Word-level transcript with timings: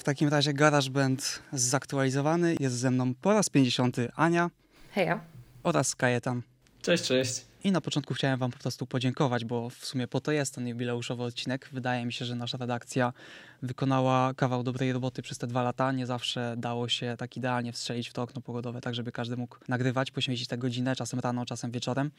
W 0.00 0.04
takim 0.04 0.28
razie 0.28 0.54
GarageBand 0.54 1.42
zaktualizowany. 1.52 2.56
Jest 2.60 2.76
ze 2.76 2.90
mną 2.90 3.14
po 3.14 3.32
raz 3.32 3.50
50 3.50 3.96
Ania 4.16 4.50
Heja. 4.90 5.20
oraz 5.62 5.94
Kajetan. 5.96 6.42
Cześć, 6.82 7.04
cześć. 7.04 7.49
I 7.64 7.72
na 7.72 7.80
początku 7.80 8.14
chciałem 8.14 8.38
Wam 8.38 8.50
po 8.50 8.58
prostu 8.58 8.86
podziękować, 8.86 9.44
bo 9.44 9.70
w 9.70 9.86
sumie 9.86 10.08
po 10.08 10.20
to 10.20 10.32
jest 10.32 10.54
ten 10.54 10.68
jubileuszowy 10.68 11.22
odcinek. 11.22 11.68
Wydaje 11.72 12.06
mi 12.06 12.12
się, 12.12 12.24
że 12.24 12.34
nasza 12.34 12.58
redakcja 12.58 13.12
wykonała 13.62 14.34
kawał 14.34 14.62
dobrej 14.62 14.92
roboty 14.92 15.22
przez 15.22 15.38
te 15.38 15.46
dwa 15.46 15.62
lata. 15.62 15.92
Nie 15.92 16.06
zawsze 16.06 16.54
dało 16.58 16.88
się 16.88 17.14
tak 17.18 17.36
idealnie 17.36 17.72
wstrzelić 17.72 18.08
w 18.08 18.12
to 18.12 18.22
okno 18.22 18.40
pogodowe, 18.40 18.80
tak 18.80 18.94
żeby 18.94 19.12
każdy 19.12 19.36
mógł 19.36 19.56
nagrywać, 19.68 20.10
poświęcić 20.10 20.48
tę 20.48 20.58
godzinę, 20.58 20.96
czasem 20.96 21.20
rano, 21.20 21.46
czasem 21.46 21.70
wieczorem, 21.70 22.10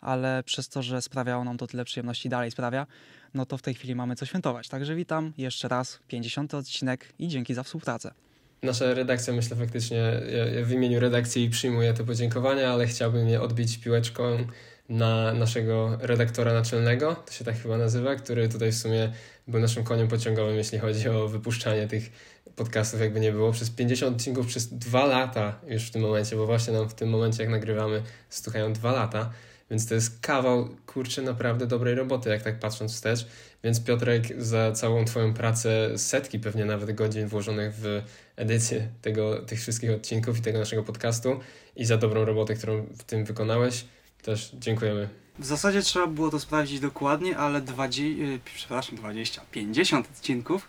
ale 0.00 0.42
przez 0.42 0.68
to, 0.68 0.82
że 0.82 1.02
sprawiało 1.02 1.44
nam 1.44 1.58
to 1.58 1.66
tyle 1.66 1.84
przyjemności, 1.84 2.28
dalej 2.28 2.50
sprawia, 2.50 2.86
no 3.34 3.46
to 3.46 3.58
w 3.58 3.62
tej 3.62 3.74
chwili 3.74 3.94
mamy 3.94 4.16
co 4.16 4.26
świętować. 4.26 4.68
Także 4.68 4.94
witam 4.94 5.32
jeszcze 5.38 5.68
raz, 5.68 5.98
50 6.08 6.54
odcinek 6.54 7.12
i 7.18 7.28
dzięki 7.28 7.54
za 7.54 7.62
współpracę. 7.62 8.14
Nasza 8.62 8.94
redakcja, 8.94 9.32
myślę 9.32 9.56
faktycznie, 9.56 9.96
ja, 10.36 10.46
ja 10.46 10.64
w 10.64 10.70
imieniu 10.70 11.00
redakcji 11.00 11.50
przyjmuję 11.50 11.94
te 11.94 12.04
podziękowania, 12.04 12.72
ale 12.72 12.86
chciałbym 12.86 13.28
je 13.28 13.42
odbić 13.42 13.78
piłeczką 13.78 14.46
na 14.90 15.32
naszego 15.32 15.98
redaktora 16.00 16.52
naczelnego, 16.52 17.16
to 17.26 17.32
się 17.32 17.44
tak 17.44 17.62
chyba 17.62 17.78
nazywa, 17.78 18.14
który 18.14 18.48
tutaj 18.48 18.72
w 18.72 18.76
sumie 18.76 19.12
był 19.48 19.60
naszym 19.60 19.84
koniem 19.84 20.08
pociągowym, 20.08 20.56
jeśli 20.56 20.78
chodzi 20.78 21.08
o 21.08 21.28
wypuszczanie 21.28 21.88
tych 21.88 22.10
podcastów, 22.56 23.00
jakby 23.00 23.20
nie 23.20 23.32
było. 23.32 23.52
Przez 23.52 23.70
50 23.70 24.16
odcinków, 24.16 24.46
przez 24.46 24.74
dwa 24.74 25.06
lata 25.06 25.60
już 25.68 25.86
w 25.86 25.90
tym 25.90 26.02
momencie, 26.02 26.36
bo 26.36 26.46
właśnie 26.46 26.72
nam 26.72 26.88
w 26.88 26.94
tym 26.94 27.08
momencie, 27.08 27.42
jak 27.42 27.52
nagrywamy, 27.52 28.02
stukają 28.28 28.72
dwa 28.72 28.92
lata, 28.92 29.30
więc 29.70 29.86
to 29.88 29.94
jest 29.94 30.20
kawał, 30.20 30.68
kurczę, 30.86 31.22
naprawdę 31.22 31.66
dobrej 31.66 31.94
roboty, 31.94 32.30
jak 32.30 32.42
tak 32.42 32.58
patrząc 32.58 32.92
wstecz. 32.92 33.26
Więc 33.64 33.84
Piotrek, 33.84 34.42
za 34.42 34.72
całą 34.72 35.04
Twoją 35.04 35.34
pracę, 35.34 35.98
setki 35.98 36.38
pewnie 36.38 36.64
nawet 36.64 36.92
godzin 36.92 37.26
włożonych 37.26 37.74
w 37.74 38.02
edycję 38.36 38.88
tego, 39.02 39.42
tych 39.42 39.60
wszystkich 39.60 39.90
odcinków 39.90 40.38
i 40.38 40.42
tego 40.42 40.58
naszego 40.58 40.82
podcastu 40.82 41.40
i 41.76 41.84
za 41.84 41.96
dobrą 41.96 42.24
robotę, 42.24 42.54
którą 42.54 42.86
w 42.98 43.04
tym 43.04 43.24
wykonałeś, 43.24 43.84
też 44.22 44.50
dziękujemy. 44.54 45.08
W 45.38 45.44
zasadzie 45.46 45.82
trzeba 45.82 46.06
było 46.06 46.30
to 46.30 46.40
sprawdzić 46.40 46.80
dokładnie, 46.80 47.38
ale 47.38 47.60
20, 47.60 48.02
yy, 48.02 48.40
przepraszam, 48.54 48.96
20, 48.96 49.42
50 49.50 50.06
odcinków 50.10 50.68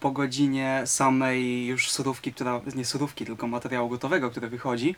po 0.00 0.10
godzinie 0.10 0.82
samej 0.86 1.66
już 1.66 1.90
surówki, 1.90 2.32
która, 2.32 2.60
nie 2.74 2.84
surówki, 2.84 3.26
tylko 3.26 3.46
materiału 3.46 3.88
gotowego, 3.88 4.30
który 4.30 4.48
wychodzi, 4.48 4.94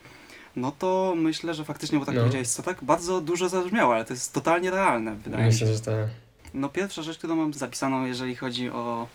no 0.57 0.73
to 0.79 1.15
myślę, 1.17 1.55
że 1.55 1.65
faktycznie, 1.65 1.99
bo 1.99 2.05
tak 2.05 2.15
No. 2.15 2.21
powiedziałeś, 2.21 2.49
co 2.49 2.63
tak 2.63 2.85
bardzo 2.85 3.21
dużo 3.21 3.49
zabrzmiało, 3.49 3.95
ale 3.95 4.05
to 4.05 4.13
jest 4.13 4.33
totalnie 4.33 4.71
realne, 4.71 5.15
wydaje 5.17 5.47
mi 5.47 5.53
się. 5.53 5.65
Myślę, 5.65 5.77
że 5.77 5.81
tak. 5.83 6.07
No 6.55 6.69
pierwsza 6.69 7.03
rzecz, 7.03 7.19
którą 7.19 7.37
mam 7.37 7.55
zapisaną, 7.55 8.05
jeżeli 8.07 8.37
chodzi 8.37 8.71
o 8.71 9.07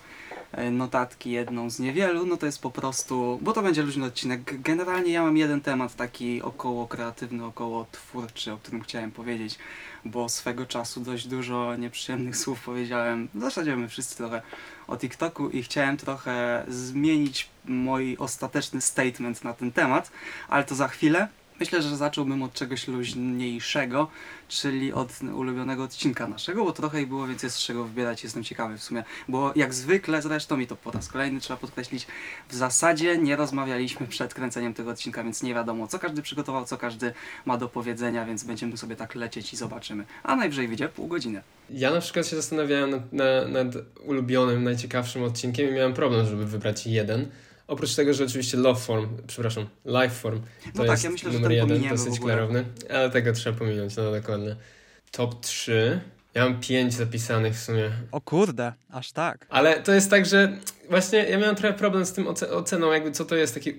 notatki, 0.71 1.31
jedną 1.31 1.69
z 1.69 1.79
niewielu, 1.79 2.25
no 2.25 2.37
to 2.37 2.45
jest 2.45 2.61
po 2.61 2.71
prostu, 2.71 3.39
bo 3.41 3.53
to 3.53 3.61
będzie 3.61 3.83
luźny 3.83 4.05
odcinek. 4.05 4.61
Generalnie 4.61 5.11
ja 5.11 5.23
mam 5.23 5.37
jeden 5.37 5.61
temat 5.61 5.95
taki 5.95 6.41
około 6.41 6.87
kreatywny, 6.87 7.45
około 7.45 7.85
twórczy, 7.91 8.53
o 8.53 8.57
którym 8.57 8.81
chciałem 8.81 9.11
powiedzieć, 9.11 9.57
bo 10.05 10.29
swego 10.29 10.65
czasu 10.65 11.01
dość 11.01 11.27
dużo 11.27 11.75
nieprzyjemnych 11.75 12.37
słów 12.41 12.63
powiedziałem, 12.63 13.29
w 13.33 13.41
zasadzie 13.41 13.75
my 13.75 13.87
wszyscy 13.89 14.17
trochę 14.17 14.41
o 14.87 14.97
TikToku 14.97 15.49
i 15.49 15.63
chciałem 15.63 15.97
trochę 15.97 16.65
zmienić 16.67 17.49
mój 17.65 18.17
ostateczny 18.17 18.81
statement 18.81 19.43
na 19.43 19.53
ten 19.53 19.71
temat, 19.71 20.11
ale 20.49 20.63
to 20.63 20.75
za 20.75 20.87
chwilę. 20.87 21.27
Myślę, 21.59 21.81
że 21.81 21.97
zacząłbym 21.97 22.43
od 22.43 22.53
czegoś 22.53 22.87
luźniejszego, 22.87 24.07
czyli 24.47 24.93
od 24.93 25.09
ulubionego 25.33 25.83
odcinka 25.83 26.27
naszego, 26.27 26.65
bo 26.65 26.71
trochę 26.71 27.01
ich 27.01 27.07
było, 27.07 27.27
więc 27.27 27.43
jest 27.43 27.55
z 27.55 27.63
czego 27.63 27.83
wybierać, 27.83 28.23
jestem 28.23 28.43
ciekawy 28.43 28.77
w 28.77 28.83
sumie. 28.83 29.03
Bo 29.27 29.53
jak 29.55 29.73
zwykle 29.73 30.21
zresztą, 30.21 30.59
i 30.59 30.67
to 30.67 30.75
po 30.75 30.91
raz 30.91 31.07
kolejny 31.07 31.39
trzeba 31.39 31.57
podkreślić, 31.57 32.07
w 32.49 32.55
zasadzie 32.55 33.17
nie 33.17 33.35
rozmawialiśmy 33.35 34.07
przed 34.07 34.33
kręceniem 34.33 34.73
tego 34.73 34.91
odcinka, 34.91 35.23
więc 35.23 35.43
nie 35.43 35.53
wiadomo, 35.53 35.87
co 35.87 35.99
każdy 35.99 36.21
przygotował, 36.21 36.65
co 36.65 36.77
każdy 36.77 37.13
ma 37.45 37.57
do 37.57 37.69
powiedzenia, 37.69 38.25
więc 38.25 38.43
będziemy 38.43 38.77
sobie 38.77 38.95
tak 38.95 39.15
lecieć 39.15 39.53
i 39.53 39.57
zobaczymy. 39.57 40.05
A 40.23 40.35
najwyżej 40.35 40.67
wyjdzie 40.67 40.89
pół 40.89 41.07
godziny. 41.07 41.41
Ja 41.69 41.91
na 41.91 42.01
przykład 42.01 42.27
się 42.27 42.35
zastanawiałem 42.35 42.89
nad, 42.89 43.13
na, 43.13 43.47
nad 43.47 43.67
ulubionym, 44.05 44.63
najciekawszym 44.63 45.23
odcinkiem 45.23 45.69
i 45.69 45.73
miałem 45.73 45.93
problem, 45.93 46.25
żeby 46.25 46.45
wybrać 46.45 46.87
jeden. 46.87 47.27
Oprócz 47.69 47.95
tego, 47.95 48.13
że 48.13 48.23
oczywiście 48.23 48.57
Love 48.57 48.79
Form, 48.79 49.07
przepraszam, 49.27 49.65
Life 49.85 50.09
Form 50.09 50.39
to 50.41 50.45
No 50.75 50.81
tak, 50.83 50.91
jest 50.91 51.03
ja 51.03 51.09
myślę, 51.09 51.31
że 51.31 51.39
numer 51.39 51.59
ten 51.67 51.69
jeden, 51.83 51.89
dosyć 51.89 52.19
klarowny, 52.19 52.65
ale 52.89 53.09
tego 53.09 53.33
trzeba 53.33 53.59
pominąć, 53.59 53.95
no 53.95 54.11
dokładnie. 54.11 54.55
Top 55.11 55.41
3. 55.41 55.99
Ja 56.33 56.43
mam 56.49 56.59
5 56.59 56.93
zapisanych 56.93 57.53
w 57.53 57.59
sumie. 57.63 57.91
O 58.11 58.21
kurde, 58.21 58.73
aż 58.91 59.11
tak. 59.11 59.45
Ale 59.49 59.83
to 59.83 59.91
jest 59.93 60.09
tak, 60.09 60.25
że 60.25 60.57
właśnie 60.89 61.19
ja 61.19 61.37
miałem 61.37 61.55
trochę 61.55 61.77
problem 61.77 62.05
z 62.05 62.13
tym 62.13 62.25
oce- 62.25 62.51
oceną, 62.51 62.91
jakby 62.91 63.11
co 63.11 63.25
to 63.25 63.35
jest 63.35 63.53
taki 63.53 63.73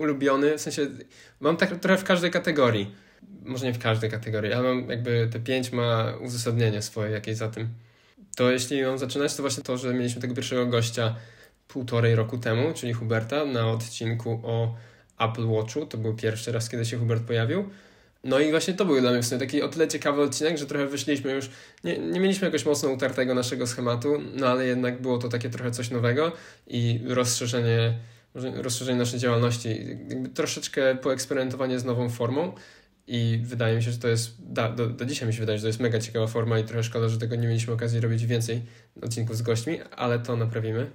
ulubiony, 0.00 0.58
w 0.58 0.60
sensie 0.60 0.86
mam 1.40 1.56
tak 1.56 1.80
trochę 1.80 1.98
w 2.00 2.04
każdej 2.04 2.30
kategorii. 2.30 2.94
Może 3.44 3.66
nie 3.66 3.72
w 3.72 3.78
każdej 3.78 4.10
kategorii, 4.10 4.52
ale 4.52 4.62
mam 4.74 4.90
jakby 4.90 5.28
te 5.32 5.40
5 5.40 5.72
ma 5.72 6.12
uzasadnienie 6.20 6.82
swoje 6.82 7.10
jakieś 7.10 7.36
za 7.36 7.48
tym. 7.48 7.68
To 8.36 8.50
jeśli 8.50 8.82
mam 8.82 8.98
zaczynać, 8.98 9.34
to 9.34 9.42
właśnie 9.42 9.62
to, 9.62 9.78
że 9.78 9.94
mieliśmy 9.94 10.20
tego 10.20 10.34
pierwszego 10.34 10.66
gościa 10.66 11.14
półtorej 11.68 12.14
roku 12.14 12.38
temu, 12.38 12.72
czyli 12.74 12.92
Huberta, 12.92 13.44
na 13.44 13.70
odcinku 13.70 14.40
o 14.42 14.74
Apple 15.18 15.46
Watchu. 15.46 15.86
To 15.86 15.98
był 15.98 16.14
pierwszy 16.14 16.52
raz, 16.52 16.68
kiedy 16.68 16.84
się 16.84 16.98
Hubert 16.98 17.22
pojawił. 17.22 17.70
No 18.24 18.38
i 18.38 18.50
właśnie 18.50 18.74
to 18.74 18.84
był 18.84 19.00
dla 19.00 19.10
mnie 19.10 19.22
w 19.22 19.26
sumie 19.26 19.40
taki 19.40 19.62
o 19.62 19.68
tyle 19.68 19.88
ciekawy 19.88 20.22
odcinek, 20.22 20.58
że 20.58 20.66
trochę 20.66 20.86
wyszliśmy 20.86 21.32
już, 21.32 21.50
nie, 21.84 21.98
nie 21.98 22.20
mieliśmy 22.20 22.44
jakoś 22.44 22.64
mocno 22.64 22.88
utartego 22.88 23.34
naszego 23.34 23.66
schematu, 23.66 24.18
no 24.34 24.46
ale 24.46 24.66
jednak 24.66 25.02
było 25.02 25.18
to 25.18 25.28
takie 25.28 25.50
trochę 25.50 25.70
coś 25.70 25.90
nowego 25.90 26.32
i 26.66 27.00
rozszerzenie, 27.06 27.98
rozszerzenie 28.34 28.98
naszej 28.98 29.20
działalności, 29.20 29.68
jakby 30.08 30.28
troszeczkę 30.28 30.94
poeksperymentowanie 30.94 31.78
z 31.78 31.84
nową 31.84 32.10
formą 32.10 32.52
i 33.06 33.40
wydaje 33.44 33.76
mi 33.76 33.82
się, 33.82 33.90
że 33.92 33.98
to 33.98 34.08
jest, 34.08 34.52
da, 34.52 34.68
do, 34.68 34.86
do 34.86 35.04
dzisiaj 35.04 35.28
mi 35.28 35.34
się 35.34 35.40
wydaje, 35.40 35.58
że 35.58 35.62
to 35.62 35.68
jest 35.68 35.80
mega 35.80 36.00
ciekawa 36.00 36.26
forma 36.26 36.58
i 36.58 36.64
trochę 36.64 36.82
szkoda, 36.82 37.08
że 37.08 37.18
tego 37.18 37.36
nie 37.36 37.46
mieliśmy 37.46 37.74
okazji 37.74 38.00
robić 38.00 38.26
więcej 38.26 38.62
odcinków 39.02 39.36
z 39.36 39.42
gośćmi, 39.42 39.80
ale 39.96 40.18
to 40.18 40.36
naprawimy. 40.36 40.90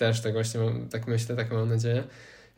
Też 0.00 0.20
tak 0.20 0.32
właśnie 0.32 0.60
mam, 0.60 0.88
tak 0.88 1.06
myślę, 1.06 1.36
tak 1.36 1.52
mam 1.52 1.68
nadzieję. 1.68 2.04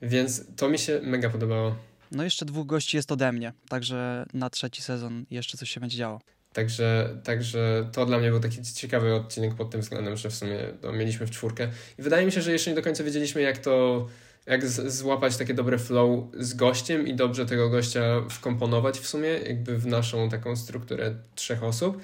Więc 0.02 0.44
to 0.56 0.68
mi 0.68 0.78
się 0.78 1.00
mega 1.02 1.30
podobało. 1.30 1.76
No 2.12 2.24
jeszcze 2.24 2.44
dwóch 2.44 2.66
gości 2.66 2.96
jest 2.96 3.12
ode 3.12 3.32
mnie, 3.32 3.52
także 3.68 4.26
na 4.34 4.50
trzeci 4.50 4.82
sezon 4.82 5.24
jeszcze 5.30 5.58
coś 5.58 5.70
się 5.70 5.80
będzie 5.80 5.96
działo. 5.96 6.20
Także, 6.52 7.16
także 7.24 7.88
to 7.92 8.06
dla 8.06 8.18
mnie 8.18 8.30
był 8.30 8.40
taki 8.40 8.62
ciekawy 8.62 9.14
odcinek 9.14 9.54
pod 9.54 9.70
tym 9.70 9.80
względem, 9.80 10.16
że 10.16 10.30
w 10.30 10.34
sumie 10.34 10.58
to 10.80 10.92
mieliśmy 10.92 11.26
w 11.26 11.30
czwórkę. 11.30 11.68
I 11.98 12.02
wydaje 12.02 12.26
mi 12.26 12.32
się, 12.32 12.42
że 12.42 12.52
jeszcze 12.52 12.70
nie 12.70 12.76
do 12.76 12.82
końca 12.82 13.04
wiedzieliśmy, 13.04 13.42
jak 13.42 13.58
to, 13.58 14.06
jak 14.46 14.66
z, 14.66 14.94
złapać 14.94 15.36
takie 15.36 15.54
dobre 15.54 15.78
flow 15.78 16.24
z 16.38 16.54
gościem 16.54 17.06
i 17.06 17.14
dobrze 17.14 17.46
tego 17.46 17.70
gościa 17.70 18.22
wkomponować 18.30 18.98
w 18.98 19.06
sumie, 19.06 19.28
jakby 19.28 19.78
w 19.78 19.86
naszą 19.86 20.28
taką 20.28 20.56
strukturę 20.56 21.14
trzech 21.34 21.62
osób. 21.62 22.00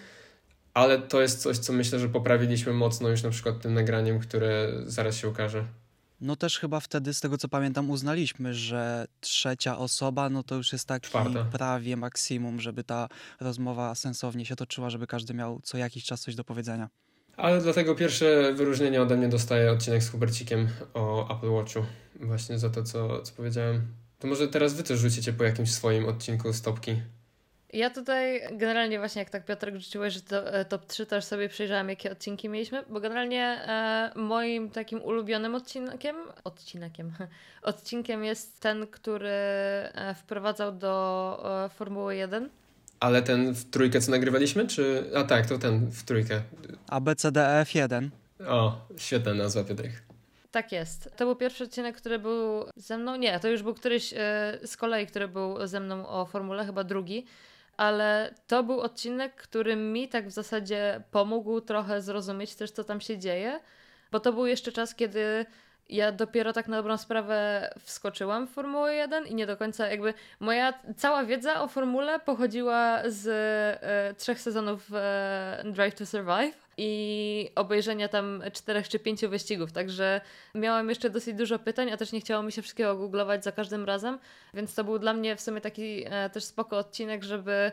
Ale 0.78 0.98
to 0.98 1.20
jest 1.20 1.42
coś, 1.42 1.58
co 1.58 1.72
myślę, 1.72 1.98
że 1.98 2.08
poprawiliśmy 2.08 2.72
mocno 2.72 3.08
już 3.08 3.22
na 3.22 3.30
przykład 3.30 3.60
tym 3.60 3.74
nagraniem, 3.74 4.18
które 4.18 4.72
zaraz 4.86 5.16
się 5.16 5.28
ukaże. 5.28 5.64
No 6.20 6.36
też 6.36 6.58
chyba 6.58 6.80
wtedy, 6.80 7.14
z 7.14 7.20
tego 7.20 7.38
co 7.38 7.48
pamiętam, 7.48 7.90
uznaliśmy, 7.90 8.54
że 8.54 9.06
trzecia 9.20 9.78
osoba, 9.78 10.28
no 10.30 10.42
to 10.42 10.54
już 10.54 10.72
jest 10.72 10.88
taki 10.88 11.06
Czwarta. 11.08 11.44
prawie 11.44 11.96
maksimum, 11.96 12.60
żeby 12.60 12.84
ta 12.84 13.08
rozmowa 13.40 13.94
sensownie 13.94 14.44
się 14.46 14.56
toczyła, 14.56 14.90
żeby 14.90 15.06
każdy 15.06 15.34
miał 15.34 15.60
co 15.62 15.78
jakiś 15.78 16.04
czas 16.04 16.20
coś 16.20 16.34
do 16.34 16.44
powiedzenia. 16.44 16.88
Ale 17.36 17.60
dlatego 17.60 17.94
pierwsze 17.94 18.52
wyróżnienie 18.54 19.02
ode 19.02 19.16
mnie 19.16 19.28
dostaje 19.28 19.72
odcinek 19.72 20.02
z 20.02 20.10
Hubercikiem 20.10 20.68
o 20.94 21.36
Apple 21.36 21.50
Watchu. 21.50 21.84
Właśnie 22.20 22.58
za 22.58 22.70
to, 22.70 22.82
co, 22.82 23.22
co 23.22 23.32
powiedziałem. 23.34 23.86
To 24.18 24.28
może 24.28 24.48
teraz 24.48 24.74
wy 24.74 24.82
też 24.82 25.00
rzucicie 25.00 25.32
po 25.32 25.44
jakimś 25.44 25.72
swoim 25.72 26.08
odcinku 26.08 26.52
stopki. 26.52 27.02
Ja 27.72 27.90
tutaj 27.90 28.40
generalnie 28.52 28.98
właśnie 28.98 29.18
jak 29.18 29.30
tak 29.30 29.44
Piotrek 29.44 29.76
rzuciłeś, 29.76 30.14
że 30.14 30.20
to, 30.20 30.52
e, 30.52 30.64
top 30.64 30.86
3 30.86 31.06
też 31.06 31.24
sobie 31.24 31.48
przejrzałam 31.48 31.88
jakie 31.88 32.12
odcinki 32.12 32.48
mieliśmy, 32.48 32.82
bo 32.88 33.00
generalnie 33.00 33.42
e, 33.42 34.12
moim 34.16 34.70
takim 34.70 35.02
ulubionym 35.02 35.54
odcinkiem, 35.54 36.16
odcinkiem, 36.44 37.12
odcinkiem 37.62 38.24
jest 38.24 38.60
ten, 38.60 38.86
który 38.86 39.28
e, 39.28 40.14
wprowadzał 40.18 40.72
do 40.72 41.64
e, 41.64 41.68
Formuły 41.68 42.16
1. 42.16 42.48
Ale 43.00 43.22
ten 43.22 43.54
w 43.54 43.70
trójkę, 43.70 44.00
co 44.00 44.10
nagrywaliśmy, 44.10 44.66
czy... 44.66 45.10
A 45.16 45.24
tak, 45.24 45.46
to 45.46 45.58
ten 45.58 45.90
w 45.90 46.02
trójkę. 46.02 46.42
ABCDF1. 46.86 48.08
O, 48.46 48.86
świetna 48.96 49.34
nazwa, 49.34 49.64
Piotrek. 49.64 49.92
Tak 50.50 50.72
jest. 50.72 51.16
To 51.16 51.24
był 51.24 51.36
pierwszy 51.36 51.64
odcinek, 51.64 51.96
który 51.96 52.18
był 52.18 52.64
ze 52.76 52.98
mną. 52.98 53.16
Nie, 53.16 53.40
to 53.40 53.48
już 53.48 53.62
był 53.62 53.74
któryś 53.74 54.12
e, 54.12 54.58
z 54.64 54.76
kolei, 54.76 55.06
który 55.06 55.28
był 55.28 55.66
ze 55.66 55.80
mną 55.80 56.08
o 56.08 56.26
formule, 56.26 56.66
chyba 56.66 56.84
drugi. 56.84 57.26
Ale 57.78 58.34
to 58.46 58.62
był 58.62 58.80
odcinek, 58.80 59.34
który 59.34 59.76
mi 59.76 60.08
tak 60.08 60.28
w 60.28 60.30
zasadzie 60.30 61.02
pomógł 61.10 61.60
trochę 61.60 62.02
zrozumieć 62.02 62.54
też, 62.54 62.70
co 62.70 62.84
tam 62.84 63.00
się 63.00 63.18
dzieje, 63.18 63.60
bo 64.12 64.20
to 64.20 64.32
był 64.32 64.46
jeszcze 64.46 64.72
czas, 64.72 64.94
kiedy 64.94 65.46
ja 65.88 66.12
dopiero 66.12 66.52
tak 66.52 66.68
na 66.68 66.76
dobrą 66.76 66.96
sprawę 66.96 67.70
wskoczyłam 67.78 68.46
w 68.46 68.50
Formułę 68.50 68.94
1 68.94 69.26
i 69.26 69.34
nie 69.34 69.46
do 69.46 69.56
końca 69.56 69.86
jakby 69.86 70.14
moja 70.40 70.74
cała 70.96 71.24
wiedza 71.24 71.62
o 71.62 71.68
formule 71.68 72.20
pochodziła 72.20 73.02
z 73.06 73.28
e, 73.82 74.14
trzech 74.14 74.40
sezonów 74.40 74.90
e, 74.94 75.62
Drive 75.64 75.94
to 75.94 76.06
Survive. 76.06 76.67
I 76.78 77.50
obejrzenia 77.54 78.08
tam 78.08 78.42
czterech 78.52 78.88
czy 78.88 78.98
pięciu 78.98 79.28
wyścigów, 79.28 79.72
także 79.72 80.20
miałam 80.54 80.88
jeszcze 80.88 81.10
dosyć 81.10 81.36
dużo 81.36 81.58
pytań, 81.58 81.90
a 81.90 81.96
też 81.96 82.12
nie 82.12 82.20
chciało 82.20 82.42
mi 82.42 82.52
się 82.52 82.62
wszystkiego 82.62 82.96
googlować 82.96 83.44
za 83.44 83.52
każdym 83.52 83.84
razem, 83.84 84.18
więc 84.54 84.74
to 84.74 84.84
był 84.84 84.98
dla 84.98 85.12
mnie 85.12 85.36
w 85.36 85.40
sumie 85.40 85.60
taki 85.60 86.04
e, 86.06 86.30
też 86.30 86.44
spoko 86.44 86.78
odcinek, 86.78 87.24
żeby 87.24 87.72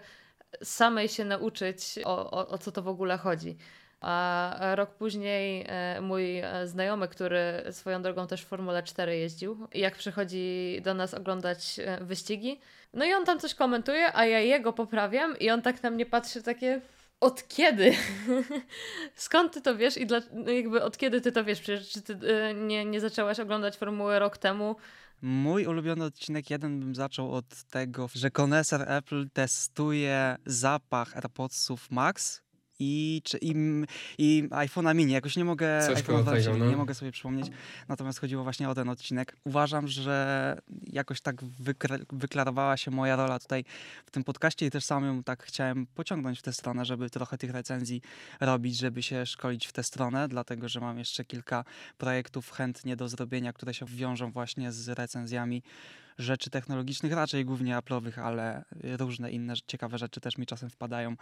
samej 0.63 1.09
się 1.09 1.25
nauczyć 1.25 1.99
o, 2.05 2.31
o, 2.31 2.47
o 2.47 2.57
co 2.57 2.71
to 2.71 2.81
w 2.81 2.87
ogóle 2.87 3.17
chodzi. 3.17 3.57
A 4.01 4.75
rok 4.75 4.89
później 4.89 5.65
e, 5.67 6.01
mój 6.01 6.39
e, 6.39 6.67
znajomy, 6.67 7.07
który 7.07 7.63
swoją 7.71 8.01
drogą 8.01 8.27
też 8.27 8.41
w 8.41 8.47
Formule 8.47 8.83
4 8.83 9.17
jeździł, 9.17 9.67
jak 9.73 9.95
przychodzi 9.95 10.77
do 10.83 10.93
nas 10.93 11.13
oglądać 11.13 11.79
wyścigi, 12.01 12.59
no 12.93 13.05
i 13.05 13.13
on 13.13 13.25
tam 13.25 13.39
coś 13.39 13.55
komentuje, 13.55 14.17
a 14.17 14.25
ja 14.25 14.39
jego 14.39 14.73
poprawiam 14.73 15.39
i 15.39 15.49
on 15.49 15.61
tak 15.61 15.83
na 15.83 15.89
mnie 15.89 16.05
patrzy 16.05 16.43
takie 16.43 16.81
od 17.25 17.48
kiedy? 17.48 17.94
Skąd 19.16 19.54
ty 19.54 19.62
to 19.62 19.77
wiesz 19.77 19.98
i 19.98 20.06
dla, 20.06 20.22
no 20.33 20.51
jakby 20.51 20.83
od 20.83 20.98
kiedy 20.98 21.22
ty 21.22 21.31
to 21.31 21.44
wiesz? 21.44 21.62
Przecież 21.62 21.89
czy 21.89 22.01
ty 22.01 22.19
nie, 22.56 22.86
nie 22.86 23.01
zaczęłaś 23.01 23.39
oglądać 23.39 23.77
formuły 23.77 24.19
rok 24.19 24.38
temu? 24.38 24.75
Mój 25.22 25.66
ulubiony 25.66 26.06
odcinek 26.06 26.50
jeden 26.50 26.80
bym 26.80 26.95
zaczął 26.95 27.31
od 27.31 27.63
tego, 27.63 28.10
że 28.16 28.31
koneser 28.31 28.92
Apple 28.92 29.30
testuje 29.33 30.36
zapach 30.45 31.16
AirPodsów 31.16 31.92
Max 31.92 32.44
i, 32.80 33.22
czy, 33.24 33.38
i, 33.42 33.56
i 34.18 34.48
iPhone'a 34.50 34.95
mini. 34.95 35.13
Jakoś 35.13 35.36
nie 35.36 35.45
mogę, 35.45 35.81
Coś 35.81 35.98
iPhone 35.98 36.06
koło 36.06 36.24
12 36.24 36.51
tego, 36.51 36.66
no. 36.66 36.72
nie 36.72 36.77
mogę 36.77 36.94
sobie 36.94 37.12
przypomnieć. 37.12 37.48
Natomiast 37.88 38.19
chodziło 38.19 38.44
właśnie 38.44 38.69
o 38.69 38.75
ten 38.75 38.89
odcinek. 38.89 39.38
Uważam, 39.44 39.88
że 39.88 40.57
jakoś 40.88 41.22
tak 41.22 41.36
wyklarowała 42.12 42.77
się 42.77 42.92
moja 42.92 43.16
rola 43.16 43.39
tutaj 43.39 43.66
w 44.06 44.12
tym 44.12 44.24
podcaście 44.24 44.66
i 44.66 44.72
też 44.72 44.86
sam 44.86 45.06
ją 45.06 45.24
tak 45.24 45.44
chciałem 45.44 45.88
pociągnąć 45.95 46.39
w 46.39 46.42
tę 46.42 46.54
stronę, 46.54 46.86
żeby 46.86 47.10
trochę 47.10 47.38
tych 47.38 47.51
recenzji 47.51 48.01
robić, 48.39 48.77
żeby 48.77 49.04
się 49.04 49.25
szkolić 49.25 49.68
w 49.68 49.74
tę 49.74 49.83
stronę, 49.83 50.27
dlatego 50.27 50.69
że 50.69 50.80
mam 50.80 51.00
jeszcze 51.00 51.25
kilka 51.25 51.66
projektów 51.98 52.51
chętnie 52.51 52.95
do 52.95 53.10
zrobienia, 53.10 53.54
które 53.54 53.74
się 53.74 53.86
wiążą 53.86 54.31
właśnie 54.31 54.72
z 54.72 54.89
recenzjami 54.89 55.63
rzeczy 56.17 56.50
technologicznych, 56.50 57.13
raczej 57.13 57.45
głównie 57.45 57.77
Apple'owych, 57.77 58.19
ale 58.19 58.63
różne 59.00 59.31
inne 59.31 59.53
ciekawe 59.67 59.97
rzeczy 59.97 60.21
też 60.21 60.38
mi 60.38 60.45
czasem 60.45 60.69
wpadają 60.69 61.15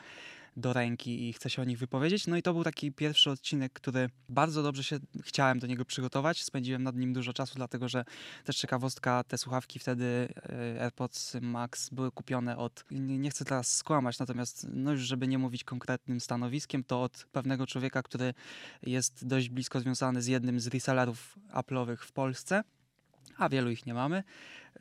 do 0.58 0.74
ręki 0.74 1.30
i 1.30 1.34
chcę 1.34 1.50
się 1.50 1.62
o 1.62 1.66
nich 1.66 1.78
wypowiedzieć. 1.78 2.28
No 2.28 2.38
i 2.38 2.42
to 2.42 2.54
był 2.54 2.64
taki 2.64 2.92
pierwszy 2.92 3.32
odcinek, 3.32 3.74
który 3.74 4.10
bardzo 4.30 4.64
dobrze 4.64 4.84
się 4.84 5.00
chciałem 5.24 5.60
do 5.60 5.68
niego 5.68 5.86
przygotować. 5.86 6.44
Spędziłem 6.44 6.84
nad 6.84 6.96
nim 6.96 7.14
dużo 7.14 7.34
czasu, 7.34 7.56
dlatego 7.56 7.90
że 7.90 8.06
też 8.44 8.58
ciekawostka, 8.58 9.24
te 9.24 9.38
słuchawki 9.38 9.80
wtedy 9.80 10.28
e, 10.50 10.82
AirPods 10.82 11.38
Max 11.42 11.90
były 11.90 12.12
kupione 12.12 12.58
od, 12.58 12.86
nie 12.92 13.30
chcę 13.30 13.46
teraz 13.46 13.76
skłamać, 13.76 14.20
natomiast 14.20 14.68
no 14.74 14.92
już 14.92 15.02
żeby 15.02 15.28
nie 15.28 15.38
mówić 15.38 15.64
konkretnym 15.64 16.20
stanowiskiem, 16.20 16.84
to 16.84 17.04
od 17.04 17.26
pewnego 17.32 17.68
człowieka, 17.68 18.04
który 18.04 18.34
jest 18.84 19.28
dość 19.28 19.50
blisko 19.50 19.80
związany 19.80 20.22
z 20.22 20.28
jednym 20.28 20.60
z 20.60 20.68
resellerów 20.68 21.40
Apple'owych 21.54 21.98
w 21.98 22.12
Polsce 22.12 22.64
a 23.38 23.50
wielu 23.50 23.72
ich 23.72 23.86
nie 23.86 23.94
mamy. 23.94 24.24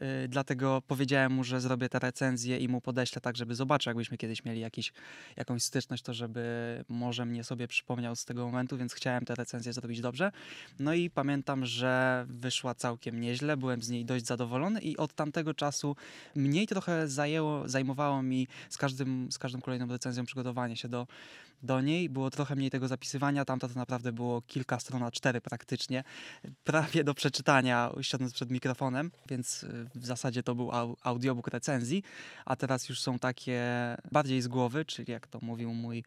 Yy, 0.03 0.29
dlatego 0.29 0.83
powiedziałem 0.87 1.33
mu, 1.33 1.45
że 1.45 1.61
zrobię 1.61 1.89
te 1.89 1.99
recenzje 1.99 2.59
i 2.59 2.69
mu 2.69 2.81
podeślę 2.81 3.21
tak, 3.21 3.37
żeby 3.37 3.55
zobaczył, 3.55 3.91
jakbyśmy 3.91 4.17
kiedyś 4.17 4.45
mieli 4.45 4.61
jakiś, 4.61 4.93
jakąś 5.37 5.63
styczność, 5.63 6.03
to 6.03 6.15
żeby 6.15 6.43
może 6.89 7.27
mnie 7.27 7.45
sobie 7.45 7.69
przypomniał 7.69 8.17
z 8.17 8.25
tego 8.25 8.47
momentu, 8.47 8.77
więc 8.77 8.95
chciałem 8.95 9.25
te 9.25 9.35
recenzje 9.35 9.73
zrobić 9.73 10.01
dobrze. 10.01 10.33
No 10.79 10.95
i 10.95 11.11
pamiętam, 11.11 11.67
że 11.67 12.25
wyszła 12.29 12.75
całkiem 12.75 13.21
nieźle, 13.21 13.57
byłem 13.57 13.83
z 13.83 13.89
niej 13.89 14.05
dość 14.05 14.27
zadowolony 14.27 14.81
i 14.81 14.97
od 14.97 15.15
tamtego 15.15 15.55
czasu 15.55 15.97
mniej 16.35 16.67
trochę 16.67 17.09
zajęło, 17.09 17.69
zajmowało 17.69 18.23
mi 18.23 18.49
z, 18.69 18.77
każdym, 18.77 19.33
z 19.33 19.39
każdą 19.39 19.61
kolejną 19.61 19.87
recenzją 19.87 20.25
przygotowanie 20.25 20.77
się 20.77 20.89
do, 20.89 21.07
do 21.63 21.81
niej. 21.81 22.09
Było 22.09 22.31
trochę 22.31 22.57
mniej 22.57 22.71
tego 22.71 22.89
zapisywania, 22.89 23.45
tamta 23.45 23.69
to 23.69 23.75
naprawdę 23.75 24.13
było 24.13 24.43
kilka 24.43 24.81
stron, 24.81 25.03
a 25.03 25.11
cztery 25.11 25.41
praktycznie, 25.41 26.05
prawie 26.65 27.05
do 27.05 27.15
przeczytania, 27.15 27.93
siedząc 28.01 28.33
przed 28.33 28.51
mikrofonem, 28.51 29.11
więc 29.29 29.63
y, 29.63 29.87
w 29.95 30.07
zasadzie 30.07 30.43
to 30.43 30.55
był 30.55 30.71
au- 30.71 30.97
audiobook 31.03 31.49
recenzji, 31.49 32.03
a 32.45 32.57
teraz 32.57 32.89
już 32.89 33.01
są 33.01 33.19
takie 33.19 33.63
bardziej 34.13 34.43
z 34.43 34.49
głowy, 34.49 34.85
czyli 34.85 35.13
jak 35.13 35.27
to 35.27 35.39
mówił 35.43 35.75
mój 35.75 36.05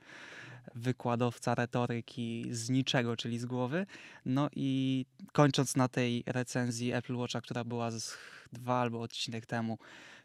wykładowca 0.76 1.56
retoryki 1.56 2.48
z 2.52 2.70
niczego, 2.70 3.18
czyli 3.18 3.40
z 3.40 3.46
głowy. 3.46 3.86
No 4.26 4.50
i 4.56 5.06
kończąc 5.32 5.76
na 5.76 5.88
tej 5.88 6.24
recenzji 6.26 6.94
Apple 6.94 7.16
Watcha, 7.16 7.42
która 7.42 7.64
była 7.64 7.92
z 7.92 8.18
dwa 8.54 8.82
albo 8.82 9.02
odcinek 9.02 9.46
temu, 9.46 9.78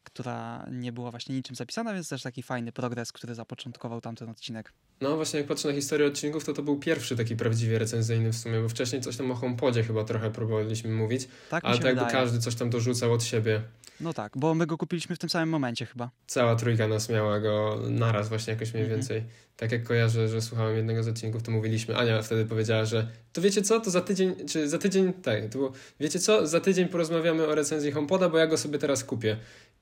która 0.05 0.67
nie 0.73 0.93
była 0.93 1.11
właśnie 1.11 1.35
niczym 1.35 1.57
zapisana, 1.57 1.95
więc 1.95 2.09
też 2.09 2.23
taki 2.23 2.43
fajny 2.43 2.73
progres, 2.73 3.13
który 3.13 3.35
zapoczątkował 3.35 4.01
tamten 4.01 4.29
odcinek. 4.29 4.73
No 5.01 5.17
właśnie, 5.17 5.39
jak 5.41 5.49
patrzę 5.49 5.69
na 5.69 5.75
historię 5.75 6.07
odcinków, 6.07 6.45
to 6.45 6.53
to 6.53 6.63
był 6.63 6.79
pierwszy 6.79 7.17
taki 7.17 7.37
prawdziwie 7.37 7.79
recenzyjny 7.79 8.33
w 8.33 8.37
sumie, 8.37 8.61
bo 8.61 8.69
wcześniej 8.69 9.03
coś 9.03 9.17
tam 9.17 9.31
o 9.31 9.35
HomePodzie 9.35 9.85
chyba 9.85 10.05
trochę 10.05 10.31
próbowaliśmy 10.31 10.91
mówić, 10.91 11.29
Tak 11.51 11.65
ale 11.65 11.79
to 11.79 11.87
jakby 11.87 12.01
wydaje. 12.05 12.19
każdy 12.19 12.39
coś 12.39 12.55
tam 12.55 12.71
dorzucał 12.71 13.13
od 13.13 13.23
siebie. 13.25 13.63
No 14.01 14.13
tak, 14.13 14.33
bo 14.37 14.55
my 14.55 14.67
go 14.67 14.79
kupiliśmy 14.79 15.17
w 15.17 15.19
tym 15.19 15.31
samym 15.31 15.49
momencie 15.49 15.87
chyba. 15.87 16.11
Cała 16.27 16.57
trójka 16.57 16.89
nas 16.89 17.09
miała 17.09 17.41
go 17.41 17.81
naraz 17.91 18.29
właśnie 18.29 18.53
jakoś 18.53 18.73
mniej 18.75 18.85
Mhm. 18.85 19.01
więcej. 19.01 19.25
Tak 19.57 19.73
jak 19.73 19.83
kojarzę, 19.85 20.29
że 20.29 20.43
słuchałem 20.43 20.77
jednego 20.77 21.03
z 21.03 21.09
odcinków, 21.09 21.43
to 21.43 21.51
mówiliśmy, 21.51 21.97
Ania 21.97 22.23
wtedy 22.23 22.45
powiedziała, 22.47 22.85
że 22.85 23.09
to 23.33 23.41
wiecie 23.41 23.63
co, 23.63 23.81
to 23.81 23.91
za 23.91 24.01
tydzień, 24.01 24.35
czy 24.49 24.69
za 24.69 24.79
tydzień, 24.79 25.13
tak, 25.13 25.43
to 25.43 25.49
było, 25.59 25.73
wiecie 26.01 26.19
co, 26.19 26.47
za 26.47 26.61
tydzień 26.61 26.89
porozmawiamy 26.89 27.47
o 27.47 27.55
recenzji 27.55 27.93
HomePoda, 27.93 28.29
bo 28.29 28.39
ja 28.39 28.47
go 28.47 28.59
sobie 28.59 28.79
teraz 28.79 29.05
kupię. 29.05 29.37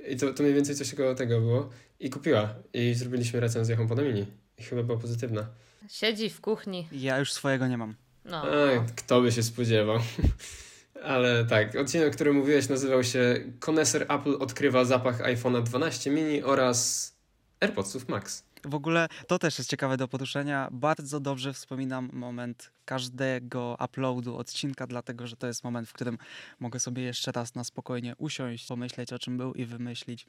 I 0.09 0.17
to, 0.17 0.33
to 0.33 0.43
mniej 0.43 0.55
więcej 0.55 0.75
coś 0.75 0.95
koło 0.95 1.15
tego 1.15 1.41
było. 1.41 1.71
I 2.01 2.11
kupiła. 2.11 2.55
I 2.73 2.95
zrobiliśmy 2.95 3.41
recenzję 3.41 3.77
HomePoda 3.77 4.03
Mini. 4.03 4.27
I 4.59 4.63
chyba 4.63 4.83
była 4.83 4.99
pozytywna. 4.99 5.49
Siedzi 5.89 6.31
w 6.31 6.41
kuchni. 6.41 6.89
Ja 6.93 7.19
już 7.19 7.33
swojego 7.33 7.67
nie 7.67 7.79
mam. 7.79 7.95
No. 8.25 8.69
Ej, 8.69 8.81
kto 8.97 9.21
by 9.21 9.33
się 9.33 9.43
spodziewał. 9.43 9.99
Ale 11.05 11.45
tak, 11.45 11.77
odcinek, 11.77 12.09
o 12.09 12.11
którym 12.11 12.37
mówiłeś, 12.37 12.69
nazywał 12.69 13.05
się 13.05 13.41
Koneser 13.59 14.07
Apple 14.09 14.35
odkrywa 14.41 14.85
zapach 14.85 15.21
iPhone'a 15.21 15.63
12 15.63 16.11
mini 16.11 16.43
oraz 16.43 17.13
AirPodsów 17.61 18.09
Max. 18.09 18.45
W 18.65 18.75
ogóle 18.75 19.09
to 19.27 19.39
też 19.39 19.59
jest 19.59 19.71
ciekawe 19.71 19.97
do 19.97 20.09
poruszenia. 20.09 20.69
Bardzo 20.73 21.21
dobrze 21.21 21.53
wspominam 21.53 22.11
moment 22.13 22.71
każdego 22.85 23.77
uploadu 23.85 24.37
odcinka, 24.37 24.87
dlatego 24.87 25.27
że 25.27 25.37
to 25.37 25.47
jest 25.47 25.65
moment, 25.65 25.89
w 25.89 25.93
którym 25.93 26.19
mogę 26.61 26.81
sobie 26.81 27.03
jeszcze 27.03 27.33
raz 27.33 27.55
na 27.55 27.65
spokojnie 27.65 28.15
usiąść, 28.17 28.67
pomyśleć 28.67 29.13
o 29.13 29.19
czym 29.19 29.39
był 29.39 29.55
i 29.55 29.65
wymyślić 29.65 30.27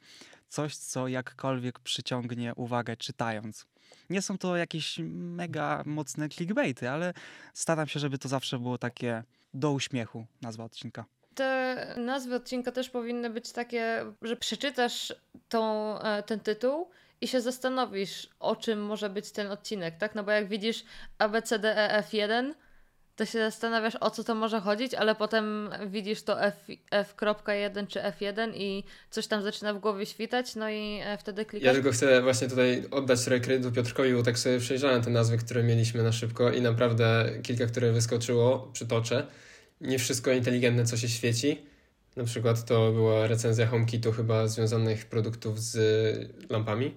coś, 0.48 0.76
co 0.76 1.08
jakkolwiek 1.08 1.78
przyciągnie 1.78 2.54
uwagę 2.54 2.96
czytając. 2.96 3.66
Nie 4.10 4.22
są 4.22 4.38
to 4.38 4.56
jakieś 4.56 4.98
mega 5.12 5.82
mocne 5.86 6.28
clickbaity, 6.28 6.90
ale 6.90 7.14
staram 7.54 7.88
się, 7.88 8.00
żeby 8.00 8.18
to 8.18 8.28
zawsze 8.28 8.58
było 8.58 8.78
takie 8.78 9.22
do 9.54 9.72
uśmiechu 9.72 10.26
nazwa 10.42 10.64
odcinka. 10.64 11.04
Te 11.34 11.94
nazwy 11.96 12.34
odcinka 12.34 12.72
też 12.72 12.90
powinny 12.90 13.30
być 13.30 13.52
takie, 13.52 14.04
że 14.22 14.36
przeczytasz 14.36 15.14
tą, 15.48 15.98
e, 16.00 16.22
ten 16.22 16.40
tytuł 16.40 16.90
i 17.20 17.28
się 17.28 17.40
zastanowisz, 17.40 18.28
o 18.40 18.56
czym 18.56 18.82
może 18.82 19.10
być 19.10 19.30
ten 19.30 19.50
odcinek, 19.50 19.96
tak? 19.96 20.14
No 20.14 20.24
bo 20.24 20.30
jak 20.30 20.48
widzisz 20.48 20.84
ABCDEF1, 21.18 22.52
to 23.16 23.26
się 23.26 23.38
zastanawiasz, 23.38 23.96
o 24.00 24.10
co 24.10 24.24
to 24.24 24.34
może 24.34 24.60
chodzić, 24.60 24.94
ale 24.94 25.14
potem 25.14 25.70
widzisz 25.86 26.22
to 26.22 26.42
F, 26.42 26.54
F.1 26.90 27.86
czy 27.86 27.98
F1 27.98 28.52
i 28.54 28.84
coś 29.10 29.26
tam 29.26 29.42
zaczyna 29.42 29.74
w 29.74 29.78
głowie 29.78 30.06
świtać, 30.06 30.54
no 30.56 30.70
i 30.70 31.00
e, 31.04 31.18
wtedy 31.18 31.42
Ja 31.42 31.48
klikasz. 31.48 31.74
tylko 31.74 31.90
chcę 31.92 32.22
właśnie 32.22 32.48
tutaj 32.48 32.84
oddać 32.90 33.24
trochę 33.24 33.40
kredytu 33.40 33.72
Piotrkowi, 33.72 34.12
bo 34.14 34.22
tak 34.22 34.38
sobie 34.38 34.58
przejrzałem 34.58 35.02
te 35.02 35.10
nazwy, 35.10 35.38
które 35.38 35.62
mieliśmy 35.62 36.02
na 36.02 36.12
szybko 36.12 36.50
i 36.50 36.60
naprawdę 36.60 37.30
kilka, 37.42 37.66
które 37.66 37.92
wyskoczyło, 37.92 38.70
przytoczę. 38.72 39.26
Nie 39.80 39.98
wszystko 39.98 40.30
inteligentne, 40.32 40.84
co 40.84 40.96
się 40.96 41.08
świeci. 41.08 41.62
Na 42.16 42.24
przykład 42.24 42.64
to 42.64 42.92
była 42.92 43.26
recenzja 43.26 43.66
HomeKitu 43.66 44.12
chyba 44.12 44.48
związanych 44.48 45.06
produktów 45.06 45.60
z 45.60 45.76
lampami. 46.50 46.94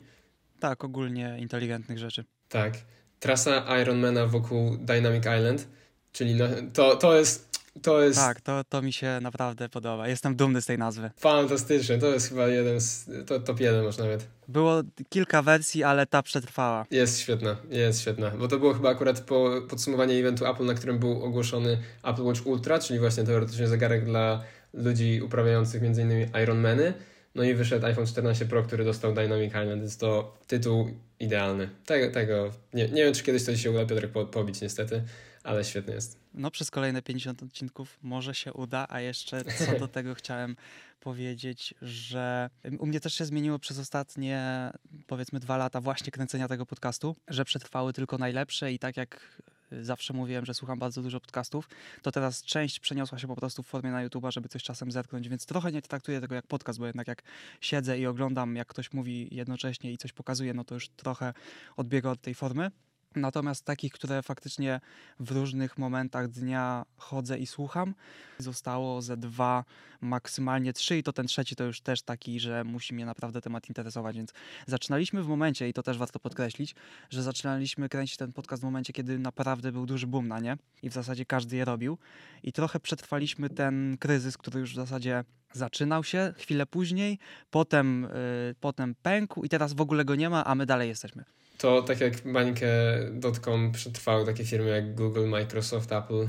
Tak, 0.63 0.83
ogólnie 0.83 1.37
inteligentnych 1.39 1.97
rzeczy. 1.99 2.25
Tak. 2.49 2.73
Trasa 3.19 3.81
Ironmana 3.81 4.27
wokół 4.27 4.77
Dynamic 4.77 5.23
Island, 5.23 5.67
czyli 6.11 6.35
no, 6.35 6.45
to, 6.73 6.95
to 6.95 7.17
jest, 7.17 7.59
to 7.81 8.01
jest 8.03 8.19
Tak, 8.19 8.41
to, 8.41 8.63
to 8.69 8.81
mi 8.81 8.93
się 8.93 9.19
naprawdę 9.21 9.69
podoba. 9.69 10.07
Jestem 10.07 10.35
dumny 10.35 10.61
z 10.61 10.65
tej 10.65 10.77
nazwy. 10.77 11.11
fantastyczne. 11.17 11.97
To 11.97 12.07
jest 12.07 12.29
chyba 12.29 12.47
jeden 12.47 12.81
z, 12.81 13.09
to 13.27 13.39
top 13.39 13.59
jeden 13.59 13.83
może 13.83 14.03
nawet. 14.03 14.27
Było 14.47 14.81
kilka 15.09 15.41
wersji, 15.41 15.83
ale 15.83 16.05
ta 16.05 16.21
przetrwała. 16.23 16.85
Jest 16.91 17.19
świetna, 17.19 17.55
jest 17.69 18.01
świetna, 18.01 18.29
bo 18.29 18.47
to 18.47 18.59
było 18.59 18.73
chyba 18.73 18.89
akurat 18.89 19.19
po 19.21 19.51
podsumowanie 19.69 20.15
eventu 20.15 20.45
Apple, 20.45 20.65
na 20.65 20.73
którym 20.73 20.99
był 20.99 21.23
ogłoszony 21.23 21.77
Apple 22.03 22.23
Watch 22.23 22.45
Ultra, 22.47 22.79
czyli 22.79 22.99
właśnie 22.99 23.23
teoretycznie 23.23 23.67
zegarek 23.67 24.05
dla 24.05 24.43
ludzi 24.73 25.21
uprawiających 25.25 25.83
m.in. 25.83 26.29
Ironmany. 26.43 26.93
No 27.35 27.43
i 27.43 27.53
wyszedł 27.53 27.85
iPhone 27.85 28.05
14 28.05 28.45
Pro, 28.45 28.63
który 28.63 28.85
dostał 28.85 29.13
Dynamic 29.13 29.49
Island, 29.49 29.81
więc 29.81 29.97
to 29.97 30.37
tytuł 30.47 30.89
idealny. 31.19 31.69
Tego, 31.85 32.13
tego 32.13 32.51
nie, 32.73 32.89
nie 32.89 33.03
wiem, 33.03 33.13
czy 33.13 33.23
kiedyś 33.23 33.45
to 33.45 33.57
się 33.57 33.71
uda, 33.71 33.85
Piotrek, 33.85 34.11
po, 34.11 34.25
pobić 34.25 34.61
niestety, 34.61 35.03
ale 35.43 35.63
świetny 35.63 35.93
jest. 35.93 36.19
No, 36.33 36.51
przez 36.51 36.71
kolejne 36.71 37.01
50 37.01 37.43
odcinków 37.43 37.97
może 38.01 38.35
się 38.35 38.53
uda, 38.53 38.85
a 38.89 39.01
jeszcze 39.01 39.43
co 39.45 39.79
do 39.79 39.87
tego 39.97 40.15
chciałem 40.15 40.55
powiedzieć, 40.99 41.73
że 41.81 42.49
u 42.79 42.85
mnie 42.85 42.99
też 42.99 43.13
się 43.13 43.25
zmieniło 43.25 43.59
przez 43.59 43.79
ostatnie 43.79 44.69
powiedzmy 45.07 45.39
dwa 45.39 45.57
lata 45.57 45.81
właśnie 45.81 46.11
kręcenia 46.11 46.47
tego 46.47 46.65
podcastu, 46.65 47.15
że 47.27 47.45
przetrwały 47.45 47.93
tylko 47.93 48.17
najlepsze 48.17 48.73
i 48.73 48.79
tak 48.79 48.97
jak 48.97 49.41
zawsze 49.81 50.13
mówiłem, 50.13 50.45
że 50.45 50.53
słucham 50.53 50.79
bardzo 50.79 51.01
dużo 51.01 51.19
podcastów, 51.19 51.69
to 52.01 52.11
teraz 52.11 52.43
część 52.43 52.79
przeniosła 52.79 53.19
się 53.19 53.27
po 53.27 53.35
prostu 53.35 53.63
w 53.63 53.67
formie 53.67 53.91
na 53.91 54.07
YouTube'a, 54.07 54.31
żeby 54.31 54.49
coś 54.49 54.63
czasem 54.63 54.91
zetknąć, 54.91 55.29
więc 55.29 55.45
trochę 55.45 55.71
nie 55.71 55.81
traktuję 55.81 56.21
tego 56.21 56.35
jak 56.35 56.47
podcast, 56.47 56.79
bo 56.79 56.85
jednak 56.85 57.07
jak 57.07 57.23
siedzę 57.61 57.99
i 57.99 58.05
oglądam, 58.05 58.55
jak 58.55 58.67
ktoś 58.67 58.93
mówi 58.93 59.27
jednocześnie 59.31 59.91
i 59.91 59.97
coś 59.97 60.13
pokazuje, 60.13 60.53
no 60.53 60.63
to 60.63 60.75
już 60.75 60.89
trochę 60.89 61.33
odbiega 61.77 62.09
od 62.09 62.21
tej 62.21 62.35
formy. 62.35 62.71
Natomiast 63.15 63.65
takich, 63.65 63.93
które 63.93 64.21
faktycznie 64.21 64.81
w 65.19 65.31
różnych 65.31 65.77
momentach 65.77 66.27
dnia 66.27 66.85
chodzę 66.97 67.37
i 67.37 67.47
słucham, 67.47 67.95
zostało 68.37 69.01
ze 69.01 69.17
dwa, 69.17 69.63
maksymalnie 70.01 70.73
trzy 70.73 70.97
i 70.97 71.03
to 71.03 71.13
ten 71.13 71.27
trzeci 71.27 71.55
to 71.55 71.63
już 71.63 71.81
też 71.81 72.01
taki, 72.01 72.39
że 72.39 72.63
musi 72.63 72.93
mnie 72.93 73.05
naprawdę 73.05 73.41
temat 73.41 73.69
interesować, 73.69 74.15
więc 74.15 74.33
zaczynaliśmy 74.67 75.23
w 75.23 75.27
momencie, 75.27 75.69
i 75.69 75.73
to 75.73 75.83
też 75.83 75.97
warto 75.97 76.19
podkreślić, 76.19 76.75
że 77.09 77.23
zaczynaliśmy 77.23 77.89
kręcić 77.89 78.17
ten 78.17 78.33
podcast 78.33 78.61
w 78.61 78.65
momencie, 78.65 78.93
kiedy 78.93 79.19
naprawdę 79.19 79.71
był 79.71 79.85
duży 79.85 80.07
boom 80.07 80.27
na 80.27 80.39
nie 80.39 80.57
i 80.83 80.89
w 80.89 80.93
zasadzie 80.93 81.25
każdy 81.25 81.55
je 81.55 81.65
robił. 81.65 81.97
I 82.43 82.53
trochę 82.53 82.79
przetrwaliśmy 82.79 83.49
ten 83.49 83.97
kryzys, 83.99 84.37
który 84.37 84.59
już 84.59 84.71
w 84.71 84.75
zasadzie 84.75 85.23
zaczynał 85.53 86.03
się 86.03 86.33
chwilę 86.37 86.65
później, 86.65 87.19
potem, 87.51 88.01
yy, 88.47 88.55
potem 88.59 88.95
pękł 88.95 89.43
i 89.43 89.49
teraz 89.49 89.73
w 89.73 89.81
ogóle 89.81 90.05
go 90.05 90.15
nie 90.15 90.29
ma, 90.29 90.45
a 90.45 90.55
my 90.55 90.65
dalej 90.65 90.89
jesteśmy 90.89 91.23
to 91.57 91.81
tak 91.81 92.01
jak 92.01 92.33
bańkę.com 92.33 93.71
przetrwały 93.71 94.25
takie 94.25 94.45
firmy 94.45 94.69
jak 94.69 94.95
Google, 94.95 95.27
Microsoft, 95.27 95.91
Apple, 95.91 96.27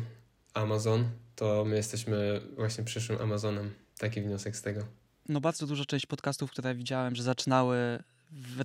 Amazon, 0.55 1.09
to 1.37 1.65
my 1.65 1.77
jesteśmy 1.77 2.41
właśnie 2.57 2.85
przyszłym 2.85 3.21
Amazonem. 3.21 3.75
Taki 3.99 4.23
wniosek 4.23 4.57
z 4.57 4.63
tego. 4.63 4.81
No 5.29 5.41
bardzo 5.41 5.67
duża 5.67 5.85
część 5.85 6.07
podcastów, 6.07 6.51
które 6.51 6.75
widziałem, 6.75 7.17
że 7.17 7.23
zaczynały 7.23 7.99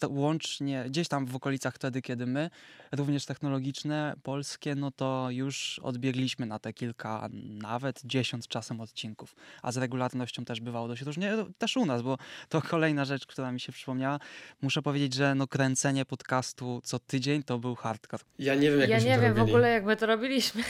łącznie 0.10 0.84
gdzieś 0.88 1.08
tam 1.08 1.26
w 1.26 1.36
okolicach 1.36 1.76
wtedy, 1.76 2.02
kiedy 2.02 2.26
my, 2.26 2.50
również 2.92 3.26
technologiczne, 3.26 4.14
polskie, 4.24 4.76
no 4.76 4.92
to 4.92 5.28
już 5.32 5.80
odbiegliśmy 5.84 6.46
na 6.46 6.60
te 6.60 6.74
kilka, 6.74 7.30
nawet 7.62 8.02
dziesiąt 8.04 8.48
czasem 8.48 8.82
odcinków. 8.82 9.36
A 9.62 9.72
z 9.72 9.78
regularnością 9.78 10.46
też 10.46 10.62
bywało 10.62 10.88
dość 10.88 11.02
różnie, 11.02 11.34
też 11.58 11.78
u 11.78 11.86
nas, 11.86 12.02
bo 12.02 12.18
to 12.50 12.62
kolejna 12.72 13.06
rzecz, 13.06 13.26
która 13.26 13.52
mi 13.52 13.60
się 13.60 13.72
przypomniała. 13.72 14.20
Muszę 14.62 14.82
powiedzieć, 14.82 15.14
że 15.14 15.36
no 15.36 15.48
kręcenie 15.48 16.06
podcastu 16.06 16.82
co 16.84 17.00
tydzień 17.00 17.44
to 17.44 17.60
był 17.60 17.76
hardcore. 17.76 18.24
Ja 18.40 18.56
nie 18.56 18.72
wiem, 18.72 18.80
jak 18.80 18.90
Ja 18.90 18.98
nie 19.00 19.04
wiem 19.06 19.22
robili. 19.22 19.46
w 19.46 19.50
ogóle, 19.50 19.70
jak 19.70 19.86
my 19.86 19.96
to 19.96 20.06
robiliśmy. 20.06 20.64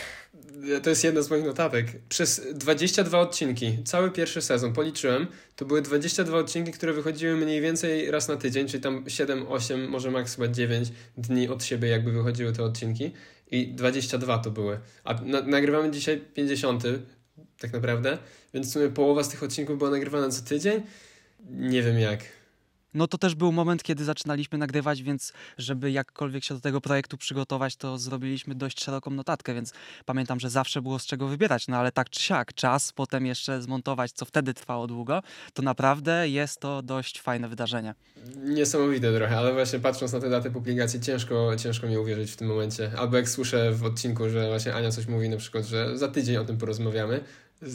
To 0.83 0.89
jest 0.89 1.03
jedna 1.03 1.21
z 1.21 1.29
moich 1.29 1.45
notatek. 1.45 1.87
Przez 2.09 2.41
22 2.53 3.19
odcinki, 3.19 3.83
cały 3.83 4.11
pierwszy 4.11 4.41
sezon, 4.41 4.73
policzyłem, 4.73 5.27
to 5.55 5.65
były 5.65 5.81
22 5.81 6.37
odcinki, 6.37 6.71
które 6.71 6.93
wychodziły 6.93 7.35
mniej 7.35 7.61
więcej 7.61 8.11
raz 8.11 8.27
na 8.27 8.35
tydzień, 8.37 8.67
czyli 8.67 8.83
tam 8.83 8.88
7, 9.07 9.47
8, 9.47 9.89
może 9.89 10.11
maks 10.11 10.35
chyba 10.35 10.47
9 10.47 10.91
dni 11.17 11.47
od 11.47 11.63
siebie 11.63 11.89
jakby 11.89 12.11
wychodziły 12.11 12.53
te 12.53 12.63
odcinki 12.63 13.11
i 13.51 13.67
22 13.67 14.37
to 14.37 14.51
były. 14.51 14.79
A 15.03 15.13
na 15.13 15.41
nagrywamy 15.41 15.91
dzisiaj 15.91 16.21
50 16.33 16.83
tak 17.59 17.73
naprawdę, 17.73 18.17
więc 18.53 18.67
w 18.67 18.71
sumie 18.71 18.89
połowa 18.89 19.23
z 19.23 19.29
tych 19.29 19.43
odcinków 19.43 19.77
była 19.77 19.89
nagrywana 19.89 20.29
co 20.29 20.41
tydzień. 20.41 20.81
Nie 21.49 21.83
wiem 21.83 21.99
jak. 21.99 22.38
No 22.93 23.07
to 23.07 23.17
też 23.17 23.35
był 23.35 23.51
moment, 23.51 23.83
kiedy 23.83 24.03
zaczynaliśmy 24.03 24.57
nagrywać, 24.57 25.03
więc 25.03 25.33
żeby 25.57 25.91
jakkolwiek 25.91 26.43
się 26.43 26.53
do 26.53 26.61
tego 26.61 26.81
projektu 26.81 27.17
przygotować, 27.17 27.75
to 27.75 27.97
zrobiliśmy 27.97 28.55
dość 28.55 28.83
szeroką 28.83 29.11
notatkę, 29.11 29.53
więc 29.53 29.73
pamiętam, 30.05 30.39
że 30.39 30.49
zawsze 30.49 30.81
było 30.81 30.99
z 30.99 31.05
czego 31.05 31.27
wybierać, 31.27 31.67
no 31.67 31.77
ale 31.77 31.91
tak 31.91 32.09
czy 32.09 32.23
siak, 32.23 32.53
czas 32.53 32.91
potem 32.91 33.25
jeszcze 33.25 33.61
zmontować, 33.61 34.11
co 34.11 34.25
wtedy 34.25 34.53
trwało 34.53 34.87
długo, 34.87 35.21
to 35.53 35.61
naprawdę 35.61 36.29
jest 36.29 36.59
to 36.59 36.81
dość 36.81 37.21
fajne 37.21 37.47
wydarzenie. 37.49 37.93
Niesamowite 38.35 39.13
trochę, 39.13 39.37
ale 39.37 39.53
właśnie 39.53 39.79
patrząc 39.79 40.13
na 40.13 40.19
te 40.19 40.29
daty 40.29 40.51
publikacji, 40.51 41.01
ciężko, 41.01 41.55
ciężko 41.57 41.87
mi 41.87 41.97
uwierzyć 41.97 42.31
w 42.31 42.35
tym 42.35 42.47
momencie. 42.47 42.91
Albo 42.97 43.17
jak 43.17 43.29
słyszę 43.29 43.71
w 43.71 43.83
odcinku, 43.83 44.29
że 44.29 44.47
właśnie 44.47 44.73
Ania 44.73 44.91
coś 44.91 45.07
mówi 45.07 45.29
na 45.29 45.37
przykład, 45.37 45.65
że 45.65 45.97
za 45.97 46.07
tydzień 46.07 46.37
o 46.37 46.45
tym 46.45 46.57
porozmawiamy. 46.57 47.23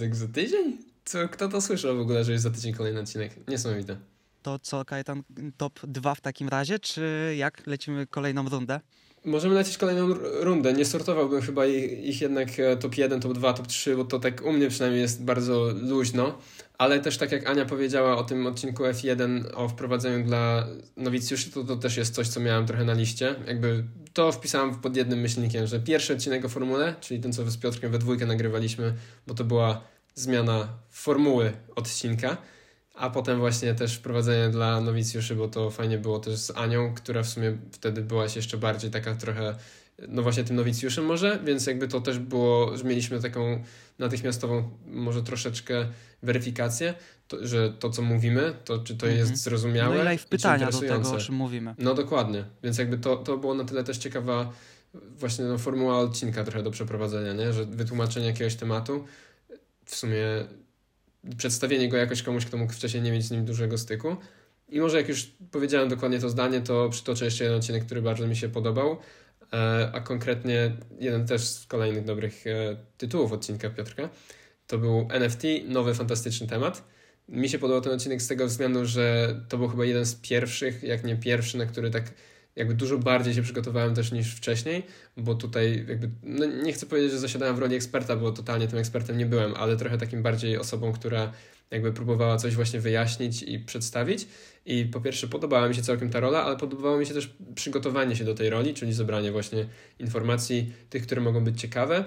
Jak 0.01 0.17
za 0.17 0.29
tydzień? 0.29 0.79
Co, 1.05 1.29
kto 1.29 1.49
to 1.49 1.61
słyszał 1.61 1.97
w 1.97 2.01
ogóle, 2.01 2.25
że 2.25 2.33
jest 2.33 2.45
za 2.45 2.51
tydzień 2.51 2.75
kolejny 2.75 3.01
odcinek? 3.01 3.49
Niesamowite. 3.49 4.14
To 4.45 4.59
co, 4.59 4.85
Kajetan, 4.85 5.23
top 5.57 5.81
2 5.87 6.15
w 6.15 6.21
takim 6.21 6.49
razie, 6.49 6.79
czy 6.79 7.35
jak 7.39 7.67
lecimy 7.67 8.07
kolejną 8.07 8.49
rundę? 8.49 8.81
Możemy 9.25 9.55
lecieć 9.55 9.79
kolejną 9.79 10.09
rundę. 10.41 10.73
Nie 10.73 10.85
sortowałbym 10.85 11.43
chyba 11.43 11.67
ich, 11.67 12.05
ich, 12.05 12.21
jednak 12.21 12.49
e, 12.59 12.77
top 12.77 12.97
1, 12.97 13.21
top 13.21 13.33
2, 13.33 13.53
top 13.53 13.67
3, 13.67 13.97
bo 13.97 14.05
to 14.05 14.19
tak 14.19 14.43
u 14.43 14.53
mnie 14.53 14.69
przynajmniej 14.69 15.03
jest 15.03 15.25
bardzo 15.25 15.71
luźno. 15.83 16.39
Ale 16.79 17.01
też 17.01 17.19
tak 17.19 17.33
jak 17.33 17.47
Ania 17.47 17.65
powiedziała 17.65 18.17
o 18.17 18.25
tym 18.25 18.47
odcinku 18.47 18.83
F1 18.83 19.45
o 19.55 19.69
wprowadzeniu 19.69 20.25
dla 20.25 20.67
nowicjuszy, 20.97 21.51
to 21.51 21.65
to 21.65 21.77
też 21.77 21.97
jest 21.97 22.15
coś, 22.15 22.29
co 22.29 22.41
miałem 22.41 22.67
trochę 22.67 22.85
na 22.85 22.93
liście. 22.93 23.35
Jakby 23.47 23.85
to 24.13 24.33
wpisałem 24.33 24.75
pod 24.75 24.97
jednym 24.97 25.21
myślnikiem, 25.21 25.67
że 25.67 25.81
pierwszy 25.81 26.13
odcinek 26.13 26.45
o 26.45 26.49
formule, 26.49 26.95
czyli 27.01 27.21
ten, 27.21 27.33
co 27.33 27.51
z 27.51 27.57
Piotrkiem 27.57 27.93
we 27.93 27.99
dwójkę 27.99 28.27
nagrywaliśmy, 28.27 28.95
bo 29.27 29.35
to 29.35 29.45
była 29.45 29.85
zmiana 30.15 30.69
formuły 30.91 31.53
odcinka 31.77 32.37
a 32.95 33.11
potem 33.11 33.39
właśnie 33.39 33.75
też 33.75 33.97
wprowadzenie 33.97 34.49
dla 34.49 34.81
nowicjuszy, 34.81 35.37
bo 35.37 35.49
to 35.49 35.71
fajnie 35.71 35.99
było 35.99 36.19
też 36.19 36.37
z 36.37 36.51
Anią, 36.51 36.95
która 36.95 37.23
w 37.23 37.29
sumie 37.29 37.57
wtedy 37.73 38.03
byłaś 38.03 38.37
jeszcze 38.37 38.59
bardziej 38.59 38.91
taka 38.91 39.15
trochę, 39.15 39.55
no 40.09 40.23
właśnie 40.23 40.45
tym 40.45 40.57
nowicjuszem 40.57 41.05
może, 41.05 41.41
więc 41.45 41.67
jakby 41.67 41.89
to 41.89 42.01
też 42.01 42.19
było, 42.19 42.77
że 42.77 42.85
mieliśmy 42.85 43.21
taką 43.23 43.63
natychmiastową 43.99 44.71
może 44.87 45.23
troszeczkę 45.23 45.87
weryfikację, 46.23 46.95
to, 47.29 47.47
że 47.47 47.73
to 47.73 47.91
co 47.91 48.03
mówimy, 48.03 48.55
to 48.65 48.79
czy 48.79 48.97
to 48.97 49.07
Mhm. 49.07 49.21
jest 49.29 49.43
zrozumiałe 49.43 49.95
No 49.97 50.03
i 50.03 50.05
live 50.05 50.27
pytania 50.27 50.71
do 50.71 50.81
tego, 50.81 51.11
o 51.11 51.19
czym 51.19 51.35
mówimy. 51.35 51.75
No 51.79 51.95
dokładnie, 51.95 52.45
więc 52.63 52.79
jakby 52.79 52.99
to, 52.99 53.17
to 53.17 53.39
było 53.39 53.55
na 53.55 53.65
tyle 53.65 53.85
też 53.85 53.99
ciekawa 53.99 54.53
właśnie 54.95 55.45
no, 55.45 55.59
formuła 55.59 55.99
odcinka 55.99 56.45
trochę 56.45 56.63
do 56.63 56.71
przeprowadzenia, 56.71 57.33
nie? 57.33 57.53
że 57.53 57.65
wytłumaczenie 57.65 58.27
jakiegoś 58.27 58.55
tematu 58.55 59.05
w 59.85 59.95
sumie 59.97 60.25
przedstawienie 61.37 61.89
go 61.89 61.97
jakoś 61.97 62.23
komuś, 62.23 62.47
kto 62.47 62.57
mógł 62.57 62.73
wcześniej 62.73 63.03
nie 63.03 63.13
mieć 63.13 63.25
z 63.25 63.31
nim 63.31 63.45
dużego 63.45 63.79
styku. 63.79 64.17
I 64.69 64.81
może 64.81 64.97
jak 64.97 65.09
już 65.09 65.31
powiedziałem 65.51 65.89
dokładnie 65.89 66.19
to 66.19 66.29
zdanie, 66.31 66.61
to 66.61 66.89
przytoczę 66.89 67.25
jeszcze 67.25 67.45
jeden 67.45 67.59
odcinek, 67.59 67.85
który 67.85 68.03
bardzo 68.03 68.27
mi 68.27 68.37
się 68.37 68.49
podobał, 68.49 68.97
e, 69.53 69.91
a 69.95 70.01
konkretnie 70.01 70.77
jeden 71.01 71.27
też 71.27 71.45
z 71.45 71.67
kolejnych 71.67 72.05
dobrych 72.05 72.47
e, 72.47 72.77
tytułów 72.99 73.33
odcinka 73.33 73.71
Piotrka. 73.71 74.09
To 74.67 74.79
był 74.79 75.09
NFT, 75.11 75.43
nowy 75.69 75.95
fantastyczny 75.95 76.47
temat. 76.47 76.85
Mi 77.29 77.49
się 77.49 77.59
podobał 77.59 77.83
ten 77.83 77.93
odcinek 77.93 78.23
z 78.23 78.29
tego 78.29 78.47
względu, 78.47 78.87
że 78.87 79.37
to 79.49 79.59
był 79.59 79.69
chyba 79.69 79.85
jeden 79.85 80.07
z 80.07 80.15
pierwszych, 80.15 80.83
jak 80.83 81.05
nie 81.05 81.17
pierwszy, 81.17 81.59
na 81.59 81.67
który 81.67 81.91
tak 81.91 82.05
jakby 82.57 82.75
dużo 82.75 82.99
bardziej 82.99 83.35
się 83.35 83.43
przygotowałem 83.43 83.95
też 83.95 84.13
niż 84.13 84.35
wcześniej, 84.35 84.83
bo 85.17 85.35
tutaj 85.35 85.87
jakby, 85.89 86.11
no 86.23 86.47
nie 86.47 86.73
chcę 86.73 86.87
powiedzieć, 86.87 87.13
że 87.13 87.19
zasiadałem 87.19 87.57
w 87.57 87.59
roli 87.59 87.77
eksperta, 87.77 88.17
bo 88.17 88.33
totalnie 88.33 88.69
tym 88.69 88.79
ekspertem 88.79 89.19
nie 89.19 89.27
byłem, 89.27 89.55
ale 89.55 89.77
trochę 89.77 89.99
takim 89.99 90.23
bardziej 90.23 90.59
osobą, 90.59 90.93
która 90.93 91.33
jakby 91.71 91.93
próbowała 91.93 92.37
coś 92.37 92.55
właśnie 92.55 92.81
wyjaśnić 92.81 93.43
i 93.43 93.59
przedstawić. 93.59 94.27
I 94.67 94.85
po 94.85 95.01
pierwsze 95.01 95.29
podobała 95.29 95.69
mi 95.69 95.75
się 95.75 95.83
całkiem 95.83 96.11
ta 96.11 96.21
rola, 96.21 96.45
ale 96.45 96.57
podobało 96.57 96.99
mi 96.99 97.07
się 97.07 97.15
też 97.15 97.35
przygotowanie 97.55 98.17
się 98.17 98.25
do 98.25 98.35
tej 98.35 98.51
roli, 98.51 98.75
czyli 98.75 98.93
zebranie 98.93 99.33
właśnie 99.33 99.69
informacji 99.99 100.73
tych, 100.91 101.03
które 101.03 101.21
mogą 101.21 101.45
być 101.45 101.61
ciekawe, 101.61 102.05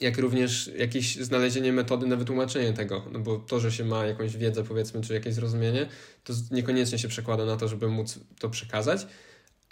jak 0.00 0.18
również 0.18 0.70
jakieś 0.78 1.16
znalezienie 1.16 1.72
metody 1.72 2.06
na 2.06 2.16
wytłumaczenie 2.16 2.72
tego, 2.72 3.04
no 3.12 3.18
bo 3.18 3.38
to, 3.38 3.60
że 3.60 3.72
się 3.72 3.84
ma 3.84 4.06
jakąś 4.06 4.36
wiedzę 4.36 4.64
powiedzmy, 4.64 5.00
czy 5.00 5.14
jakieś 5.14 5.34
zrozumienie, 5.34 5.88
to 6.24 6.32
niekoniecznie 6.50 6.98
się 6.98 7.08
przekłada 7.08 7.44
na 7.44 7.56
to, 7.56 7.68
żeby 7.68 7.88
móc 7.88 8.18
to 8.38 8.50
przekazać. 8.50 9.06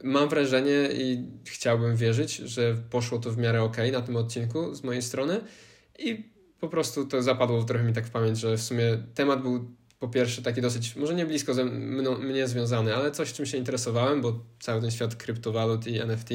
Mam 0.05 0.29
wrażenie 0.29 0.89
i 0.93 1.27
chciałbym 1.45 1.97
wierzyć, 1.97 2.37
że 2.37 2.77
poszło 2.91 3.19
to 3.19 3.31
w 3.31 3.39
miarę 3.39 3.63
ok 3.63 3.77
na 3.93 4.01
tym 4.01 4.17
odcinku 4.17 4.75
z 4.75 4.85
mojej 4.85 5.03
strony 5.03 5.41
i 5.99 6.33
po 6.61 6.69
prostu 6.69 7.07
to 7.07 7.23
zapadło 7.23 7.65
trochę 7.65 7.85
mi 7.85 7.93
tak 7.93 8.07
w 8.07 8.11
pamięć, 8.11 8.39
że 8.39 8.57
w 8.57 8.63
sumie 8.63 9.03
temat 9.15 9.43
był 9.43 9.77
po 9.99 10.09
pierwsze 10.09 10.43
taki 10.43 10.61
dosyć, 10.61 10.97
może 10.97 11.15
nie 11.15 11.27
blisko 11.27 11.55
ze 11.55 11.65
mną, 11.65 12.19
mnie 12.19 12.49
związany, 12.49 12.95
ale 12.95 13.11
coś, 13.11 13.33
czym 13.33 13.47
się 13.47 13.59
interesowałem, 13.59 14.21
bo 14.23 14.41
cały 14.61 14.81
ten 14.81 14.91
świat 14.91 15.17
kryptowalut 15.17 15.87
i 15.87 15.99
NFT, 15.99 16.29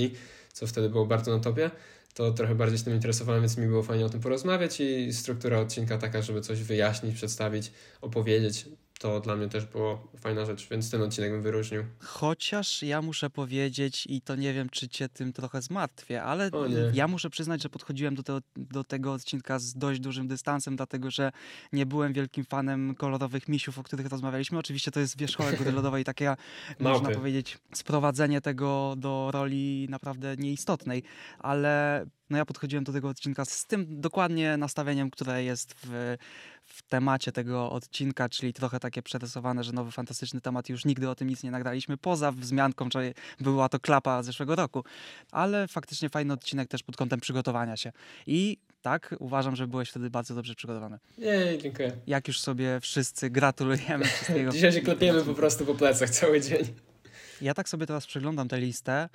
co 0.54 0.68
wtedy 0.68 0.90
było 0.90 1.06
bardzo 1.06 1.38
na 1.38 1.44
topie, 1.44 1.72
to 2.14 2.32
trochę 2.32 2.56
bardziej 2.56 2.78
się 2.78 2.84
tym 2.84 2.94
interesowałem, 2.94 3.42
więc 3.42 3.58
mi 3.58 3.68
było 3.68 3.84
fajnie 3.84 4.06
o 4.06 4.10
tym 4.10 4.20
porozmawiać 4.20 4.80
i 4.80 5.14
struktura 5.14 5.60
odcinka 5.60 5.98
taka, 5.98 6.22
żeby 6.22 6.42
coś 6.42 6.64
wyjaśnić, 6.64 7.16
przedstawić, 7.16 7.72
opowiedzieć, 8.02 8.66
to 9.00 9.20
dla 9.20 9.36
mnie 9.36 9.48
też 9.50 9.66
było 9.66 10.08
fajna 10.20 10.46
rzecz, 10.46 10.70
więc 10.70 10.92
ten 10.92 11.02
odcinek 11.02 11.32
bym 11.32 11.42
wyróżnił. 11.42 11.84
Chociaż 12.00 12.84
ja 12.84 13.02
muszę 13.02 13.30
powiedzieć, 13.30 14.08
i 14.10 14.22
to 14.22 14.36
nie 14.36 14.54
wiem, 14.54 14.70
czy 14.70 14.90
cię 14.90 15.10
tym 15.10 15.34
trochę 15.34 15.62
zmartwię, 15.62 16.24
ale 16.24 16.52
ja 16.94 17.08
muszę 17.08 17.30
przyznać, 17.30 17.64
że 17.64 17.70
podchodziłem 17.70 18.16
do, 18.16 18.24
tego 18.24 18.42
do 18.58 18.84
tego 18.84 19.14
odcinka 19.14 19.60
z 19.60 19.74
dość 19.74 20.00
dużym 20.00 20.28
dystansem, 20.28 20.76
dlatego 20.76 21.12
że 21.12 21.32
nie 21.74 21.86
byłem 21.86 22.14
wielkim 22.14 22.46
fanem 22.46 22.96
kolorowych 22.96 23.48
misiów, 23.48 23.80
o 23.80 23.84
których 23.84 24.08
rozmawialiśmy. 24.08 24.60
Oczywiście 24.60 24.92
to 24.92 25.00
jest 25.00 25.18
wierzchołek 25.18 25.58
góry 25.60 25.72
lodowej, 25.72 26.04
takie, 26.04 26.36
można 26.80 27.10
powiedzieć, 27.10 27.58
sprowadzenie 27.74 28.42
tego 28.42 28.94
do 28.98 29.30
roli 29.32 29.88
naprawdę 29.90 30.36
nieistotnej, 30.38 31.04
ale 31.40 32.06
no 32.30 32.38
ja 32.38 32.46
podchodziłem 32.46 32.84
do 32.84 32.94
tego 32.94 33.10
odcinka 33.10 33.46
z 33.46 33.66
tym 33.66 34.02
dokładnie 34.02 34.58
nastawieniem, 34.58 35.10
które 35.10 35.44
jest 35.44 35.76
w, 35.84 36.18
w 36.68 36.84
temacie 36.84 37.32
tego 37.32 37.72
odcinka, 37.72 38.30
czyli 38.30 38.54
trochę 38.54 38.80
takie 38.80 39.02
przerysowane, 39.02 39.64
że 39.64 39.72
nowy 39.72 39.92
fantastyczny 39.92 40.42
temat, 40.42 40.70
już 40.70 40.86
nigdy 40.86 41.10
o 41.10 41.16
tym 41.16 41.28
nic 41.28 41.44
nie 41.44 41.52
nagraliśmy, 41.52 41.98
poza 41.98 42.32
wzmianką, 42.32 42.90
że 42.94 43.14
była 43.40 43.70
to 43.70 43.80
klapa 43.80 44.24
zeszłego 44.24 44.56
roku. 44.56 44.84
Ale 45.32 45.68
faktycznie 45.68 46.10
fajny 46.10 46.34
odcinek 46.34 46.70
też 46.70 46.84
pod 46.84 46.98
kątem 46.98 47.20
przygotowania 47.20 47.78
się. 47.78 47.92
I 48.28 48.58
tak, 48.82 49.16
uważam, 49.20 49.56
że 49.56 49.68
byłeś 49.68 49.90
wtedy 49.90 50.10
bardzo 50.10 50.36
dobrze 50.36 50.56
przygotowany. 50.56 51.00
Jej, 51.18 51.58
dziękuję. 51.58 51.92
Jak 52.08 52.28
już 52.28 52.40
sobie 52.40 52.80
wszyscy 52.80 53.30
gratulujemy 53.30 54.06
wszystkiego. 54.16 54.52
Dzisiaj 54.52 54.72
się 54.72 54.82
klepiemy 54.82 55.24
po 55.24 55.34
prostu 55.34 55.66
po 55.66 55.76
plecach 55.76 56.10
cały 56.10 56.42
dzień. 56.42 56.66
Ja 57.42 57.54
tak 57.54 57.70
sobie 57.70 57.86
teraz 57.86 58.08
przeglądam 58.08 58.48
tę 58.48 58.60
listę. 58.60 59.10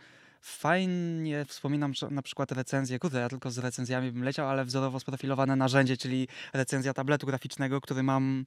Fajnie 0.45 1.45
wspominam 1.45 1.93
na 2.11 2.23
przykład 2.23 2.53
recenzję, 2.53 2.99
kurde, 2.99 3.21
ja 3.21 3.29
tylko 3.29 3.51
z 3.51 3.59
recenzjami 3.59 4.13
bym 4.13 4.25
leciał, 4.25 4.49
ale 4.49 4.65
wzorowo 4.65 5.01
sprofilowane 5.01 5.57
narzędzie, 5.57 5.97
czyli 5.97 6.29
recenzja 6.53 6.95
tabletu 6.95 7.27
graficznego, 7.27 7.81
który 7.81 8.03
mam, 8.03 8.45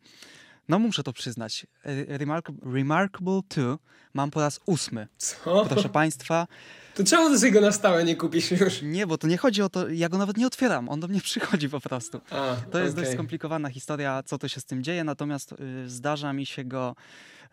no 0.69 0.79
muszę 0.79 1.03
to 1.03 1.13
przyznać, 1.13 1.67
Remark 2.07 2.51
Remarkable 2.65 3.41
2 3.49 3.77
mam 4.13 4.31
po 4.31 4.39
raz 4.39 4.59
ósmy. 4.65 5.07
Co? 5.17 5.65
Proszę 5.65 5.89
Państwa, 5.89 6.47
To 6.95 7.03
czemu 7.03 7.29
ty 7.29 7.39
sobie 7.39 7.51
go 7.51 7.61
na 7.61 7.71
stałe 7.71 8.03
nie 8.03 8.15
kupisz 8.15 8.51
już? 8.51 8.81
nie, 8.81 9.07
bo 9.07 9.17
to 9.17 9.27
nie 9.27 9.37
chodzi 9.37 9.61
o 9.61 9.69
to, 9.69 9.89
ja 9.89 10.09
go 10.09 10.17
nawet 10.17 10.37
nie 10.37 10.47
otwieram, 10.47 10.89
on 10.89 10.99
do 10.99 11.07
mnie 11.07 11.21
przychodzi 11.31 11.69
po 11.69 11.79
prostu. 11.79 12.21
A, 12.29 12.55
To 12.71 12.79
jest 12.79 12.93
okej. 12.93 13.03
dość 13.05 13.13
skomplikowana 13.13 13.69
historia, 13.69 14.23
co 14.25 14.37
to 14.37 14.47
się 14.47 14.61
z 14.61 14.65
tym 14.65 14.83
dzieje, 14.83 15.03
natomiast 15.03 15.51
y, 15.51 15.89
zdarza 15.89 16.33
mi 16.33 16.45
się 16.45 16.63
go 16.63 16.95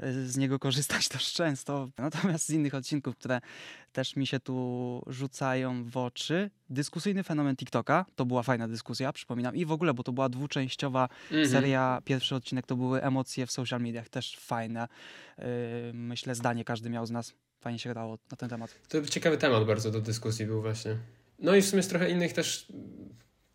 y, 0.05 0.29
z 0.29 0.37
niego 0.37 0.59
korzystać 0.59 1.09
dość 1.15 1.33
często. 1.33 1.89
Natomiast 1.99 2.47
z 2.47 2.51
innych 2.51 2.75
odcinków, 2.75 3.17
które 3.17 3.41
też 3.93 4.17
mi 4.17 4.27
się 4.27 4.41
tu 4.41 5.03
rzucają 5.07 5.85
w 5.85 5.97
oczy, 5.97 6.51
dyskusyjny 6.73 7.23
fenomen 7.23 7.57
TikToka, 7.57 8.07
to 8.17 8.27
była 8.27 8.43
fajna 8.43 8.69
dyskusja, 8.69 9.13
przypominam, 9.13 9.57
i 9.57 9.65
w 9.67 9.73
ogóle, 9.73 9.95
bo 9.95 10.03
to 10.03 10.13
była 10.13 10.29
dwuczęściowa 10.29 11.09
Mhm. 11.31 11.49
seria, 11.49 12.03
pierwszy 12.05 12.35
odcinek 12.35 12.67
to 12.67 12.77
były 12.77 13.03
emocje 13.03 13.47
w 13.47 13.53
social 13.53 13.81
mediach, 13.81 14.09
też 14.09 14.37
fajne. 14.37 14.89
Y, 15.39 15.43
myślę, 15.95 16.35
zdanie 16.35 16.65
każdy 16.65 16.91
miał 16.91 17.07
z 17.07 17.11
nas. 17.11 17.33
Fajnie 17.61 17.79
się 17.79 17.91
grało 17.91 18.19
na 18.31 18.37
ten 18.37 18.49
temat. 18.49 18.75
To 18.89 19.03
ciekawy 19.07 19.39
temat 19.39 19.65
bardzo 19.67 19.91
do 19.91 20.01
dyskusji 20.01 20.47
był 20.47 20.63
właśnie. 20.63 20.97
No 21.39 21.55
i 21.55 21.63
w 21.63 21.67
sumie 21.67 21.83
z 21.83 21.89
trochę 21.89 22.11
innych 22.11 22.33
też 22.33 22.73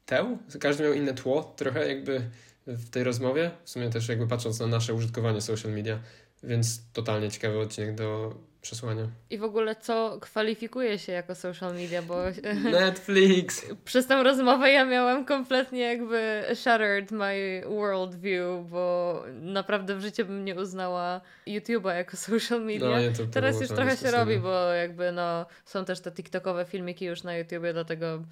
teł. 0.05 0.37
Każdy 0.59 0.83
miał 0.83 0.93
inne 0.93 1.13
tło 1.13 1.43
trochę 1.43 1.87
jakby 1.87 2.29
w 2.67 2.89
tej 2.89 3.03
rozmowie. 3.03 3.51
W 3.63 3.69
sumie 3.69 3.89
też 3.89 4.07
jakby 4.09 4.27
patrząc 4.27 4.59
na 4.59 4.67
nasze 4.67 4.93
użytkowanie 4.93 5.41
social 5.41 5.71
media. 5.71 5.99
Więc 6.43 6.91
totalnie 6.93 7.31
ciekawy 7.31 7.59
odcinek 7.59 7.95
do 7.95 8.35
przesłania. 8.61 9.07
I 9.29 9.37
w 9.37 9.43
ogóle 9.43 9.75
co 9.75 10.17
kwalifikuje 10.21 10.99
się 10.99 11.11
jako 11.11 11.35
social 11.35 11.73
media, 11.73 12.01
bo 12.01 12.15
Netflix! 12.71 13.65
przez 13.85 14.07
tę 14.07 14.23
rozmowę 14.23 14.71
ja 14.71 14.85
miałam 14.85 15.25
kompletnie 15.25 15.79
jakby 15.79 16.43
shattered 16.53 17.11
my 17.11 17.61
worldview, 17.69 18.69
bo 18.69 19.23
naprawdę 19.33 19.95
w 19.95 20.01
życiu 20.01 20.25
bym 20.25 20.45
nie 20.45 20.55
uznała 20.55 21.21
YouTube'a 21.47 21.95
jako 21.95 22.17
social 22.17 22.61
media. 22.61 22.89
No, 22.89 22.99
nie, 22.99 23.11
to, 23.11 23.17
to 23.17 23.31
Teraz 23.31 23.61
już 23.61 23.69
trochę 23.69 23.97
się 23.97 24.11
robi, 24.11 24.39
bo 24.39 24.73
jakby 24.73 25.11
no 25.11 25.45
są 25.65 25.85
też 25.85 25.99
te 25.99 26.11
TikTokowe 26.11 26.65
filmiki 26.65 27.05
już 27.05 27.23
na 27.23 27.37
YouTubie, 27.37 27.73
dlatego 27.73 28.23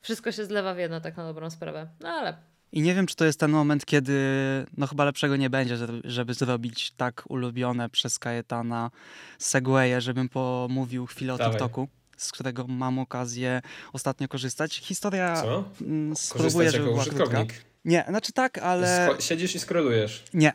wszystko 0.00 0.32
się 0.32 0.44
zlewa 0.44 0.74
w 0.74 0.78
jedno 0.78 1.00
tak 1.00 1.16
na 1.16 1.24
dobrą 1.24 1.50
sprawę. 1.50 1.88
No 2.00 2.08
ale 2.08 2.36
I 2.72 2.82
nie 2.82 2.94
wiem, 2.94 3.06
czy 3.06 3.16
to 3.16 3.24
jest 3.24 3.40
ten 3.40 3.50
moment, 3.50 3.84
kiedy 3.86 4.14
no 4.76 4.86
chyba 4.86 5.04
lepszego 5.04 5.36
nie 5.36 5.50
będzie, 5.50 5.76
żeby- 6.04 6.34
zrobić 6.34 6.90
tak 6.96 7.24
ulubione 7.28 7.88
przez 7.90 8.18
Kajetana 8.18 8.90
segwaye, 9.38 10.00
żebym 10.00 10.28
pomówił 10.28 11.06
chwilę 11.06 11.34
o 11.34 11.38
Dawaj. 11.38 11.52
TikToku, 11.52 11.88
z 12.16 12.32
którego 12.32 12.66
mam 12.66 12.98
okazję 12.98 13.62
ostatnio 13.92 14.28
korzystać. 14.28 14.76
Historia 14.78 15.42
Co? 15.42 15.64
mm, 15.80 16.08
Korzystać 16.10 16.38
spróbuję, 16.40 16.70
żeby 16.70 16.84
jako 16.90 17.02
była 17.02 17.04
krótka. 17.04 17.44
Nie, 17.84 18.04
znaczy 18.08 18.32
tak, 18.32 18.58
ale 18.58 19.08
Scho- 19.08 19.20
Siedzisz 19.20 19.54
i 19.54 19.58
skrolujesz. 19.60 20.24
nie. 20.34 20.52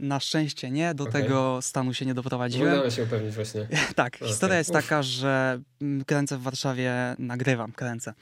Na 0.00 0.20
szczęście 0.20 0.70
nie, 0.70 0.94
do 0.94 1.04
Okej. 1.04 1.22
tego 1.22 1.58
stanu 1.62 1.94
się 1.94 2.06
nie 2.06 2.14
doprowadziłem. 2.14 2.72
Udało 2.72 2.90
się 2.90 3.02
upewnić 3.02 3.34
właśnie. 3.34 3.68
Tak, 3.94 4.14
Okej. 4.16 4.28
historia 4.28 4.58
jest 4.58 4.70
Uf. 4.70 4.76
taka, 4.76 5.02
że 5.02 5.60
mm, 5.82 6.04
kręcę 6.04 6.38
w 6.38 6.42
Warszawie, 6.42 6.92
nagrywam, 7.18 7.72
kręcę. 7.72 8.14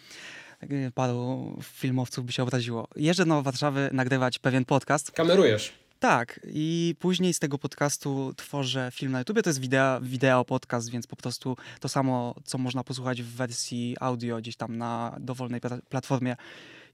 Paru 0.94 1.58
filmowców 1.62 2.24
by 2.26 2.32
się 2.32 2.42
obraziło. 2.42 2.88
Jeżdżę 2.96 3.26
do 3.26 3.42
Warszawy 3.42 3.90
nagrywać 3.92 4.38
pewien 4.38 4.64
podcast. 4.64 5.10
Kamerujesz. 5.10 5.72
Tak, 5.98 6.40
i 6.46 6.94
później 6.98 7.34
z 7.34 7.38
tego 7.38 7.58
podcastu 7.58 8.32
tworzę 8.36 8.90
film 8.94 9.12
na 9.12 9.18
YouTube. 9.18 9.42
To 9.42 9.50
jest 9.50 9.60
wideo, 9.60 10.00
wideo 10.00 10.44
podcast, 10.44 10.90
więc 10.90 11.06
po 11.06 11.16
prostu 11.16 11.56
to 11.80 11.88
samo, 11.88 12.34
co 12.44 12.58
można 12.58 12.84
posłuchać 12.84 13.22
w 13.22 13.26
wersji 13.26 13.96
audio 14.00 14.38
gdzieś 14.38 14.56
tam 14.56 14.78
na 14.78 15.16
dowolnej 15.20 15.60
pla- 15.60 15.80
platformie, 15.88 16.36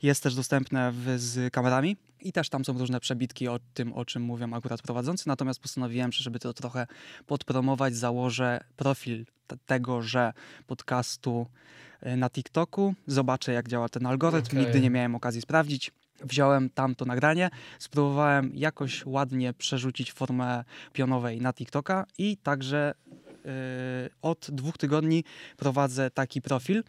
jest 0.02 0.22
też 0.22 0.34
dostępne 0.34 0.92
w, 0.92 1.14
z 1.18 1.52
kamerami. 1.52 1.96
I 2.20 2.32
też 2.32 2.48
tam 2.48 2.64
są 2.64 2.78
różne 2.78 3.00
przebitki 3.00 3.48
o 3.48 3.58
tym, 3.74 3.92
o 3.92 4.04
czym 4.04 4.22
mówią 4.22 4.52
akurat 4.54 4.82
prowadzący. 4.82 5.28
Natomiast 5.28 5.60
postanowiłem, 5.60 6.12
że 6.12 6.24
żeby 6.24 6.38
to 6.38 6.52
trochę 6.52 6.86
podpromować, 7.26 7.96
założę 7.96 8.60
profil 8.76 9.24
t- 9.48 9.56
tegoże 9.66 10.32
podcastu 10.66 11.46
y, 12.06 12.16
na 12.16 12.30
TikToku. 12.30 12.94
Zobaczę, 13.06 13.52
jak 13.52 13.68
działa 13.68 13.88
ten 13.88 14.06
algorytm. 14.06 14.48
Okej. 14.50 14.60
Nigdy 14.60 14.80
nie 14.80 14.90
miałem 14.90 15.14
okazji 15.14 15.40
sprawdzić. 15.40 15.90
Wziąłem 16.24 16.70
tamto 16.70 17.04
nagranie, 17.04 17.50
spróbowałem 17.78 18.52
jakoś 18.54 19.06
ładnie 19.06 19.52
przerzucić 19.52 20.12
formę 20.12 20.64
pionowej 20.92 21.40
na 21.40 21.52
TikToka 21.52 22.04
i 22.18 22.36
także 22.36 22.94
yy, 23.44 23.50
od 24.22 24.50
dwóch 24.52 24.78
tygodni 24.78 25.24
prowadzę 25.56 26.10
taki 26.10 26.42
profil. 26.42 26.84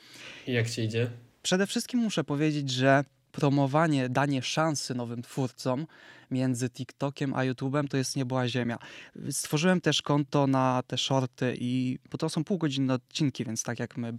I 0.48 0.54
jak 0.54 0.70
ci 0.70 0.82
idzie? 0.82 1.10
Przede 1.42 1.68
wszystkim 1.68 2.00
muszę 2.00 2.24
powiedzieć, 2.24 2.70
że 2.70 3.04
promowanie, 3.32 4.10
danie 4.10 4.42
szansy 4.42 4.96
nowym 4.96 5.22
twórcom 5.22 5.88
między 6.32 6.70
TikTokiem 6.70 7.34
a 7.34 7.44
YouTube'em 7.44 7.88
to 7.88 7.98
jest 7.98 8.16
niebła 8.16 8.48
ziemia. 8.48 8.78
Stworzyłem 9.32 9.82
też 9.82 10.02
konto 10.02 10.48
na 10.48 10.84
te 10.88 10.98
shorty 10.98 11.56
i 11.60 12.00
bo 12.12 12.18
to 12.18 12.30
są 12.30 12.44
półgodzinne 12.44 12.94
odcinki, 12.94 13.46
więc 13.46 13.64
tak 13.64 13.80
jak 13.80 13.98
my 13.98 14.18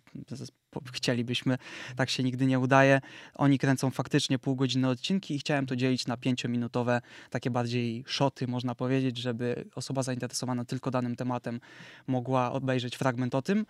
chcielibyśmy, 0.92 1.58
tak 1.96 2.10
się 2.10 2.22
nigdy 2.22 2.46
nie 2.46 2.58
udaje. 2.58 3.00
Oni 3.34 3.58
kręcą 3.58 3.90
faktycznie 3.90 4.38
półgodzinne 4.38 4.88
odcinki 4.88 5.34
i 5.34 5.38
chciałem 5.38 5.66
to 5.66 5.76
dzielić 5.76 6.06
na 6.06 6.16
pięciominutowe, 6.16 7.00
takie 7.30 7.50
bardziej 7.50 8.04
szoty, 8.06 8.46
można 8.46 8.74
powiedzieć, 8.74 9.16
żeby 9.16 9.64
osoba 9.74 10.02
zainteresowana 10.02 10.64
tylko 10.64 10.90
danym 10.90 11.16
tematem 11.16 11.60
mogła 12.06 12.52
obejrzeć 12.52 12.96
fragment 12.96 13.34
o 13.34 13.42
tym. 13.42 13.66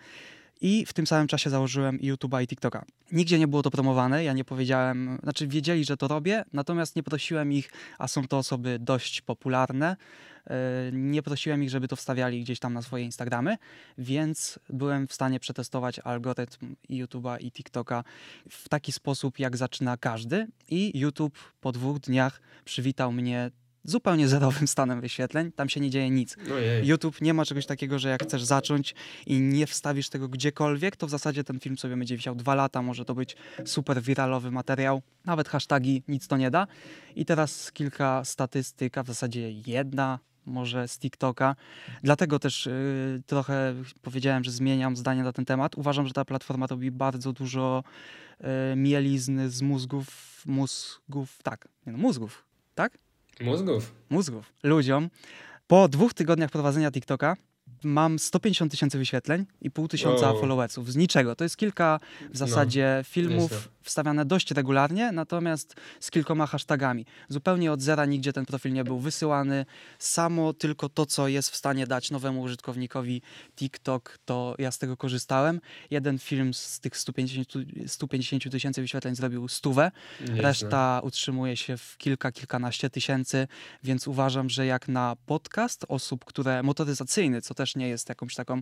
I 0.61 0.85
w 0.85 0.93
tym 0.93 1.07
samym 1.07 1.27
czasie 1.27 1.49
założyłem 1.49 1.99
YouTube'a 1.99 2.43
i 2.43 2.47
TikToka. 2.47 2.85
Nigdzie 3.11 3.39
nie 3.39 3.47
było 3.47 3.63
to 3.63 3.71
promowane, 3.71 4.23
ja 4.23 4.33
nie 4.33 4.43
powiedziałem, 4.43 5.19
znaczy 5.23 5.47
wiedzieli, 5.47 5.85
że 5.85 5.97
to 5.97 6.07
robię, 6.07 6.45
natomiast 6.53 6.95
nie 6.95 7.03
prosiłem 7.03 7.53
ich, 7.53 7.71
a 7.99 8.07
są 8.07 8.27
to 8.27 8.37
osoby 8.37 8.79
dość 8.79 9.21
popularne, 9.21 9.95
yy, 10.47 10.55
nie 10.93 11.23
prosiłem 11.23 11.63
ich, 11.63 11.69
żeby 11.69 11.87
to 11.87 11.95
wstawiali 11.95 12.41
gdzieś 12.41 12.59
tam 12.59 12.73
na 12.73 12.81
swoje 12.81 13.03
Instagramy, 13.03 13.57
więc 13.97 14.59
byłem 14.69 15.07
w 15.07 15.13
stanie 15.13 15.39
przetestować 15.39 15.99
algorytm 15.99 16.75
YouTube'a 16.89 17.37
i 17.39 17.51
TikToka 17.51 18.03
w 18.49 18.69
taki 18.69 18.91
sposób, 18.91 19.39
jak 19.39 19.57
zaczyna 19.57 19.97
każdy 19.97 20.47
i 20.69 20.99
YouTube 20.99 21.53
po 21.61 21.71
dwóch 21.71 21.99
dniach 21.99 22.41
przywitał 22.65 23.11
mnie 23.11 23.51
zupełnie 23.83 24.27
zerowym 24.27 24.67
stanem 24.77 25.01
wyświetleń, 25.01 25.51
tam 25.51 25.69
się 25.69 25.79
nie 25.79 25.89
dzieje 25.89 26.09
nic. 26.09 26.37
Ojej. 26.53 26.87
YouTube 26.87 27.21
nie 27.21 27.33
ma 27.33 27.45
czegoś 27.45 27.65
takiego, 27.65 27.99
że 27.99 28.09
jak 28.09 28.23
chcesz 28.23 28.43
zacząć 28.43 28.95
i 29.25 29.41
nie 29.41 29.67
wstawisz 29.67 30.09
tego 30.09 30.27
gdziekolwiek, 30.27 30.95
to 30.95 31.07
w 31.07 31.09
zasadzie 31.09 31.43
ten 31.43 31.59
film 31.59 31.77
sobie 31.77 31.97
będzie 31.97 32.15
wisiał 32.15 32.35
dwa 32.35 32.55
lata, 32.55 32.81
może 32.81 33.05
to 33.05 33.15
być 33.15 33.35
super 33.65 34.01
wiralowy 34.01 34.51
materiał, 34.51 35.01
nawet 35.25 35.49
hashtagi 35.49 36.03
nic 36.07 36.27
to 36.27 36.37
nie 36.37 36.51
da. 36.51 36.67
I 37.15 37.25
teraz 37.25 37.71
kilka 37.71 38.25
statystyk, 38.25 38.97
a 38.97 39.03
w 39.03 39.07
zasadzie 39.07 39.51
jedna 39.51 40.19
może 40.45 40.87
z 40.87 40.99
TikToka. 40.99 41.55
Dlatego 42.03 42.39
też 42.39 42.67
y, 42.67 43.23
trochę 43.25 43.75
powiedziałem, 44.01 44.43
że 44.43 44.51
zmieniam 44.51 44.95
zdanie 44.95 45.23
na 45.23 45.33
ten 45.33 45.45
temat. 45.45 45.75
Uważam, 45.75 46.07
że 46.07 46.13
ta 46.13 46.25
platforma 46.25 46.67
robi 46.67 46.91
bardzo 46.91 47.33
dużo 47.33 47.83
y, 48.41 48.75
mielizny 48.75 49.49
z 49.49 49.61
mózgów, 49.61 50.41
mózgów, 50.45 51.39
tak, 51.43 51.67
nie 51.85 51.91
no, 51.91 51.97
mózgów, 51.97 52.45
tak? 52.75 52.97
Mózgów. 53.39 53.93
mózgów 54.09 54.53
ludziom. 54.63 55.09
Po 55.67 55.87
dwóch 55.87 56.13
tygodniach 56.13 56.51
prowadzenia 56.51 56.91
TikToka 56.91 57.35
mam 57.83 58.19
150 58.19 58.71
tysięcy 58.71 58.97
wyświetleń 58.97 59.45
i 59.61 59.71
pół 59.71 59.87
tysiąca 59.87 60.31
Wow. 60.31 60.39
followersów. 60.39 60.91
Z 60.91 60.95
niczego. 60.95 61.35
To 61.35 61.43
jest 61.43 61.57
kilka 61.57 61.99
w 62.33 62.37
zasadzie 62.37 63.01
filmów 63.07 63.51
nieźle. 63.51 63.67
wstawiane 63.81 64.25
dość 64.25 64.51
regularnie, 64.51 65.11
natomiast 65.11 65.75
z 65.99 66.11
kilkoma 66.11 66.47
hashtagami. 66.47 67.05
Zupełnie 67.29 67.71
od 67.71 67.81
zera 67.81 68.05
nigdzie 68.05 68.33
ten 68.33 68.45
profil 68.45 68.73
nie 68.73 68.83
był 68.83 68.99
wysyłany. 68.99 69.65
Samo 69.99 70.53
tylko 70.53 70.89
to, 70.89 71.05
co 71.05 71.27
jest 71.27 71.49
w 71.49 71.55
stanie 71.55 71.87
dać 71.87 72.11
nowemu 72.11 72.41
użytkownikowi 72.41 73.21
TikTok, 73.55 74.17
to 74.25 74.55
ja 74.59 74.71
z 74.71 74.77
tego 74.77 74.97
korzystałem. 74.97 75.61
Jeden 75.89 76.19
film 76.19 76.53
z 76.53 76.79
tych 76.79 76.97
150 76.97 77.47
150 77.87 78.51
tysięcy 78.51 78.81
wyświetleń 78.81 79.15
zrobił 79.15 79.47
stówę. 79.47 79.91
Nieźle. 80.21 80.41
Reszta 80.41 81.01
utrzymuje 81.03 81.57
się 81.57 81.77
w 81.77 81.97
kilka, 81.97 82.31
kilkanaście 82.31 82.89
tysięcy, 82.89 83.47
więc 83.83 84.07
uważam, 84.07 84.49
że 84.49 84.65
jak 84.65 84.87
na 84.87 85.15
podcast 85.25 85.85
osób, 85.87 86.25
które 86.25 86.63
motoryzacyjny, 86.63 87.41
co 87.41 87.53
też 87.53 87.70
też 87.71 87.75
nie 87.75 87.89
jest 87.89 88.09
jakąś 88.09 88.35
taką, 88.35 88.61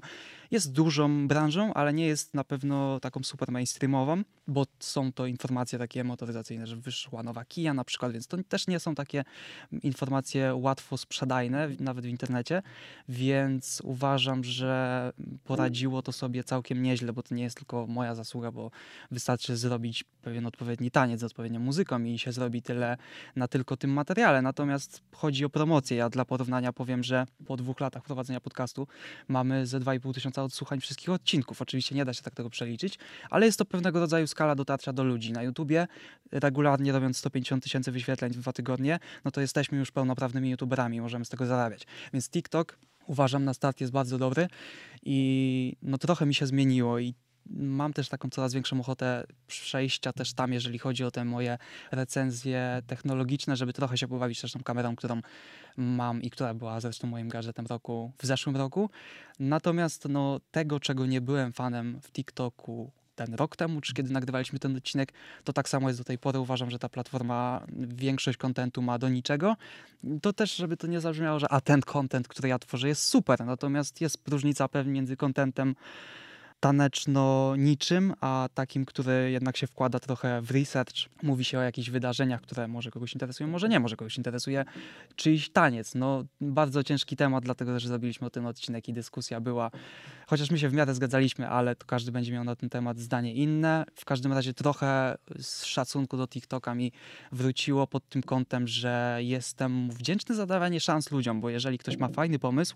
jest 0.52 0.72
dużą 0.72 1.28
branżą, 1.28 1.74
ale 1.74 1.94
nie 1.94 2.08
jest 2.08 2.34
na 2.34 2.44
pewno 2.44 3.00
taką 3.00 3.24
super 3.24 3.52
mainstreamową, 3.52 4.24
bo 4.48 4.66
są 4.80 5.14
to 5.14 5.26
informacje 5.26 5.80
takie 5.80 6.04
motoryzacyjne, 6.04 6.68
że 6.68 6.76
wyszła 6.76 7.24
nowa 7.24 7.46
Kia 7.46 7.74
na 7.74 7.84
przykład, 7.84 8.12
więc 8.12 8.28
to 8.28 8.38
też 8.50 8.68
nie 8.68 8.80
są 8.80 8.96
takie 8.96 9.24
informacje 9.84 10.56
łatwo 10.56 10.98
sprzedajne, 10.98 11.70
nawet 11.80 12.06
w 12.06 12.08
internecie, 12.08 12.62
więc 13.10 13.82
uważam, 13.84 14.44
że 14.44 15.12
poradziło 15.44 16.02
to 16.02 16.12
sobie 16.12 16.44
całkiem 16.44 16.84
nieźle, 16.84 17.14
bo 17.14 17.24
to 17.24 17.36
nie 17.36 17.44
jest 17.44 17.58
tylko 17.58 17.88
moja 17.88 18.16
zasługa, 18.16 18.52
bo 18.52 18.72
wystarczy 19.12 19.58
zrobić 19.58 20.04
pewien 20.22 20.46
odpowiedni 20.46 20.92
taniec 20.92 21.20
z 21.20 21.24
odpowiednią 21.24 21.60
muzyką 21.60 22.04
i 22.04 22.20
się 22.20 22.32
zrobi 22.32 22.62
tyle 22.62 22.98
na 23.36 23.48
tylko 23.48 23.78
tym 23.78 23.92
materiale. 23.92 24.42
Natomiast 24.42 25.02
chodzi 25.12 25.46
o 25.46 25.50
promocję. 25.50 25.98
Ja 25.98 26.10
dla 26.10 26.26
porównania 26.26 26.74
powiem, 26.74 27.04
że 27.04 27.26
po 27.46 27.58
dwóch 27.58 27.80
latach 27.80 28.04
prowadzenia 28.04 28.42
podcastu 28.42 28.88
mamy 29.28 29.68
ze 29.68 29.80
2,5 29.80 30.14
tysiąca 30.14 30.44
odsłuchań 30.44 30.80
wszystkich 30.82 31.10
odcinków. 31.10 31.62
Oczywiście 31.62 31.96
nie 31.96 32.06
da 32.06 32.14
się 32.14 32.22
tak 32.22 32.36
tego 32.36 32.50
przeliczyć, 32.50 33.00
ale 33.30 33.46
jest 33.46 33.60
to 33.60 33.66
pewnego 33.66 34.00
rodzaju 34.00 34.28
skala 34.28 34.56
dotarcia 34.56 34.94
do 34.94 35.04
ludzi. 35.04 35.32
Na 35.32 35.44
YouTubie 35.44 35.88
regularnie 36.32 36.92
robiąc 36.92 37.18
150 37.18 37.64
tysięcy 37.64 37.92
wyświetleń 37.92 38.32
w 38.32 38.38
dwa 38.38 38.54
tygodnie, 38.54 39.00
no 39.26 39.32
to 39.32 39.42
jesteśmy 39.42 39.78
już 39.78 39.92
pełnoprawnymi 39.92 40.50
youtuberami, 40.50 41.02
możemy 41.02 41.26
z 41.26 41.30
tego 41.30 41.46
zarabiać. 41.46 41.88
Więc 42.14 42.30
TikTok 42.30 42.80
uważam 43.08 43.46
na 43.46 43.54
start 43.54 43.82
jest 43.82 43.94
bardzo 43.94 44.18
dobry 44.18 44.48
i 45.04 45.76
no 45.82 45.98
trochę 45.98 46.26
mi 46.26 46.36
się 46.36 46.46
zmieniło 46.46 47.00
i 47.00 47.14
mam 47.46 47.94
też 47.94 48.10
taką 48.10 48.30
coraz 48.30 48.54
większą 48.54 48.80
ochotę 48.80 49.24
przejścia 49.48 50.14
też 50.14 50.34
tam, 50.34 50.54
jeżeli 50.54 50.80
chodzi 50.80 51.04
o 51.04 51.12
te 51.12 51.26
moje 51.26 51.58
recenzje 51.92 52.82
technologiczne, 52.88 53.56
żeby 53.56 53.74
trochę 53.74 53.98
się 53.98 54.08
pobawić 54.08 54.42
też 54.42 54.52
tą 54.52 54.64
kamerą, 54.64 54.96
którą 54.96 55.22
mam 55.78 56.22
i 56.22 56.30
która 56.30 56.54
była 56.54 56.80
zresztą 56.80 57.08
moim 57.08 57.30
gadżetem 57.30 57.66
roku 57.66 58.12
w 58.18 58.26
zeszłym 58.26 58.58
roku. 58.58 58.90
Natomiast 59.40 60.06
no, 60.10 60.40
tego, 60.52 60.80
czego 60.80 61.06
nie 61.06 61.22
byłem 61.22 61.54
fanem 61.54 62.00
w 62.02 62.12
TikToku 62.12 62.92
ten 63.26 63.34
rok 63.34 63.56
temu, 63.56 63.82
czy 63.82 63.94
kiedy 63.94 64.14
nagrywaliśmy 64.14 64.60
ten 64.60 64.76
odcinek, 64.76 65.14
to 65.44 65.54
tak 65.54 65.70
samo 65.70 65.90
jest 65.90 66.00
do 66.00 66.04
tej 66.04 66.18
pory. 66.18 66.40
Uważam, 66.40 66.70
że 66.72 66.80
ta 66.80 66.90
platforma 66.90 67.66
większość 67.78 68.38
kontentu 68.38 68.82
ma 68.82 69.00
do 69.00 69.10
niczego. 69.10 69.56
To 70.22 70.34
też, 70.34 70.56
żeby 70.56 70.78
to 70.78 70.88
nie 70.88 71.00
zabrzmiało, 71.02 71.40
że 71.40 71.52
a 71.52 71.62
ten 71.62 71.82
kontent, 71.82 72.28
który 72.28 72.50
ja 72.50 72.60
tworzę 72.60 72.88
jest 72.88 73.06
super, 73.06 73.46
natomiast 73.46 74.02
jest 74.02 74.28
różnica 74.28 74.68
pewnie 74.68 74.94
między 74.94 75.18
kontentem 75.18 75.76
taneczno 76.60 77.56
niczym, 77.58 78.14
a 78.22 78.50
takim, 78.54 78.86
który 78.86 79.32
jednak 79.32 79.58
się 79.58 79.68
wkłada 79.68 80.00
trochę 80.00 80.42
w 80.42 80.52
research. 80.52 80.96
Mówi 81.24 81.44
się 81.44 81.60
o 81.60 81.62
jakichś 81.62 81.90
wydarzeniach, 81.90 82.42
które 82.42 82.68
może 82.68 82.92
kogoś 82.92 83.14
interesują, 83.14 83.50
może 83.50 83.70
nie, 83.70 83.80
może 83.80 83.96
kogoś 83.96 84.18
interesuje 84.18 84.66
czyjś 85.16 85.50
taniec. 85.50 85.96
No, 85.96 86.24
bardzo 86.42 86.84
ciężki 86.84 87.16
temat, 87.16 87.44
dlatego 87.44 87.80
że 87.80 87.88
zrobiliśmy 87.88 88.28
o 88.28 88.30
tym 88.30 88.46
odcinek 88.46 88.90
i 88.90 88.94
dyskusja 88.94 89.42
była, 89.42 89.72
chociaż 90.28 90.52
my 90.52 90.60
się 90.60 90.70
w 90.70 90.74
miarę 90.74 90.94
zgadzaliśmy, 90.94 91.50
ale 91.50 91.76
to 91.76 91.86
każdy 91.86 92.12
będzie 92.12 92.34
miał 92.34 92.44
na 92.44 92.56
ten 92.56 92.70
temat 92.70 93.00
zdanie 93.00 93.34
inne. 93.34 93.86
W 93.96 94.06
każdym 94.06 94.34
razie 94.34 94.54
trochę 94.54 95.18
z 95.40 95.66
szacunku 95.66 96.18
do 96.18 96.28
TikToka 96.28 96.76
mi 96.76 96.92
wróciło 97.32 97.88
pod 97.88 98.10
tym 98.10 98.24
kątem, 98.24 98.68
że 98.68 99.18
jestem 99.20 99.90
wdzięczny 99.92 100.36
za 100.36 100.46
dawanie 100.46 100.80
szans 100.80 101.12
ludziom, 101.12 101.42
bo 101.42 101.50
jeżeli 101.50 101.78
ktoś 101.78 101.98
ma 101.98 102.08
fajny 102.08 102.40
pomysł, 102.40 102.76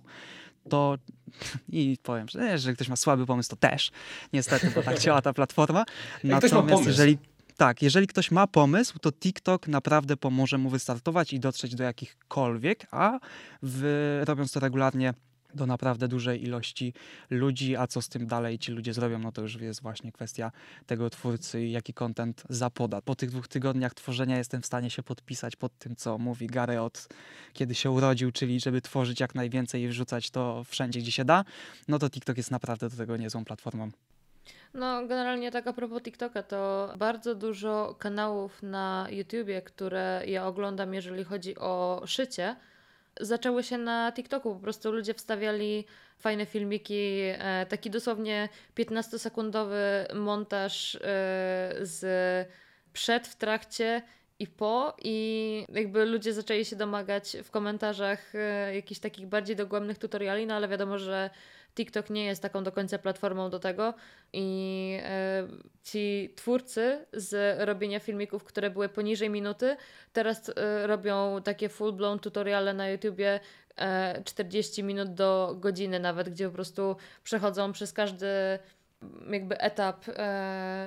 to 0.69 0.97
i 1.69 1.97
powiem, 2.03 2.27
że 2.29 2.45
jeżeli 2.45 2.75
ktoś 2.75 2.89
ma 2.89 2.95
słaby 2.95 3.25
pomysł, 3.25 3.49
to 3.49 3.55
też 3.55 3.91
niestety, 4.33 4.71
bo 4.75 4.83
tak 4.83 4.95
chciała 4.95 5.21
ta 5.21 5.33
platforma. 5.33 5.85
Natomiast 6.23 6.85
jeżeli 6.85 7.17
tak, 7.57 7.81
jeżeli 7.81 8.07
ktoś 8.07 8.31
ma 8.31 8.47
pomysł, 8.47 8.99
to 8.99 9.11
TikTok 9.11 9.67
naprawdę 9.67 10.17
pomoże 10.17 10.57
mu 10.57 10.69
wystartować 10.69 11.33
i 11.33 11.39
dotrzeć 11.39 11.75
do 11.75 11.83
jakichkolwiek, 11.83 12.87
a 12.91 13.19
w, 13.63 14.21
robiąc 14.25 14.51
to 14.51 14.59
regularnie 14.59 15.13
do 15.53 15.65
naprawdę 15.65 16.07
dużej 16.07 16.43
ilości 16.43 16.93
ludzi, 17.29 17.75
a 17.75 17.87
co 17.87 18.01
z 18.01 18.09
tym 18.09 18.27
dalej 18.27 18.59
ci 18.59 18.71
ludzie 18.71 18.93
zrobią, 18.93 19.19
no 19.19 19.31
to 19.31 19.41
już 19.41 19.55
jest 19.55 19.81
właśnie 19.81 20.11
kwestia 20.11 20.51
tego 20.85 21.09
twórcy 21.09 21.67
jaki 21.67 21.93
content 21.93 22.43
zapoda. 22.49 23.01
Po 23.01 23.15
tych 23.15 23.29
dwóch 23.29 23.47
tygodniach 23.47 23.93
tworzenia 23.93 24.37
jestem 24.37 24.61
w 24.61 24.65
stanie 24.65 24.89
się 24.89 25.03
podpisać 25.03 25.55
pod 25.55 25.77
tym, 25.77 25.95
co 25.95 26.17
mówi 26.17 26.47
Gary 26.47 26.81
od 26.81 27.07
kiedy 27.53 27.75
się 27.75 27.91
urodził, 27.91 28.31
czyli 28.31 28.59
żeby 28.59 28.81
tworzyć 28.81 29.19
jak 29.19 29.35
najwięcej 29.35 29.81
i 29.81 29.87
wrzucać 29.87 30.31
to 30.31 30.63
wszędzie, 30.63 30.99
gdzie 30.99 31.11
się 31.11 31.25
da, 31.25 31.43
no 31.87 31.99
to 31.99 32.09
TikTok 32.09 32.37
jest 32.37 32.51
naprawdę 32.51 32.89
do 32.89 32.97
tego 32.97 33.17
niezłą 33.17 33.45
platformą. 33.45 33.91
No, 34.73 35.07
generalnie 35.07 35.51
tak 35.51 35.67
a 35.67 35.73
propos 35.73 36.01
TikToka, 36.01 36.43
to 36.43 36.93
bardzo 36.97 37.35
dużo 37.35 37.95
kanałów 37.99 38.63
na 38.63 39.07
YouTubie, 39.11 39.61
które 39.61 40.23
ja 40.27 40.47
oglądam, 40.47 40.93
jeżeli 40.93 41.23
chodzi 41.23 41.57
o 41.57 42.03
szycie, 42.05 42.55
zaczęły 43.21 43.63
się 43.63 43.77
na 43.77 44.11
TikToku. 44.11 44.55
Po 44.55 44.61
prostu 44.61 44.91
ludzie 44.91 45.13
wstawiali 45.13 45.85
fajne 46.17 46.45
filmiki, 46.45 47.19
e, 47.21 47.65
taki 47.65 47.89
dosłownie 47.89 48.49
15-sekundowy 48.75 50.15
montaż 50.15 50.95
e, 50.95 50.99
z 51.81 52.03
przed, 52.93 53.27
w 53.27 53.35
trakcie 53.35 54.01
i 54.39 54.47
po 54.47 54.95
i 55.03 55.65
jakby 55.69 56.05
ludzie 56.05 56.33
zaczęli 56.33 56.65
się 56.65 56.75
domagać 56.75 57.37
w 57.43 57.51
komentarzach 57.51 58.35
e, 58.35 58.75
jakichś 58.75 59.01
takich 59.01 59.27
bardziej 59.27 59.55
dogłębnych 59.55 59.97
tutoriali, 59.97 60.45
no 60.45 60.55
ale 60.55 60.67
wiadomo, 60.67 60.99
że 60.99 61.29
TikTok 61.75 62.09
nie 62.09 62.25
jest 62.25 62.41
taką 62.41 62.63
do 62.63 62.71
końca 62.71 62.97
platformą 62.97 63.49
do 63.49 63.59
tego 63.59 63.93
i 64.33 64.99
e, 65.03 65.47
ci 65.83 66.33
twórcy 66.35 67.05
z 67.13 67.59
robienia 67.67 67.99
filmików, 67.99 68.43
które 68.43 68.69
były 68.69 68.89
poniżej 68.89 69.29
minuty, 69.29 69.75
teraz 70.13 70.49
e, 70.49 70.87
robią 70.87 71.41
takie 71.43 71.69
full-blown 71.69 72.19
tutoriale 72.19 72.73
na 72.73 72.89
YouTubie 72.89 73.39
40 74.25 74.83
minut 74.83 75.13
do 75.13 75.55
godziny 75.59 75.99
nawet, 75.99 76.29
gdzie 76.29 76.47
po 76.47 76.55
prostu 76.55 76.95
przechodzą 77.23 77.71
przez 77.71 77.93
każdy 77.93 78.27
jakby 79.31 79.57
etap 79.57 80.05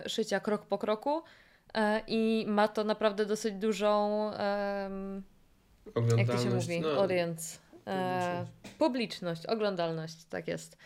szycia 0.06 0.40
krok 0.40 0.66
po 0.66 0.78
kroku 0.78 1.22
i 2.06 2.44
ma 2.48 2.68
to 2.68 2.84
naprawdę 2.84 3.26
dosyć 3.26 3.54
dużą 3.54 4.30
jak 6.16 6.26
to 6.26 6.38
się 6.38 6.50
mówi? 6.50 6.80
No, 6.80 6.88
audience. 6.88 7.58
E, 7.86 8.46
publiczność, 8.78 9.46
oglądalność, 9.46 10.24
tak 10.24 10.48
jest. 10.48 10.78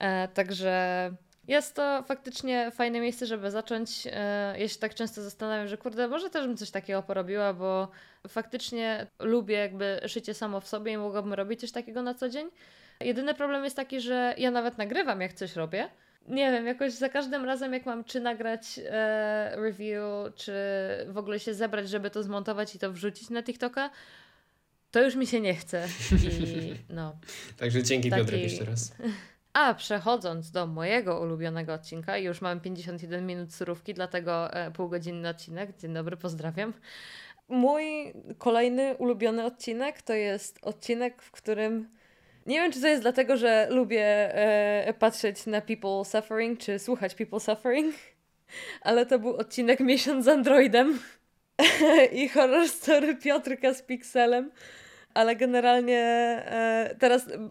E, 0.00 0.28
także 0.28 1.10
jest 1.48 1.74
to 1.74 2.02
faktycznie 2.02 2.70
fajne 2.70 3.00
miejsce, 3.00 3.26
żeby 3.26 3.50
zacząć. 3.50 4.06
E, 4.12 4.54
ja 4.58 4.68
się 4.68 4.78
tak 4.78 4.94
często 4.94 5.22
zastanawiam, 5.22 5.68
że 5.68 5.78
kurde, 5.78 6.08
może 6.08 6.30
też 6.30 6.46
bym 6.46 6.56
coś 6.56 6.70
takiego 6.70 7.02
porobiła, 7.02 7.54
bo 7.54 7.88
faktycznie 8.28 9.06
lubię 9.18 9.56
jakby 9.56 10.00
szycie 10.06 10.34
samo 10.34 10.60
w 10.60 10.68
sobie 10.68 10.92
i 10.92 10.96
mogłabym 10.96 11.32
robić 11.34 11.60
coś 11.60 11.72
takiego 11.72 12.02
na 12.02 12.14
co 12.14 12.28
dzień. 12.28 12.50
Jedyny 13.00 13.34
problem 13.34 13.64
jest 13.64 13.76
taki, 13.76 14.00
że 14.00 14.34
ja 14.38 14.50
nawet 14.50 14.78
nagrywam, 14.78 15.20
jak 15.20 15.32
coś 15.32 15.56
robię. 15.56 15.88
Nie 16.28 16.52
wiem, 16.52 16.66
jakoś 16.66 16.92
za 16.92 17.08
każdym 17.08 17.44
razem, 17.44 17.72
jak 17.72 17.86
mam 17.86 18.04
czy 18.04 18.20
nagrać 18.20 18.80
e, 18.90 19.52
review, 19.56 20.34
czy 20.34 20.52
w 21.08 21.18
ogóle 21.18 21.40
się 21.40 21.54
zebrać, 21.54 21.88
żeby 21.88 22.10
to 22.10 22.22
zmontować 22.22 22.74
i 22.74 22.78
to 22.78 22.92
wrzucić 22.92 23.30
na 23.30 23.42
TikToka, 23.42 23.90
to 24.90 25.02
już 25.02 25.14
mi 25.14 25.26
się 25.26 25.40
nie 25.40 25.54
chce. 25.54 25.88
I 26.12 26.74
no. 26.94 27.18
Także 27.56 27.82
dzięki 27.82 28.10
taki... 28.10 28.22
Piotrek 28.22 28.42
jeszcze 28.42 28.64
raz. 28.64 28.92
A 29.52 29.74
przechodząc 29.74 30.50
do 30.50 30.66
mojego 30.66 31.20
ulubionego 31.20 31.74
odcinka, 31.74 32.18
już 32.18 32.40
mam 32.40 32.60
51 32.60 33.26
minut 33.26 33.54
surówki, 33.54 33.94
dlatego 33.94 34.52
e, 34.52 34.70
półgodzinny 34.70 35.28
odcinek. 35.28 35.76
Dzień 35.78 35.94
dobry, 35.94 36.16
pozdrawiam. 36.16 36.72
Mój 37.48 38.12
kolejny 38.38 38.96
ulubiony 38.96 39.44
odcinek 39.44 40.02
to 40.02 40.12
jest 40.12 40.58
odcinek, 40.62 41.22
w 41.22 41.30
którym 41.30 41.88
nie 42.46 42.60
wiem, 42.60 42.72
czy 42.72 42.80
to 42.80 42.86
jest 42.86 43.02
dlatego, 43.02 43.36
że 43.36 43.66
lubię 43.70 44.34
e, 44.34 44.94
patrzeć 44.94 45.46
na 45.46 45.60
people 45.60 46.04
suffering, 46.04 46.58
czy 46.58 46.78
słuchać 46.78 47.14
people 47.14 47.40
suffering, 47.40 47.94
ale 48.82 49.06
to 49.06 49.18
był 49.18 49.36
odcinek 49.36 49.80
Miesiąc 49.80 50.24
z 50.24 50.28
Androidem 50.28 50.98
i 52.12 52.28
horror 52.28 52.68
story 52.68 53.16
Piotrka 53.16 53.74
z 53.74 53.82
Pixelem 53.82 54.50
ale 55.14 55.36
generalnie 55.36 55.98
e, 56.46 56.96
teraz 56.98 57.28
m, 57.28 57.50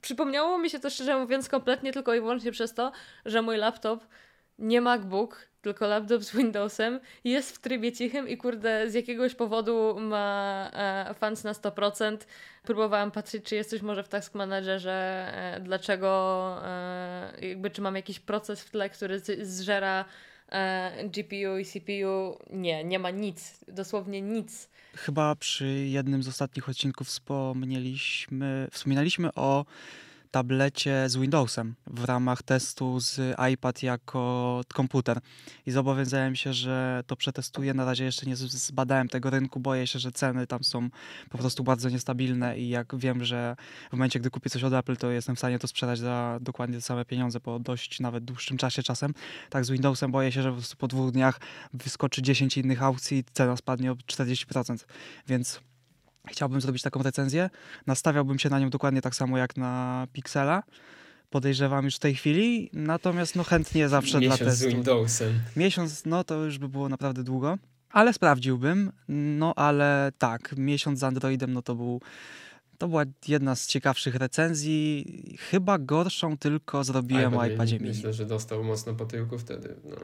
przypomniało 0.00 0.58
mi 0.58 0.70
się 0.70 0.78
to 0.78 0.90
szczerze 0.90 1.18
mówiąc 1.18 1.48
kompletnie 1.48 1.92
tylko 1.92 2.14
i 2.14 2.20
wyłącznie 2.20 2.52
przez 2.52 2.74
to, 2.74 2.92
że 3.24 3.42
mój 3.42 3.56
laptop 3.56 4.06
nie 4.58 4.80
MacBook, 4.80 5.48
tylko 5.62 5.86
laptop 5.86 6.22
z 6.22 6.36
Windowsem 6.36 7.00
jest 7.24 7.56
w 7.56 7.60
trybie 7.60 7.92
cichym 7.92 8.28
i 8.28 8.36
kurde 8.36 8.90
z 8.90 8.94
jakiegoś 8.94 9.34
powodu 9.34 9.96
ma 10.00 10.70
e, 10.72 11.14
fans 11.14 11.44
na 11.44 11.52
100%. 11.52 12.16
Próbowałam 12.62 13.10
patrzeć, 13.10 13.44
czy 13.44 13.54
jest 13.54 13.70
coś 13.70 13.82
może 13.82 14.02
w 14.02 14.08
Task 14.08 14.34
Managerze, 14.34 14.92
e, 15.34 15.60
dlaczego, 15.60 16.60
e, 16.64 17.32
jakby 17.40 17.70
czy 17.70 17.82
mam 17.82 17.96
jakiś 17.96 18.20
proces 18.20 18.64
w 18.64 18.70
tle, 18.70 18.90
który 18.90 19.20
zżera 19.42 20.04
GPU 21.04 21.58
i 21.58 21.64
CPU. 21.64 22.38
Nie, 22.50 22.84
nie 22.84 22.98
ma 22.98 23.10
nic, 23.10 23.64
dosłownie 23.68 24.22
nic. 24.22 24.68
Chyba 24.94 25.34
przy 25.34 25.66
jednym 25.66 26.22
z 26.22 26.28
ostatnich 26.28 26.68
odcinków 26.68 27.06
wspomnieliśmy, 27.06 28.68
wspominaliśmy 28.70 29.34
o 29.34 29.64
tablecie 30.36 31.08
z 31.08 31.16
Windowsem 31.16 31.74
w 31.86 32.04
ramach 32.04 32.42
testu 32.42 33.00
z 33.00 33.20
iPad 33.52 33.82
jako 33.82 34.60
komputer 34.74 35.20
i 35.66 35.70
zobowiązałem 35.70 36.36
się, 36.36 36.52
że 36.52 37.02
to 37.06 37.16
przetestuję. 37.16 37.74
Na 37.74 37.84
razie 37.84 38.04
jeszcze 38.04 38.26
nie 38.26 38.36
zbadałem 38.36 39.08
tego 39.08 39.30
rynku, 39.30 39.60
boję 39.60 39.86
się, 39.86 39.98
że 39.98 40.12
ceny 40.12 40.46
tam 40.46 40.64
są 40.64 40.88
po 41.30 41.38
prostu 41.38 41.64
bardzo 41.64 41.88
niestabilne 41.88 42.58
i 42.58 42.68
jak 42.68 42.96
wiem, 42.96 43.24
że 43.24 43.56
w 43.90 43.92
momencie, 43.92 44.20
gdy 44.20 44.30
kupię 44.30 44.50
coś 44.50 44.64
od 44.64 44.72
Apple, 44.72 44.96
to 44.96 45.10
jestem 45.10 45.36
w 45.36 45.38
stanie 45.38 45.58
to 45.58 45.68
sprzedać 45.68 45.98
za 45.98 46.38
dokładnie 46.40 46.76
te 46.76 46.82
same 46.82 47.04
pieniądze 47.04 47.40
po 47.40 47.58
dość 47.58 48.00
nawet 48.00 48.24
dłuższym 48.24 48.56
czasie 48.56 48.82
czasem. 48.82 49.14
Tak 49.50 49.64
z 49.64 49.70
Windowsem 49.70 50.12
boję 50.12 50.32
się, 50.32 50.42
że 50.42 50.52
po 50.52 50.76
po 50.78 50.88
dwóch 50.88 51.12
dniach 51.12 51.40
wyskoczy 51.74 52.22
10 52.22 52.56
innych 52.56 52.82
aukcji 52.82 53.18
i 53.18 53.24
cena 53.32 53.56
spadnie 53.56 53.92
o 53.92 53.94
40%, 53.94 54.84
więc 55.28 55.60
chciałbym 56.30 56.60
zrobić 56.60 56.82
taką 56.82 57.02
recenzję. 57.02 57.50
Nastawiałbym 57.86 58.38
się 58.38 58.50
na 58.50 58.60
nią 58.60 58.70
dokładnie 58.70 59.02
tak 59.02 59.14
samo 59.14 59.38
jak 59.38 59.56
na 59.56 60.06
Pixela. 60.12 60.62
Podejrzewam 61.30 61.84
już 61.84 61.96
w 61.96 61.98
tej 61.98 62.14
chwili, 62.14 62.70
natomiast 62.72 63.36
no 63.36 63.44
chętnie 63.44 63.88
zawsze 63.88 64.20
Miesiąc 64.20 64.38
dla 64.40 64.50
z 64.50 64.58
testu. 64.58 64.68
Windowsem. 64.68 65.32
Miesiąc, 65.56 66.04
no 66.04 66.24
to 66.24 66.44
już 66.44 66.58
by 66.58 66.68
było 66.68 66.88
naprawdę 66.88 67.24
długo, 67.24 67.58
ale 67.90 68.12
sprawdziłbym. 68.12 68.92
No 69.08 69.54
ale 69.56 70.12
tak, 70.18 70.54
miesiąc 70.56 70.98
z 70.98 71.04
Androidem, 71.04 71.52
no 71.52 71.62
to 71.62 71.74
był. 71.74 72.00
To 72.78 72.88
była 72.88 73.04
jedna 73.28 73.56
z 73.56 73.66
ciekawszych 73.66 74.14
recenzji. 74.14 75.06
Chyba 75.38 75.78
gorszą 75.78 76.36
tylko 76.38 76.84
zrobiłem 76.84 77.36
o 77.36 77.46
iPadzie 77.46 77.78
mini. 77.78 77.88
Myślę, 77.88 78.12
że 78.12 78.26
dostał 78.26 78.64
mocno 78.64 78.94
po 78.94 79.04
tyłku 79.06 79.38
wtedy. 79.38 79.76
No. 79.84 79.96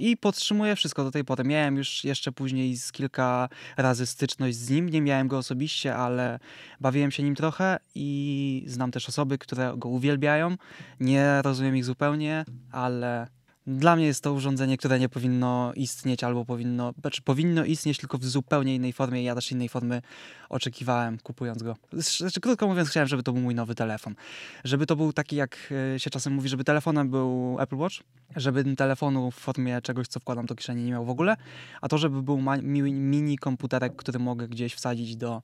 I 0.00 0.16
podtrzymuję 0.16 0.76
wszystko 0.76 1.04
do 1.04 1.10
tej 1.10 1.24
pory. 1.24 1.44
Miałem 1.44 1.76
już 1.76 2.04
jeszcze 2.04 2.32
później 2.32 2.76
z 2.76 2.92
kilka 2.92 3.48
razy 3.76 4.06
styczność 4.06 4.56
z 4.56 4.70
nim. 4.70 4.88
Nie 4.88 5.02
miałem 5.02 5.28
go 5.28 5.38
osobiście, 5.38 5.96
ale 5.96 6.38
bawiłem 6.80 7.10
się 7.10 7.22
nim 7.22 7.34
trochę 7.34 7.78
i 7.94 8.64
znam 8.66 8.90
też 8.90 9.08
osoby, 9.08 9.38
które 9.38 9.74
go 9.76 9.88
uwielbiają. 9.88 10.56
Nie 11.00 11.42
rozumiem 11.42 11.76
ich 11.76 11.84
zupełnie, 11.84 12.44
ale 12.72 13.26
dla 13.66 13.96
mnie 13.96 14.06
jest 14.06 14.22
to 14.22 14.32
urządzenie, 14.32 14.76
które 14.76 14.98
nie 14.98 15.08
powinno 15.08 15.72
istnieć 15.74 16.24
albo 16.24 16.44
powinno, 16.44 16.92
znaczy 17.00 17.22
powinno 17.22 17.64
istnieć 17.64 17.98
tylko 17.98 18.18
w 18.18 18.24
zupełnie 18.24 18.74
innej 18.74 18.92
formie 18.92 19.22
ja 19.22 19.34
też 19.34 19.52
innej 19.52 19.68
formy 19.68 20.02
oczekiwałem 20.50 21.18
kupując 21.18 21.62
go. 21.62 21.76
Znaczy, 21.92 22.40
krótko 22.40 22.66
mówiąc, 22.66 22.88
chciałem, 22.88 23.08
żeby 23.08 23.22
to 23.22 23.32
był 23.32 23.42
mój 23.42 23.54
nowy 23.54 23.74
telefon. 23.74 24.14
Żeby 24.64 24.86
to 24.86 24.96
był 24.96 25.12
taki, 25.12 25.36
jak 25.36 25.72
e, 25.94 26.00
się 26.00 26.10
czasem 26.10 26.32
mówi, 26.32 26.48
żeby 26.48 26.64
telefonem 26.64 27.10
był 27.10 27.56
Apple 27.60 27.76
Watch, 27.76 27.96
żeby 28.36 28.76
telefonu 28.76 29.30
w 29.30 29.34
formie 29.34 29.82
czegoś, 29.82 30.08
co 30.08 30.20
wkładam 30.20 30.46
do 30.46 30.54
kieszeni 30.54 30.84
nie 30.84 30.90
miał 30.90 31.04
w 31.04 31.10
ogóle, 31.10 31.36
a 31.80 31.88
to, 31.88 31.98
żeby 31.98 32.22
był 32.22 32.40
mini 32.62 33.38
komputerek, 33.38 33.96
który 33.96 34.18
mogę 34.18 34.48
gdzieś 34.48 34.74
wsadzić 34.74 35.16
do 35.16 35.42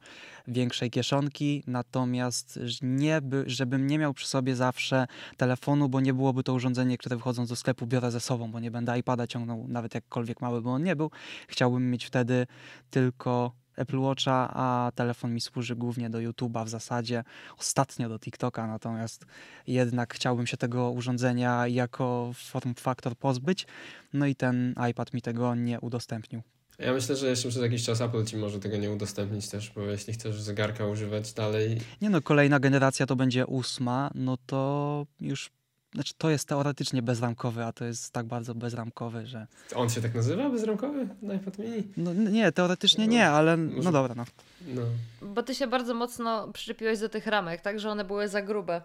większej 0.49 0.91
kieszonki, 0.91 1.63
natomiast 1.67 2.61
nie 2.83 3.21
by, 3.21 3.45
żebym 3.47 3.87
nie 3.87 3.99
miał 3.99 4.15
przy 4.15 4.29
sobie 4.29 4.57
zawsze 4.57 5.07
telefonu, 5.37 5.89
bo 5.89 6.01
nie 6.01 6.15
byłoby 6.15 6.43
to 6.43 6.55
urządzenie, 6.55 6.99
które 6.99 7.17
wychodząc 7.17 7.49
do 7.49 7.57
sklepu 7.57 7.87
biorę 7.87 8.11
ze 8.11 8.21
sobą, 8.21 8.51
bo 8.51 8.61
nie 8.61 8.71
będę 8.71 8.99
iPada 8.99 9.27
ciągnął 9.27 9.69
nawet 9.69 9.95
jakkolwiek 9.95 10.41
mały, 10.41 10.63
bo 10.63 10.71
on 10.71 10.83
nie 10.83 10.97
był. 10.97 11.11
Chciałbym 11.49 11.91
mieć 11.91 12.05
wtedy 12.05 12.47
tylko 12.91 13.53
Apple 13.77 13.99
Watcha, 13.99 14.51
a 14.55 14.93
telefon 14.95 15.35
mi 15.35 15.41
służy 15.41 15.77
głównie 15.77 16.11
do 16.11 16.19
YouTube'a 16.19 16.65
w 16.65 16.69
zasadzie, 16.69 17.25
ostatnio 17.59 18.09
do 18.09 18.19
TikToka, 18.19 18.67
natomiast 18.67 19.27
jednak 19.67 20.15
chciałbym 20.15 20.47
się 20.47 20.57
tego 20.57 20.91
urządzenia 20.91 21.67
jako 21.69 22.31
form 22.35 22.75
factor 22.75 23.17
pozbyć, 23.17 23.67
no 24.13 24.27
i 24.27 24.35
ten 24.35 24.75
iPad 24.91 25.15
mi 25.15 25.23
tego 25.23 25.55
nie 25.55 25.81
udostępnił. 25.81 26.43
Ja 26.79 26.93
myślę, 26.93 27.17
że 27.17 27.27
jeszcze 27.27 27.49
przez 27.49 27.63
jakiś 27.63 27.85
czas 27.85 28.01
Apple 28.01 28.25
ci 28.25 28.37
może 28.37 28.61
tego 28.61 28.77
nie 28.77 28.91
udostępnić 28.91 29.49
też, 29.49 29.71
bo 29.71 29.83
jeśli 29.83 30.13
chcesz 30.13 30.41
zegarka 30.41 30.87
używać 30.87 31.33
dalej, 31.33 31.81
Nie 32.01 32.11
no, 32.11 32.23
kolejna 32.23 32.61
generacja 32.61 33.07
to 33.07 33.17
będzie 33.17 33.47
ósma, 33.47 34.11
no 34.15 34.37
to 34.47 35.07
już, 35.21 35.51
znaczy 35.95 36.15
to 36.19 36.31
jest 36.31 36.49
teoretycznie 36.49 37.03
bezramkowy, 37.03 37.65
a 37.65 37.73
to 37.73 37.85
jest 37.85 38.13
tak 38.13 38.27
bardzo 38.27 38.55
bezramkowy, 38.55 39.27
że 39.27 39.47
on 39.75 39.91
się 39.91 40.03
tak 40.03 40.15
nazywa, 40.15 40.51
bezramkowy 40.51 41.09
na 41.23 41.35
iPad 41.35 41.59
mini? 41.59 41.93
no 41.97 42.15
nie, 42.15 42.53
teoretycznie 42.53 43.07
nie, 43.07 43.29
ale 43.29 43.57
no 43.57 43.77
Może- 43.77 43.93
dobra, 43.93 44.15
no. 44.15 44.25
No. 44.67 44.83
Bo 45.23 45.43
ty 45.43 45.55
się 45.55 45.67
bardzo 45.67 45.95
mocno 45.95 46.49
przyczepiłeś 46.53 46.99
do 46.99 47.09
tych 47.09 47.27
ramek, 47.27 47.61
tak, 47.61 47.81
że 47.81 47.91
one 47.91 48.05
były 48.05 48.29
za 48.29 48.43
grube. 48.43 48.83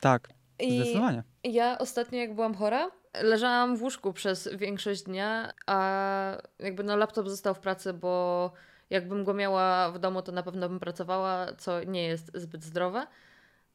Tak, 0.00 0.28
I 0.58 0.76
zdecydowanie. 0.76 1.22
ja 1.44 1.78
ostatnio, 1.78 2.18
jak 2.18 2.34
byłam 2.34 2.54
chora, 2.54 2.90
leżałam 3.22 3.76
w 3.76 3.82
łóżku 3.82 4.12
przez 4.12 4.48
większość 4.56 5.02
dnia, 5.02 5.52
a 5.66 6.36
jakby 6.58 6.82
no 6.82 6.96
laptop 6.96 7.28
został 7.28 7.54
w 7.54 7.58
pracy, 7.58 7.92
bo 7.92 8.52
jakbym 8.90 9.24
go 9.24 9.34
miała 9.34 9.90
w 9.90 9.98
domu, 9.98 10.22
to 10.22 10.32
na 10.32 10.42
pewno 10.42 10.68
bym 10.68 10.80
pracowała, 10.80 11.46
co 11.58 11.84
nie 11.84 12.02
jest 12.02 12.30
zbyt 12.34 12.64
zdrowe. 12.64 13.06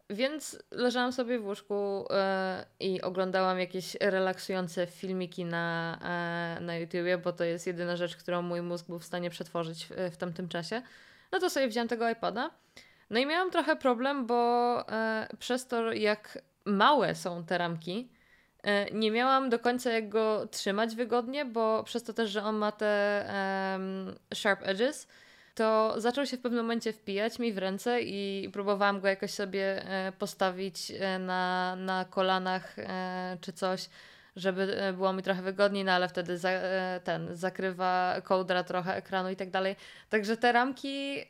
Więc 0.09 0.63
leżałam 0.71 1.11
sobie 1.11 1.39
w 1.39 1.45
łóżku 1.45 2.05
e, 2.09 2.65
i 2.79 3.01
oglądałam 3.01 3.59
jakieś 3.59 3.95
relaksujące 4.01 4.87
filmiki 4.87 5.45
na, 5.45 5.97
e, 6.57 6.61
na 6.61 6.75
YouTubie, 6.75 7.17
bo 7.17 7.33
to 7.33 7.43
jest 7.43 7.67
jedyna 7.67 7.95
rzecz, 7.95 8.15
którą 8.15 8.41
mój 8.41 8.61
mózg 8.61 8.87
był 8.87 8.99
w 8.99 9.05
stanie 9.05 9.29
przetworzyć 9.29 9.85
w, 9.85 10.13
w 10.13 10.17
tamtym 10.17 10.47
czasie. 10.47 10.81
No 11.31 11.39
to 11.39 11.49
sobie 11.49 11.67
wziąłem 11.67 11.87
tego 11.87 12.09
iPada. 12.09 12.49
No 13.09 13.19
i 13.19 13.25
miałam 13.25 13.51
trochę 13.51 13.75
problem, 13.75 14.25
bo 14.25 14.83
e, 14.89 15.27
przez 15.39 15.67
to, 15.67 15.93
jak 15.93 16.39
małe 16.65 17.15
są 17.15 17.45
te 17.45 17.57
ramki, 17.57 18.09
nie 18.91 19.11
miałam 19.11 19.49
do 19.49 19.59
końca 19.59 19.91
jak 19.91 20.09
go 20.09 20.47
trzymać 20.47 20.95
wygodnie, 20.95 21.45
bo 21.45 21.83
przez 21.83 22.03
to 22.03 22.13
też, 22.13 22.29
że 22.29 22.43
on 22.43 22.55
ma 22.55 22.71
te 22.71 23.25
sharp 24.33 24.59
edges, 24.63 25.07
to 25.55 25.93
zaczął 25.97 26.25
się 26.25 26.37
w 26.37 26.41
pewnym 26.41 26.61
momencie 26.61 26.93
wpijać 26.93 27.39
mi 27.39 27.53
w 27.53 27.57
ręce 27.57 28.01
i 28.01 28.49
próbowałam 28.53 28.99
go 28.99 29.07
jakoś 29.07 29.31
sobie 29.31 29.89
e, 29.89 30.11
postawić 30.11 30.91
e, 30.91 31.19
na, 31.19 31.75
na 31.75 32.05
kolanach 32.05 32.79
e, 32.79 33.37
czy 33.41 33.53
coś, 33.53 33.89
żeby 34.35 34.93
było 34.93 35.13
mi 35.13 35.23
trochę 35.23 35.41
wygodniej, 35.41 35.85
no 35.85 35.91
ale 35.91 36.09
wtedy 36.09 36.37
za, 36.37 36.49
ten 37.03 37.35
zakrywa 37.35 38.15
kołdra 38.23 38.63
trochę 38.63 38.95
ekranu 38.95 39.29
i 39.29 39.35
tak 39.35 39.49
dalej. 39.49 39.75
Także 40.09 40.37
te 40.37 40.51
ramki, 40.51 41.25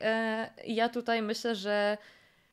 ja 0.66 0.88
tutaj 0.88 1.22
myślę, 1.22 1.54
że 1.54 1.98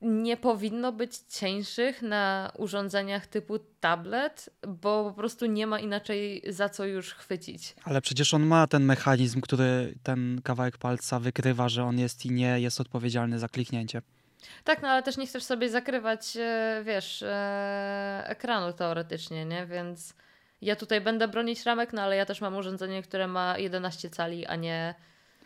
nie 0.04 0.38
powinno 0.38 0.92
być 0.92 1.18
cieńszych 1.18 2.02
na 2.02 2.52
urządzeniach 2.58 3.28
typu 3.28 3.60
tablet, 3.80 4.50
bo 4.68 5.04
po 5.04 5.14
prostu 5.14 5.46
nie 5.46 5.68
ma 5.68 5.80
inaczej 5.80 6.44
za 6.50 6.70
co 6.70 6.86
już 6.86 7.14
chwycić. 7.14 7.76
Ale 7.84 8.02
przecież 8.02 8.34
on 8.34 8.46
ma 8.46 8.68
ten 8.68 8.84
mechanizm, 8.84 9.42
który 9.42 9.96
ten 10.04 10.42
kawałek 10.44 10.78
palca 10.78 11.20
wykrywa, 11.20 11.70
że 11.70 11.84
on 11.84 12.00
jest 12.00 12.26
i 12.26 12.32
nie 12.32 12.60
jest 12.60 12.82
odpowiedzialny 12.82 13.40
za 13.40 13.50
kliknięcie. 13.50 14.02
Tak, 14.64 14.82
no 14.82 14.88
ale 14.88 15.04
też 15.04 15.18
nie 15.18 15.28
chcesz 15.28 15.44
sobie 15.44 15.70
zakrywać, 15.70 16.38
e, 16.38 16.82
wiesz, 16.86 17.22
e, 17.22 18.24
ekranu 18.28 18.74
teoretycznie, 18.74 19.46
nie? 19.46 19.66
Więc 19.66 20.14
ja 20.62 20.76
tutaj 20.76 21.02
będę 21.02 21.28
bronić 21.28 21.64
ramek, 21.64 21.94
no 21.94 22.02
ale 22.02 22.16
ja 22.16 22.26
też 22.26 22.42
mam 22.42 22.56
urządzenie, 22.56 23.04
które 23.04 23.28
ma 23.28 23.58
11 23.58 24.10
cali, 24.10 24.46
a 24.46 24.56
nie 24.56 24.96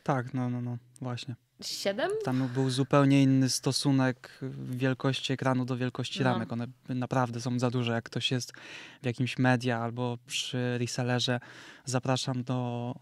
Tak, 0.08 0.34
no, 0.34 0.50
no, 0.50 0.62
no, 0.62 0.78
właśnie. 1.02 1.36
7? 1.62 2.12
Tam 2.26 2.48
był 2.54 2.70
zupełnie 2.70 3.24
inny 3.24 3.50
stosunek 3.50 4.39
wielkości 4.70 5.34
ekranu 5.34 5.65
do 5.65 5.78
wielkości 5.78 6.20
No. 6.20 6.26
ramek. 6.26 6.52
One 6.54 6.67
naprawdę 6.89 7.41
są 7.41 7.60
za 7.60 7.70
duże. 7.72 7.91
Jak 7.91 8.04
ktoś 8.06 8.32
jest 8.32 8.54
w 9.02 9.06
jakimś 9.06 9.38
media 9.38 9.80
albo 9.80 10.17
przy 10.26 10.78
resellerze, 10.78 11.39
zapraszam 11.86 12.43
do 12.43 12.96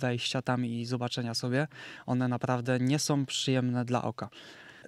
wejścia 0.00 0.42
tam 0.42 0.66
i 0.66 0.84
zobaczenia 0.84 1.34
sobie. 1.34 1.68
One 2.06 2.28
naprawdę 2.28 2.78
nie 2.80 2.98
są 2.98 3.26
przyjemne 3.26 3.84
dla 3.84 4.02
oka. 4.02 4.28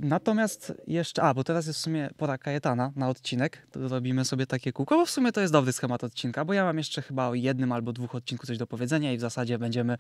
Natomiast 0.01 0.73
jeszcze, 0.87 1.23
a 1.23 1.35
bo 1.35 1.45
teraz 1.45 1.67
jest 1.67 1.79
w 1.79 1.83
sumie 1.83 2.11
pora 2.17 2.39
Kajetana 2.39 2.93
na 2.97 3.09
odcinek, 3.09 3.67
to 3.71 3.89
robimy 3.89 4.25
sobie 4.25 4.47
takie 4.47 4.73
kółko, 4.73 4.97
bo 4.97 5.07
w 5.07 5.11
sumie 5.11 5.33
to 5.33 5.41
jest 5.41 5.53
dobry 5.53 5.73
schemat 5.73 6.05
odcinka, 6.05 6.45
bo 6.45 6.53
ja 6.53 6.65
mam 6.65 6.79
jeszcze 6.79 7.03
chyba 7.03 7.29
o 7.29 7.35
jednym 7.35 7.73
albo 7.73 7.93
dwóch 7.93 8.15
odcinku 8.15 8.47
coś 8.47 8.59
do 8.59 8.67
powiedzenia 8.67 9.13
i 9.13 9.17
w 9.17 9.21
zasadzie 9.21 9.59
będziemy, 9.59 9.97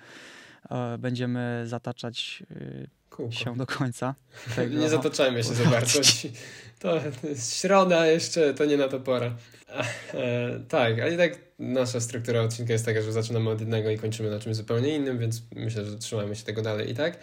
e, 0.70 0.98
będziemy 0.98 1.62
zataczać 1.66 2.42
e, 3.20 3.32
się 3.32 3.56
do 3.56 3.66
końca. 3.66 4.14
tego 4.56 4.78
Nie 4.78 4.88
zataczajmy 4.88 5.44
się 5.44 5.54
za 5.54 5.64
bardzo. 5.80 6.00
To, 6.78 7.00
to 7.20 7.28
jest 7.28 7.60
środa 7.60 8.06
jeszcze, 8.06 8.54
to 8.54 8.64
nie 8.64 8.76
na 8.76 8.88
to 8.88 9.00
pora. 9.00 9.36
E, 10.14 10.60
tak, 10.68 11.00
ale 11.00 11.14
i 11.14 11.16
tak 11.16 11.38
nasza 11.58 12.00
struktura 12.00 12.40
odcinka 12.40 12.72
jest 12.72 12.84
taka, 12.84 13.02
że 13.02 13.12
zaczynamy 13.12 13.50
od 13.50 13.60
jednego 13.60 13.90
i 13.90 13.98
kończymy 13.98 14.30
na 14.30 14.38
czymś 14.38 14.56
zupełnie 14.56 14.96
innym, 14.96 15.18
więc 15.18 15.42
myślę, 15.54 15.84
że 15.84 15.98
trzymamy 15.98 16.36
się 16.36 16.44
tego 16.44 16.62
dalej 16.62 16.90
i 16.90 16.94
tak. 16.94 17.18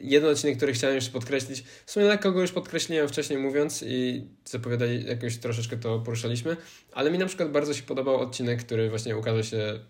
Jeden 0.00 0.30
odcinek, 0.30 0.56
który 0.56 0.72
chciałem 0.72 0.96
jeszcze 0.96 1.10
podkreślić, 1.10 1.64
w 1.86 1.90
sumie 1.90 2.06
lekko 2.06 2.32
go 2.32 2.40
już 2.40 2.52
podkreśliłem 2.52 3.08
wcześniej 3.08 3.38
mówiąc 3.38 3.84
i 3.86 4.28
zapowiadali 4.44 5.06
jakoś 5.06 5.36
troszeczkę 5.36 5.76
to 5.76 5.98
poruszaliśmy, 5.98 6.56
ale 6.92 7.10
mi 7.10 7.18
na 7.18 7.26
przykład 7.26 7.50
bardzo 7.50 7.74
się 7.74 7.82
podobał 7.82 8.16
odcinek, 8.16 8.64
który 8.64 8.90
właśnie 8.90 9.16
ukaże 9.16 9.44
się 9.44 9.80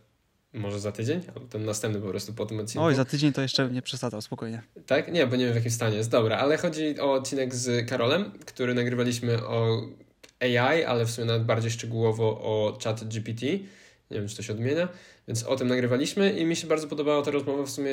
może 0.53 0.81
za 0.81 0.93
tydzień, 0.93 1.21
albo 1.35 1.47
ten 1.47 1.65
następny 1.65 2.01
po 2.01 2.09
prostu 2.09 2.33
po 2.33 2.47
tym 2.47 2.61
odcinku. 2.61 2.85
Oj, 2.85 2.95
za 2.95 3.05
tydzień 3.05 3.33
to 3.33 3.43
jeszcze 3.43 3.71
nie 3.71 3.83
przesadzał, 3.83 4.23
spokojnie. 4.23 4.63
Tak? 4.87 5.13
Nie, 5.13 5.27
bo 5.27 5.37
nie 5.37 5.45
wiem 5.45 5.53
w 5.53 5.57
jakim 5.57 5.71
stanie 5.71 5.97
jest. 5.97 6.11
Dobra, 6.11 6.37
ale 6.37 6.57
chodzi 6.57 7.01
o 7.01 7.13
odcinek 7.13 7.55
z 7.55 7.89
Karolem, 7.89 8.33
który 8.47 8.75
nagrywaliśmy 8.75 9.47
o 9.47 9.83
AI, 10.41 10.85
ale 10.85 11.07
w 11.07 11.11
sumie 11.11 11.27
nawet 11.27 11.45
bardziej 11.45 11.71
szczegółowo 11.71 12.25
o 12.25 12.79
chat 12.85 13.05
GPT. 13.05 13.47
Nie 14.11 14.19
wiem, 14.19 14.29
czy 14.29 14.37
to 14.37 14.43
się 14.43 14.53
odmienia. 14.53 14.89
Więc 15.29 15.45
o 15.45 15.57
tym 15.57 15.69
nagrywaliśmy 15.69 16.33
i 16.33 16.45
mi 16.45 16.57
się 16.57 16.67
bardzo 16.67 16.89
podobała 16.89 17.23
ta 17.23 17.31
rozmowa 17.31 17.63
w 17.63 17.71
sumie 17.71 17.93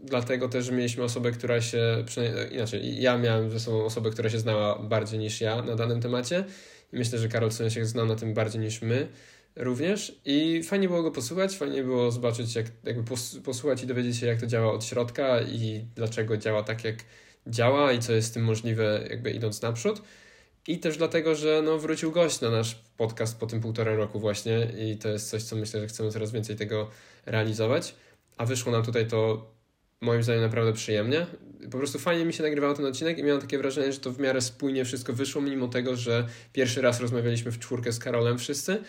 dlatego 0.00 0.48
też, 0.48 0.64
że 0.64 0.72
mieliśmy 0.72 1.04
osobę, 1.04 1.30
która 1.30 1.60
się, 1.60 2.04
przynajmniej 2.06 2.54
inaczej, 2.54 3.02
ja 3.02 3.18
miałem 3.18 3.50
ze 3.50 3.60
sobą 3.60 3.84
osobę, 3.84 4.10
która 4.10 4.30
się 4.30 4.38
znała 4.38 4.78
bardziej 4.78 5.18
niż 5.18 5.40
ja 5.40 5.62
na 5.62 5.76
danym 5.76 6.00
temacie 6.00 6.44
I 6.92 6.96
myślę, 6.96 7.18
że 7.18 7.28
Karol 7.28 7.50
się 7.68 7.86
znał 7.86 8.06
na 8.06 8.16
tym 8.16 8.34
bardziej 8.34 8.60
niż 8.60 8.82
my 8.82 9.08
również. 9.56 10.20
I 10.24 10.62
fajnie 10.62 10.88
było 10.88 11.02
go 11.02 11.10
posłuchać, 11.10 11.56
fajnie 11.56 11.82
było 11.82 12.10
zobaczyć, 12.10 12.54
jak, 12.54 12.66
jakby 12.84 13.04
pos, 13.04 13.38
posłuchać 13.44 13.82
i 13.82 13.86
dowiedzieć 13.86 14.16
się, 14.16 14.26
jak 14.26 14.40
to 14.40 14.46
działa 14.46 14.72
od 14.72 14.84
środka 14.84 15.40
i 15.40 15.84
dlaczego 15.94 16.36
działa 16.36 16.62
tak, 16.62 16.84
jak 16.84 16.96
działa 17.46 17.92
i 17.92 17.98
co 17.98 18.12
jest 18.12 18.28
z 18.28 18.30
tym 18.30 18.44
możliwe, 18.44 19.06
jakby 19.10 19.30
idąc 19.30 19.62
naprzód. 19.62 20.02
I 20.68 20.78
też 20.78 20.96
dlatego, 20.96 21.34
że 21.34 21.62
no, 21.64 21.78
wrócił 21.78 22.12
gość 22.12 22.40
na 22.40 22.50
nasz 22.50 22.82
podcast 22.96 23.38
po 23.38 23.46
tym 23.46 23.60
półtora 23.60 23.94
roku 23.94 24.20
właśnie 24.20 24.68
i 24.78 24.96
to 24.96 25.08
jest 25.08 25.30
coś, 25.30 25.42
co 25.42 25.56
myślę, 25.56 25.80
że 25.80 25.86
chcemy 25.86 26.10
coraz 26.10 26.32
więcej 26.32 26.56
tego 26.56 26.90
realizować. 27.26 27.94
A 28.36 28.46
wyszło 28.46 28.72
nam 28.72 28.82
tutaj 28.82 29.06
to 29.06 29.50
moim 30.00 30.22
zdaniem 30.22 30.42
naprawdę 30.42 30.72
przyjemnie. 30.72 31.26
Po 31.70 31.78
prostu 31.78 31.98
fajnie 31.98 32.24
mi 32.24 32.32
się 32.32 32.42
nagrywało 32.42 32.74
ten 32.74 32.86
odcinek 32.86 33.18
i 33.18 33.22
miałem 33.22 33.40
takie 33.40 33.58
wrażenie, 33.58 33.92
że 33.92 33.98
to 33.98 34.12
w 34.12 34.18
miarę 34.18 34.40
spójnie 34.40 34.84
wszystko 34.84 35.12
wyszło, 35.12 35.42
mimo 35.42 35.68
tego, 35.68 35.96
że 35.96 36.28
pierwszy 36.52 36.82
raz 36.82 37.00
rozmawialiśmy 37.00 37.52
w 37.52 37.58
czwórkę 37.58 37.92
z 37.92 37.98
Karolem 37.98 38.38
wszyscy. 38.38 38.82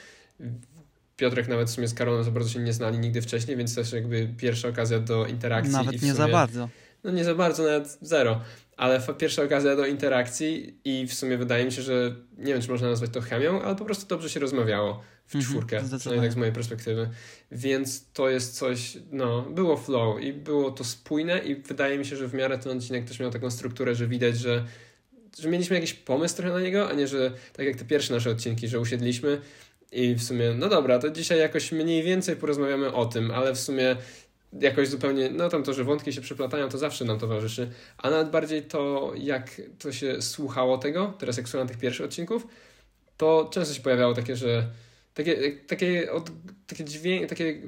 Piotrek 1.18 1.48
nawet 1.48 1.70
w 1.70 1.72
sumie 1.74 1.88
z 1.88 1.94
Karolem 1.94 2.24
za 2.24 2.32
bardzo 2.32 2.50
się 2.50 2.60
nie 2.60 2.74
znali 2.74 3.00
nigdy 3.00 3.22
wcześniej, 3.22 3.58
więc 3.58 3.76
też 3.76 3.94
jakby 3.94 4.30
pierwsza 4.38 4.68
okazja 4.68 5.00
do 5.00 5.26
interakcji. 5.26 5.74
Nawet 5.74 5.94
nie 5.94 6.00
sumie, 6.00 6.14
za 6.14 6.28
bardzo. 6.28 6.70
No 7.04 7.12
nie 7.12 7.24
za 7.24 7.36
bardzo, 7.36 7.64
nawet 7.64 7.98
zero. 8.02 8.42
Ale 8.78 9.02
pierwsza 9.18 9.44
okazja 9.44 9.76
do 9.76 9.86
interakcji 9.86 10.80
i 10.86 11.08
w 11.08 11.14
sumie 11.14 11.38
wydaje 11.38 11.66
mi 11.66 11.72
się, 11.72 11.82
że 11.82 12.16
nie 12.38 12.54
wiem, 12.54 12.62
czy 12.62 12.70
można 12.72 12.90
nazwać 12.90 13.10
to 13.14 13.22
chemią, 13.22 13.62
ale 13.62 13.76
po 13.76 13.86
prostu 13.86 14.06
dobrze 14.08 14.30
się 14.30 14.40
rozmawiało 14.40 15.04
w 15.28 15.36
Mhm, 15.36 15.44
czwórkę, 15.52 15.78
zdecydowanie. 15.80 16.00
przynajmniej 16.00 16.28
tak 16.30 16.34
z 16.34 16.36
mojej 16.36 16.54
perspektywy. 16.54 17.10
Więc 17.52 18.12
to 18.14 18.30
jest 18.30 18.56
coś, 18.58 18.98
no, 19.12 19.42
było 19.42 19.78
flow 19.78 20.22
i 20.22 20.34
było 20.34 20.72
to 20.72 20.84
spójne 20.84 21.40
i 21.40 21.56
wydaje 21.56 21.98
mi 21.98 22.06
się, 22.06 22.16
że 22.16 22.28
w 22.28 22.34
miarę 22.34 22.58
ten 22.58 22.78
odcinek 22.78 23.06
też 23.08 23.20
miał 23.20 23.32
taką 23.32 23.52
strukturę, 23.52 23.96
że 23.96 24.08
widać, 24.08 24.38
że, 24.38 24.66
że 25.40 25.50
mieliśmy 25.50 25.76
jakiś 25.76 25.94
pomysł 25.94 26.36
trochę 26.36 26.54
na 26.54 26.62
niego, 26.62 26.90
a 26.90 26.94
nie, 26.94 27.08
że 27.08 27.32
tak 27.54 27.66
jak 27.66 27.76
te 27.76 27.86
pierwsze 27.86 28.14
nasze 28.14 28.30
odcinki, 28.30 28.68
że 28.68 28.80
usiedliśmy 28.80 29.42
i 29.92 30.14
w 30.16 30.24
sumie, 30.24 30.54
no 30.54 30.70
dobra, 30.70 31.00
to 31.00 31.10
dzisiaj 31.10 31.40
jakoś 31.40 31.72
mniej 31.72 32.04
więcej 32.04 32.36
porozmawiamy 32.36 32.94
o 32.94 33.06
tym, 33.06 33.32
ale 33.32 33.54
w 33.56 33.60
sumie 33.60 33.96
jakoś 34.54 34.88
zupełnie, 34.88 35.30
no 35.30 35.50
tam 35.50 35.64
to, 35.64 35.74
że 35.74 35.84
wątki 35.84 36.14
się 36.14 36.22
przeplatają, 36.22 36.70
to 36.70 36.78
zawsze 36.78 37.06
nam 37.06 37.20
towarzyszy, 37.20 37.70
a 37.98 38.10
nawet 38.10 38.30
bardziej 38.30 38.62
to, 38.64 39.12
jak 39.18 39.62
to 39.80 39.92
się 39.92 40.22
słuchało 40.22 40.78
tego, 40.78 41.14
teraz 41.20 41.38
jak 41.38 41.50
słucham 41.50 41.68
tych 41.68 41.78
pierwszych 41.78 42.06
odcinków, 42.06 42.48
to 43.18 43.50
często 43.54 43.74
się 43.74 43.82
pojawiało 43.82 44.14
takie, 44.14 44.36
że 44.36 44.68
takie, 45.14 45.52
takie, 45.68 46.12
od, 46.12 46.32
takie 46.68 46.86
dźwięki, 46.86 47.28
takie 47.28 47.62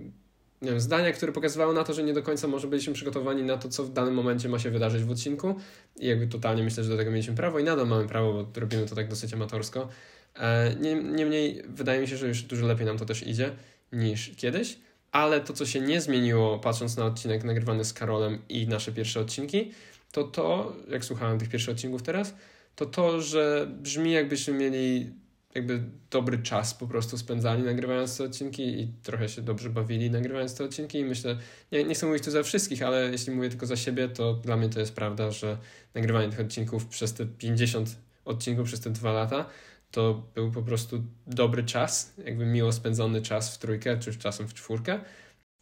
nie 0.62 0.70
wiem, 0.70 0.80
zdania, 0.80 1.12
które 1.12 1.32
pokazywały 1.32 1.74
na 1.74 1.84
to, 1.84 1.94
że 1.94 2.04
nie 2.04 2.13
do 2.13 2.24
końca 2.24 2.48
może 2.48 2.68
byliśmy 2.68 2.94
przygotowani 2.94 3.44
na 3.44 3.58
to, 3.58 3.70
co 3.70 3.84
w 3.84 3.94
danym 3.94 4.13
momencie 4.13 4.50
ma 4.50 4.60
się 4.60 4.72
wydarzyć 4.72 5.04
w 5.04 5.12
odcinku. 5.12 5.56
I 6.00 6.08
jakby 6.08 6.28
totalnie 6.28 6.63
myślę, 6.63 6.84
że 6.84 6.89
do 6.89 6.98
tego 6.98 7.12
mieliśmy 7.12 7.36
prawo 7.36 7.60
i 7.60 7.63
nadal 7.63 7.88
mamy 7.88 8.08
prawo, 8.08 8.34
bo 8.34 8.60
robimy 8.60 8.86
to 8.86 8.96
tak 8.96 9.08
dosyć 9.08 9.34
amatorsko. 9.34 9.88
E, 10.36 10.76
nie- 10.80 11.04
Niemniej 11.04 11.63
wydaje 11.68 12.02
mi 12.02 12.08
się, 12.08 12.18
że 12.18 12.28
już 12.28 12.42
dużo 12.42 12.68
lepiej 12.68 12.86
nam 12.86 12.98
to 12.98 13.06
też 13.06 13.28
idzie 13.28 13.52
niż 13.94 14.32
kiedyś, 14.36 14.80
ale 15.12 15.41
to, 15.41 15.54
co 15.54 15.65
się 15.65 15.82
nie 15.82 16.02
zmieniło, 16.02 16.60
patrząc 16.60 16.98
na 16.98 17.06
odcinek 17.06 17.43
nagrywany 17.43 17.86
z 17.86 17.93
Karolem 17.93 18.41
i 18.50 18.67
nasze 18.67 18.91
pierwsze 18.91 19.19
odcinki, 19.19 19.72
to 20.12 20.24
to, 20.24 20.76
jak 20.89 21.06
słuchałem 21.06 21.39
tych 21.39 21.50
pierwszych 21.50 21.76
odcinków 21.76 22.04
teraz, 22.04 22.36
to 22.76 22.86
to, 22.86 23.22
że 23.22 23.67
brzmi 23.82 24.12
jakbyśmy 24.12 24.54
mieli 24.54 25.13
jakby 25.56 25.84
dobry 26.12 26.38
czas 26.38 26.74
po 26.74 26.88
prostu 26.88 27.17
spędzali 27.17 27.63
nagrywając 27.63 28.17
te 28.17 28.24
odcinki 28.24 28.63
i 28.63 28.93
trochę 29.04 29.30
się 29.30 29.41
dobrze 29.41 29.69
bawili 29.69 30.12
nagrywając 30.12 30.56
te 30.56 30.63
odcinki. 30.63 31.00
I 31.00 31.06
myślę, 31.06 31.38
nie, 31.72 31.84
nie 31.84 31.95
chcę 31.95 32.06
mówić 32.06 32.24
tu 32.24 32.32
za 32.32 32.43
wszystkich, 32.43 32.84
ale 32.84 33.12
jeśli 33.12 33.34
mówię 33.34 33.50
tylko 33.50 33.65
za 33.65 33.76
siebie, 33.76 34.10
to 34.10 34.34
dla 34.34 34.58
mnie 34.58 34.69
to 34.69 34.80
jest 34.80 34.93
prawda, 34.93 35.32
że 35.32 35.58
nagrywanie 35.93 36.30
tych 36.30 36.39
odcinków 36.39 36.86
przez 36.86 37.13
te 37.13 37.26
50 37.26 37.95
odcinków 38.26 38.67
przez 38.67 38.80
te 38.80 38.89
dwa 38.89 39.12
lata 39.12 39.45
to 39.91 40.23
był 40.36 40.52
po 40.52 40.62
prostu 40.62 41.04
dobry 41.28 41.63
czas, 41.63 42.13
jakby 42.25 42.45
miło 42.45 42.71
spędzony 42.71 43.21
czas 43.21 43.56
w 43.56 43.58
trójkę, 43.58 43.97
czy 43.99 44.17
czasem 44.17 44.47
w 44.47 44.54
czwórkę 44.54 44.99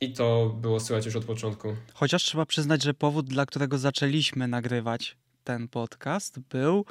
i 0.01 0.13
to 0.13 0.49
było 0.61 0.79
słychać 0.79 1.05
już 1.05 1.15
od 1.15 1.25
początku. 1.25 1.75
Chociaż 1.93 2.23
trzeba 2.23 2.45
przyznać, 2.45 2.83
że 2.83 2.93
powód, 2.93 3.25
dla 3.25 3.45
którego 3.45 3.77
zaczęliśmy 3.77 4.47
nagrywać 4.47 5.17
ten 5.43 5.67
podcast, 5.67 6.39
był. 6.39 6.85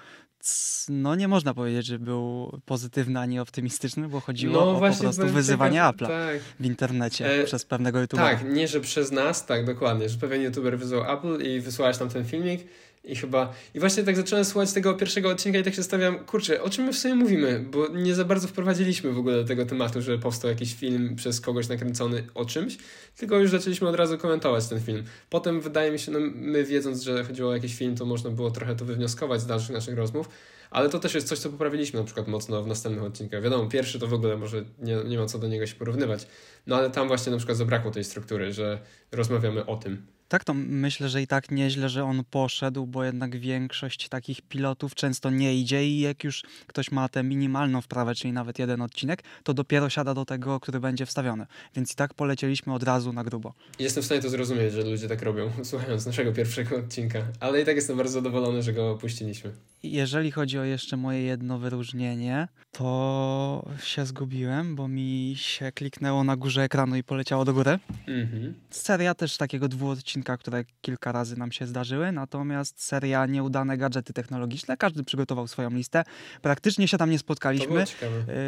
No, 0.89 1.15
nie 1.15 1.29
można 1.29 1.55
powiedzieć, 1.55 1.87
że 1.87 1.99
był 1.99 2.53
pozytywny 2.65 3.21
ani 3.21 3.39
optymistyczny, 3.39 4.09
bo 4.09 4.21
chodziło 4.21 4.71
o 4.71 4.75
po 4.75 4.81
prostu 4.81 5.27
wyzywanie 5.27 5.79
ciekaw- 5.79 5.93
Apple'a 5.97 6.07
Tak, 6.07 6.41
w 6.61 6.65
internecie 6.65 7.41
E, 7.43 7.45
przez 7.45 7.65
pewnego 7.65 8.01
YouTubera. 8.01 8.29
Tak, 8.31 8.45
nie, 8.53 8.69
że 8.69 8.81
przez 8.81 9.13
nas, 9.13 9.47
tak, 9.47 9.65
dokładnie, 9.67 10.09
że 10.09 10.19
pewien 10.19 10.43
youtuber 10.43 10.79
wyzwał 10.79 11.13
Apple 11.13 11.43
i 11.51 11.61
wysłałeś 11.61 11.99
tam 11.99 12.09
ten 12.09 12.25
filmik 12.25 12.67
i 13.07 13.17
chyba... 13.17 13.53
I 13.75 13.81
właśnie 13.81 14.03
tak 14.03 14.17
zacząłem 14.17 14.45
słuchać 14.45 14.73
tego 14.73 14.95
pierwszego 14.95 15.29
odcinka 15.31 15.59
i 15.59 15.63
tak 15.63 15.75
się 15.75 15.83
stawiam, 15.83 16.19
kurczę, 16.19 16.63
o 16.63 16.71
czym 16.71 16.85
my 16.85 16.93
w 16.93 16.99
sumie 16.99 17.15
mówimy? 17.15 17.65
Bo 17.71 17.89
nie 17.89 18.15
za 18.15 18.25
bardzo 18.25 18.49
wprowadziliśmy 18.49 19.13
w 19.13 19.19
ogóle 19.19 19.37
do 19.37 19.45
tego 19.45 19.67
tematu, 19.67 20.03
że 20.03 20.19
powstał 20.19 20.51
jakiś 20.51 20.75
film 20.75 21.17
przez 21.17 21.41
kogoś 21.41 21.69
nakręcony 21.69 22.25
o 22.35 22.45
czymś, 22.45 22.79
tylko 23.17 23.39
już 23.39 23.51
zaczęliśmy 23.51 23.89
od 23.89 23.95
razu 23.95 24.19
komentować 24.19 24.69
ten 24.69 24.81
film. 24.81 25.05
Potem 25.31 25.61
wydaje 25.61 25.93
mi 25.93 25.99
się, 25.99 26.13
no 26.13 26.19
my 26.35 26.65
wiedząc, 26.65 27.03
że 27.03 27.25
chodziło 27.25 27.51
o 27.51 27.55
jakiś 27.55 27.75
film, 27.75 27.97
to 27.97 28.05
można 28.05 28.31
było 28.31 28.51
trochę 28.51 28.77
to 28.77 28.85
wywnioskować 28.85 29.41
z 29.41 29.47
dalszych 29.47 29.71
naszych 29.71 29.97
rozmów, 29.97 30.29
ale 30.71 30.89
to 30.89 30.99
też 30.99 31.15
jest 31.15 31.29
coś, 31.29 31.39
co 31.39 31.51
poprawiliśmy 31.51 32.01
na 32.01 32.07
przykład 32.07 32.29
mocno 32.29 32.63
w 32.63 32.67
następnych 32.67 33.05
odcinkach. 33.05 33.43
Wiadomo, 33.43 33.69
pierwszy 33.69 33.99
to 33.99 34.07
w 34.07 34.15
ogóle 34.15 34.37
może 34.37 34.65
nie, 34.79 34.97
nie 35.05 35.19
ma 35.19 35.27
co 35.27 35.39
do 35.39 35.49
niego 35.49 35.67
się 35.67 35.75
porównywać, 35.75 36.27
no 36.67 36.77
ale 36.77 36.91
tam 36.91 37.09
właśnie 37.09 37.33
na 37.33 37.39
przykład 37.39 37.59
zabrakło 37.59 37.91
tej 37.91 38.05
struktury, 38.05 38.53
że 38.53 38.79
rozmawiamy 39.13 39.67
o 39.67 39.77
tym. 39.77 40.17
Tak, 40.29 40.45
to 40.45 40.55
myślę, 40.55 41.09
że 41.09 41.23
i 41.23 41.27
tak 41.27 41.51
nieźle, 41.51 41.89
że 41.89 42.05
on 42.05 42.25
poszedł, 42.31 42.87
bo 42.87 43.05
jednak 43.05 43.39
większość 43.39 44.09
takich 44.09 44.43
pilotów 44.43 44.95
często 44.95 45.31
nie 45.31 45.57
idzie 45.57 45.89
i 45.89 46.01
jak 46.01 46.25
już 46.25 46.43
ktoś 46.67 46.91
ma 46.91 47.09
tę 47.09 47.23
minimalną 47.23 47.81
wprawę, 47.81 48.15
czyli 48.15 48.33
nawet 48.33 48.59
jeden 48.59 48.83
odcinek, 48.83 49.23
to 49.43 49.55
dopiero 49.55 49.91
siada 49.91 50.15
do 50.15 50.25
tego, 50.25 50.61
który 50.61 50.81
będzie 50.81 51.07
wstawiony. 51.07 51.47
Więc 51.77 51.93
i 51.93 51.97
tak 51.97 52.15
polecieliśmy 52.15 52.75
od 52.75 52.83
razu 52.83 53.13
na 53.13 53.25
grubo. 53.25 53.55
Jestem 53.79 54.03
w 54.03 54.07
stanie 54.07 54.23
to 54.23 54.31
zrozumieć, 54.31 54.73
że 54.73 54.83
ludzie 54.83 55.09
tak 55.09 55.23
robią, 55.23 55.51
słuchając 55.65 56.07
naszego 56.07 56.33
pierwszego 56.33 56.77
odcinka, 56.77 57.23
ale 57.41 57.63
i 57.63 57.65
tak 57.65 57.77
jestem 57.77 57.97
bardzo 57.97 58.13
zadowolony, 58.13 58.63
że 58.63 58.73
go 58.73 58.91
opuściliśmy. 58.91 59.53
Jeżeli 59.83 60.31
chodzi 60.31 60.56
o 60.59 60.65
jeszcze 60.65 60.97
moje 60.97 61.23
jedno 61.23 61.59
wyróżnienie, 61.59 62.49
to 62.73 63.69
się 63.83 64.07
zgubiłem, 64.07 64.77
bo 64.77 64.89
mi 64.89 65.35
się 65.37 65.73
kliknęło 65.73 66.25
na 66.25 66.37
górze 66.37 66.63
ekranu 66.63 66.97
i 66.97 67.03
poleciało 67.05 67.45
do 67.45 67.55
góry. 67.55 67.79
Mhm. 68.09 68.55
Seria 68.71 69.15
też 69.15 69.37
takiego 69.37 69.69
dwuodcinka, 69.69 70.37
które 70.37 70.65
kilka 70.81 71.13
razy 71.13 71.37
nam 71.39 71.53
się 71.53 71.67
zdarzyły, 71.67 72.13
natomiast 72.13 72.83
seria 72.83 73.27
nieudane 73.27 73.79
gadżety 73.79 74.13
technologiczne. 74.13 74.77
Każdy 74.77 75.05
przygotował 75.05 75.47
swoją 75.49 75.71
listę. 75.71 76.05
Praktycznie 76.43 76.89
się 76.89 76.99
tam 76.99 77.11
nie 77.11 77.19
spotkaliśmy. 77.19 77.85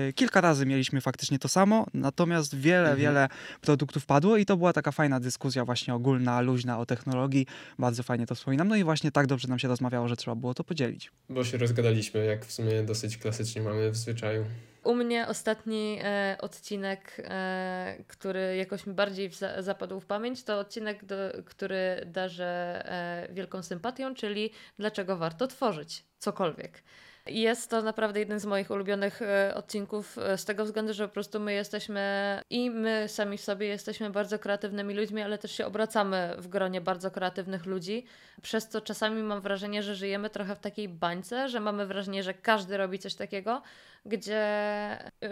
Y, 0.09 0.13
Kilka 0.13 0.41
razy 0.41 0.67
mieliśmy 0.67 1.01
faktycznie 1.01 1.39
to 1.39 1.49
samo, 1.49 1.87
natomiast 1.95 2.55
wiele, 2.57 2.79
Mhm. 2.79 2.99
wiele 2.99 3.29
produktów 3.61 4.07
padło 4.07 4.37
i 4.37 4.47
to 4.47 4.57
była 4.57 4.73
taka 4.73 4.93
fajna 4.93 5.21
dyskusja 5.21 5.65
właśnie 5.65 5.95
ogólna, 5.95 6.41
luźna 6.41 6.79
o 6.79 6.87
technologii. 6.87 7.47
Bardzo 7.79 8.03
fajnie 8.03 8.27
to 8.27 8.35
wspominam. 8.35 8.69
No 8.69 8.77
i 8.77 8.85
właśnie 8.85 9.11
tak 9.13 9.27
dobrze 9.27 9.49
nam 9.49 9.59
się 9.59 9.69
rozmawiało, 9.69 10.09
że 10.09 10.17
trzeba 10.17 10.35
było 10.35 10.55
to 10.55 10.65
podzielić. 10.65 11.11
Bo 11.29 11.45
się 11.45 11.59
rozgadaliśmy, 11.99 12.25
jak 12.25 12.45
w 12.45 12.53
sumie 12.53 12.83
dosyć 12.83 13.19
klasycznie 13.19 13.63
mamy 13.63 13.91
w 13.91 13.97
zwyczaju. 13.97 14.45
U 14.85 14.95
mnie 14.95 15.27
ostatni 15.29 15.99
e, 16.03 16.37
odcinek, 16.41 17.17
e, 17.25 18.05
który 18.09 18.57
jakoś 18.57 18.87
mi 18.87 18.95
bardziej 18.95 19.31
wza- 19.31 19.63
zapadł 19.63 20.01
w 20.01 20.07
pamięć, 20.07 20.45
to 20.45 20.59
odcinek, 20.59 21.05
do, 21.05 21.17
który 21.45 22.03
darzę 22.07 22.83
e, 22.85 23.29
wielką 23.35 23.63
sympatią, 23.63 24.15
czyli 24.15 24.51
dlaczego 24.79 25.17
warto 25.17 25.47
tworzyć 25.47 26.05
cokolwiek. 26.19 26.83
Jest 27.29 27.71
to 27.71 27.83
naprawdę 27.83 28.21
jeden 28.21 28.41
z 28.41 28.47
moich 28.47 28.71
ulubionych 28.71 29.23
e, 29.23 29.55
odcinków 29.55 30.19
e, 30.19 30.39
z 30.39 30.45
tego 30.45 30.65
względu, 30.65 30.93
że 30.93 31.09
po 31.09 31.15
prostu 31.15 31.41
my 31.41 31.53
jesteśmy 31.53 32.03
i 32.51 32.71
my 32.71 33.05
sami 33.09 33.39
w 33.39 33.41
sobie 33.41 33.67
jesteśmy 33.67 34.11
bardzo 34.11 34.39
kreatywnymi 34.39 34.95
ludźmi, 34.95 35.23
ale 35.23 35.39
też 35.39 35.53
się 35.53 35.67
obracamy 35.67 36.35
w 36.39 36.49
gronie 36.49 36.81
bardzo 36.81 37.11
kreatywnych 37.11 37.67
ludzi. 37.67 38.05
Przez 38.43 38.69
co 38.69 38.81
czasami 38.81 39.23
mam 39.23 39.41
wrażenie, 39.41 39.83
że 39.83 39.95
żyjemy 39.95 40.31
trochę 40.31 40.57
w 40.57 40.59
takiej 40.59 40.89
bańce, 40.89 41.49
że 41.49 41.61
mamy 41.61 41.87
wrażenie, 41.87 42.23
że 42.23 42.35
każdy 42.35 42.77
robi 42.77 42.99
coś 42.99 43.15
takiego, 43.15 43.63
gdzie 44.07 44.43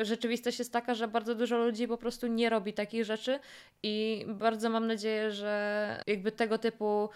rzeczywistość 0.00 0.58
jest 0.58 0.72
taka, 0.72 0.94
że 0.94 1.08
bardzo 1.08 1.34
dużo 1.34 1.58
ludzi 1.58 1.88
po 1.88 1.98
prostu 1.98 2.26
nie 2.26 2.50
robi 2.50 2.72
takich 2.72 3.04
rzeczy 3.04 3.38
i 3.82 4.24
bardzo 4.28 4.70
mam 4.70 4.86
nadzieję, 4.86 5.30
że 5.30 6.02
jakby 6.06 6.32
tego 6.32 6.58
typu 6.58 7.08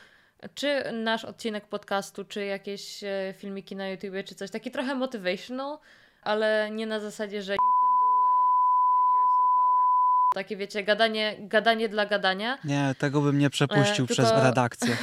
czy 0.54 0.92
nasz 0.92 1.24
odcinek 1.24 1.66
podcastu, 1.68 2.24
czy 2.24 2.44
jakieś 2.44 3.04
e, 3.04 3.34
filmiki 3.36 3.76
na 3.76 3.88
YouTubie, 3.88 4.24
czy 4.24 4.34
coś 4.34 4.50
taki 4.50 4.70
trochę 4.70 4.94
motivational, 4.94 5.78
ale 6.22 6.70
nie 6.70 6.86
na 6.86 7.00
zasadzie, 7.00 7.42
że 7.42 7.52
you 7.52 7.58
can 7.58 7.90
do 8.00 8.06
it, 8.06 9.06
you're 9.14 9.36
so 9.36 9.42
powerful. 9.54 10.28
Takie 10.34 10.56
wiecie, 10.56 10.84
gadanie, 10.84 11.36
gadanie 11.40 11.88
dla 11.88 12.06
gadania. 12.06 12.58
Nie, 12.64 12.94
tego 12.98 13.20
bym 13.20 13.38
nie 13.38 13.50
przepuścił 13.50 14.04
E, 14.04 14.08
przez 14.08 14.28
tylko- 14.30 14.42
redakcję. 14.44 14.96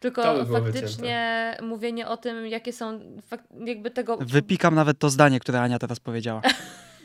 Tylko 0.00 0.44
by 0.44 0.60
faktycznie 0.60 1.56
mówienie 1.62 2.08
o 2.08 2.16
tym, 2.16 2.46
jakie 2.46 2.72
są 2.72 3.00
jakby 3.66 3.90
tego 3.90 4.16
Wypikam 4.16 4.74
nawet 4.74 4.98
to 4.98 5.10
zdanie, 5.10 5.40
które 5.40 5.60
Ania 5.60 5.78
teraz 5.78 6.00
powiedziała. 6.00 6.42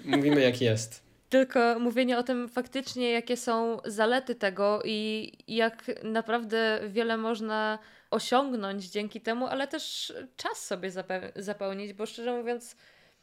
Mówimy 0.06 0.41
jak 0.41 0.62
jest. 0.62 1.07
Tylko 1.30 1.80
mówienie 1.80 2.18
o 2.18 2.24
tym 2.24 2.50
faktycznie, 2.50 3.12
jakie 3.12 3.38
są 3.38 3.78
zalety 3.86 4.36
tego 4.36 4.82
i 4.86 5.32
jak 5.48 5.84
naprawdę 6.04 6.80
wiele 6.88 7.18
można 7.18 7.80
osiągnąć 8.12 8.86
dzięki 8.86 9.22
temu, 9.22 9.48
ale 9.48 9.68
też 9.68 10.14
czas 10.38 10.66
sobie 10.66 10.92
zape- 10.92 11.32
zapełnić, 11.36 11.94
bo 11.94 12.06
szczerze 12.06 12.38
mówiąc, 12.38 12.76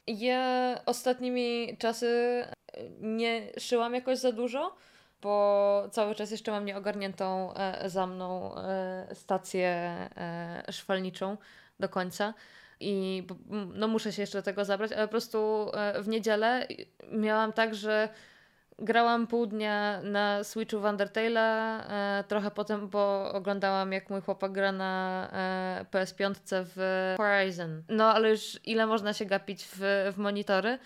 Ja 0.06 0.80
ostatnimi 0.86 1.76
czasy 1.78 2.42
nie 3.00 3.52
szyłam 3.58 3.94
jakoś 3.94 4.18
za 4.18 4.32
dużo, 4.32 4.76
bo 5.22 5.88
cały 5.92 6.14
czas 6.14 6.30
jeszcze 6.30 6.50
mam 6.50 6.64
nieogarniętą 6.64 7.54
e, 7.54 7.90
za 7.90 8.06
mną 8.06 8.56
e, 8.56 9.06
stację 9.14 9.68
e, 10.16 10.72
szwalniczą 10.72 11.36
do 11.80 11.88
końca. 11.88 12.34
I 12.84 13.26
no 13.74 13.88
muszę 13.88 14.12
się 14.12 14.22
jeszcze 14.22 14.38
do 14.38 14.42
tego 14.42 14.64
zabrać, 14.64 14.92
ale 14.92 15.02
po 15.02 15.10
prostu 15.10 15.70
e, 15.74 16.02
w 16.02 16.08
niedzielę 16.08 16.66
miałam 17.12 17.52
tak, 17.52 17.74
że 17.74 18.08
grałam 18.78 19.26
pół 19.26 19.46
dnia 19.46 20.02
na 20.02 20.44
Switchu 20.44 20.80
w 20.80 20.82
Undertale'a, 20.82 21.80
e, 21.88 22.24
trochę 22.28 22.50
potem, 22.50 22.88
bo 22.88 23.32
oglądałam 23.32 23.92
jak 23.92 24.10
mój 24.10 24.20
chłopak 24.20 24.52
gra 24.52 24.72
na 24.72 25.28
e, 25.32 25.84
PS5 25.90 26.34
w 26.50 27.14
Horizon. 27.16 27.82
No 27.88 28.14
ale 28.14 28.30
już 28.30 28.60
ile 28.64 28.86
można 28.86 29.12
się 29.12 29.24
gapić 29.24 29.64
w, 29.64 29.78
w 30.14 30.18
monitory? 30.18 30.78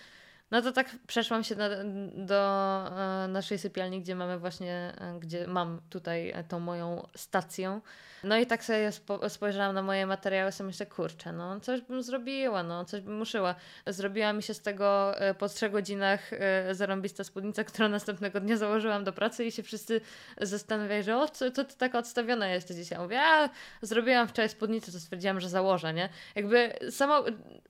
No 0.51 0.61
to 0.61 0.71
tak 0.71 0.89
przeszłam 1.07 1.43
się 1.43 1.55
na, 1.55 1.69
do 2.13 2.83
naszej 3.27 3.57
sypialni, 3.57 4.01
gdzie 4.01 4.15
mamy 4.15 4.39
właśnie, 4.39 4.93
gdzie 5.19 5.47
mam 5.47 5.81
tutaj 5.89 6.33
tą 6.47 6.59
moją 6.59 7.07
stację. 7.15 7.81
No 8.23 8.37
i 8.37 8.45
tak 8.45 8.63
sobie 8.63 8.91
spo, 8.91 9.29
spojrzałam 9.29 9.75
na 9.75 9.81
moje 9.81 10.05
materiały, 10.05 10.51
sobie 10.51 10.67
myślę, 10.67 10.85
kurczę, 10.85 11.33
no 11.33 11.59
coś 11.59 11.81
bym 11.81 12.03
zrobiła, 12.03 12.63
no 12.63 12.85
coś 12.85 13.01
bym 13.01 13.17
muszyła. 13.17 13.55
Zrobiła 13.87 14.33
mi 14.33 14.43
się 14.43 14.53
z 14.53 14.61
tego 14.61 15.17
e, 15.21 15.33
po 15.33 15.49
trzech 15.49 15.71
godzinach 15.71 16.33
e, 16.33 16.75
zarąbista 16.75 17.23
spódnica, 17.23 17.63
którą 17.73 17.89
następnego 17.89 18.39
dnia 18.39 18.57
założyłam 18.57 19.03
do 19.03 19.13
pracy 19.13 19.45
i 19.45 19.51
się 19.51 19.63
wszyscy 19.63 20.01
zastanawiali, 20.41 21.03
że 21.03 21.17
o, 21.17 21.27
co, 21.27 21.51
co 21.51 21.63
ty 21.63 21.77
taka 21.77 21.99
odstawiona 21.99 22.47
jesteś 22.47 22.77
dzisiaj? 22.77 22.99
Mówię, 22.99 23.21
a 23.21 23.49
zrobiłam 23.81 24.27
wczoraj 24.27 24.49
spódnicę, 24.49 24.91
to 24.91 24.99
stwierdziłam, 24.99 25.39
że 25.39 25.49
założę, 25.49 25.93
nie? 25.93 26.09
Jakby 26.35 26.73
samo 26.91 27.23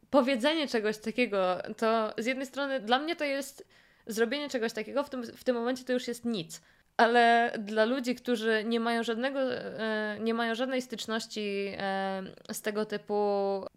powiedzenie 0.10 0.68
czegoś 0.68 0.98
takiego, 0.98 1.58
to 1.78 2.14
z 2.18 2.26
jednej 2.26 2.46
strony 2.46 2.80
dla 2.80 3.00
mnie 3.00 3.16
to 3.16 3.24
jest 3.24 3.68
zrobienie 4.08 4.50
czegoś 4.50 4.74
takiego, 4.74 5.04
w 5.04 5.10
tym, 5.10 5.24
w 5.24 5.44
tym 5.44 5.56
momencie 5.56 5.84
to 5.84 5.94
już 5.94 6.08
jest 6.08 6.26
nic. 6.26 6.62
Ale 7.00 7.52
dla 7.60 7.86
ludzi, 7.86 8.16
którzy 8.16 8.64
nie 8.66 8.80
mają 8.80 9.04
żadnego, 9.04 9.40
e, 9.54 10.18
nie 10.20 10.34
mają 10.34 10.56
żadnej 10.56 10.82
styczności 10.82 11.74
e, 11.78 12.24
z 12.52 12.62
tego 12.62 12.86
typu 12.86 13.16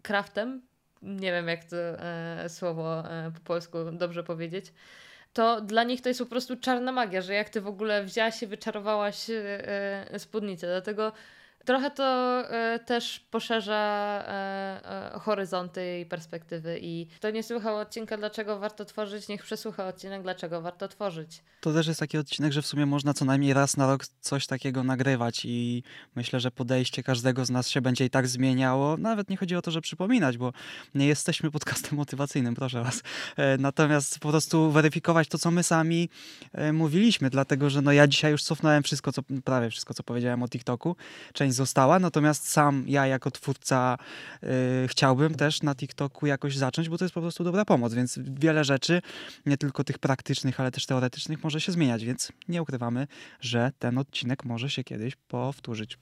craftem, 0.01 0.61
nie 1.01 1.31
wiem 1.31 1.47
jak 1.47 1.63
to 1.63 1.77
e, 1.77 2.49
słowo 2.49 3.03
po 3.33 3.39
polsku 3.39 3.77
dobrze 3.91 4.23
powiedzieć, 4.23 4.73
to 5.33 5.61
dla 5.61 5.83
nich 5.83 6.01
to 6.01 6.09
jest 6.09 6.19
po 6.19 6.25
prostu 6.25 6.55
czarna 6.57 6.91
magia, 6.91 7.21
że 7.21 7.33
jak 7.33 7.49
ty 7.49 7.61
w 7.61 7.67
ogóle 7.67 8.03
wzięłaś 8.03 8.43
i 8.43 8.47
wyczarowałaś 8.47 9.25
spódnicę. 10.17 10.67
Dlatego 10.67 11.11
trochę 11.65 11.91
to 11.91 12.03
e, 12.49 12.79
też 12.79 13.19
poszerza 13.31 13.73
e, 14.27 15.15
e, 15.15 15.19
horyzonty 15.19 15.99
i 15.99 16.05
perspektywy. 16.05 16.79
I 16.81 17.07
kto 17.15 17.31
nie 17.31 17.43
słuchał 17.43 17.77
odcinka, 17.77 18.17
dlaczego 18.17 18.59
warto 18.59 18.85
tworzyć, 18.85 19.27
niech 19.27 19.43
przesłucha 19.43 19.87
odcinek, 19.87 20.23
dlaczego 20.23 20.61
warto 20.61 20.87
tworzyć. 20.87 21.43
To 21.61 21.73
też 21.73 21.87
jest 21.87 21.99
taki 21.99 22.17
odcinek, 22.17 22.53
że 22.53 22.61
w 22.61 22.67
sumie 22.67 22.85
można 22.85 23.13
co 23.13 23.25
najmniej 23.25 23.53
raz 23.53 23.77
na 23.77 23.87
rok 23.87 24.05
coś 24.21 24.47
takiego 24.47 24.83
nagrywać 24.83 25.41
i 25.45 25.83
myślę, 26.15 26.39
że 26.39 26.51
podejście 26.51 27.03
każdego 27.03 27.45
z 27.45 27.49
nas 27.49 27.69
się 27.69 27.81
będzie 27.81 28.05
i 28.05 28.09
tak 28.09 28.27
zmieniało. 28.27 28.97
Nawet 28.97 29.29
nie 29.29 29.37
chodzi 29.37 29.55
o 29.55 29.61
to, 29.61 29.71
że 29.71 29.81
przypominać, 29.81 30.37
bo 30.37 30.53
nie 30.95 31.07
jesteśmy 31.07 31.51
podcastem 31.51 31.97
motywacyjnym, 31.97 32.55
proszę 32.55 32.83
was. 32.83 33.03
Natomiast 33.59 34.19
po 34.19 34.29
prostu 34.29 34.71
weryfikować 34.71 35.27
to, 35.27 35.37
co 35.37 35.51
my 35.51 35.63
sami 35.63 36.09
mówiliśmy, 36.73 37.29
dlatego 37.29 37.69
że 37.69 37.81
no 37.81 37.91
ja 37.91 38.07
dzisiaj 38.07 38.31
już 38.31 38.43
cofnąłem 38.43 38.83
wszystko, 38.83 39.11
co, 39.11 39.21
prawie 39.43 39.69
wszystko, 39.69 39.93
co 39.93 40.03
powiedziałem 40.03 40.43
o 40.43 40.47
TikToku. 40.47 40.95
Część 41.33 41.52
została, 41.53 41.99
natomiast 41.99 42.49
sam 42.49 42.85
ja 42.87 43.07
jako 43.07 43.31
twórca 43.31 43.97
e, 44.43 44.47
chciałbym 44.87 45.35
też 45.35 45.61
na 45.61 45.75
TikToku 45.75 46.25
jakoś 46.25 46.57
zacząć, 46.57 46.89
bo 46.89 46.97
to 46.97 47.05
jest 47.05 47.15
po 47.15 47.21
prostu 47.21 47.43
dobra 47.43 47.65
pomoc, 47.65 47.93
więc 47.93 48.19
wiele 48.23 48.63
rzeczy, 48.63 49.01
nie 49.45 49.57
tylko 49.57 49.83
tych 49.83 49.99
praktycznych, 49.99 50.59
ale 50.59 50.71
też 50.71 50.85
teoretycznych 50.85 51.43
może 51.43 51.61
się 51.61 51.71
zmieniać, 51.71 52.05
więc 52.05 52.31
nie 52.47 52.61
ukrywamy, 52.61 53.07
że 53.41 53.71
ten 53.79 53.97
odcinek 53.97 54.45
może 54.45 54.69
się 54.69 54.83
kiedyś 54.83 55.15
powtórzyć. 55.15 55.97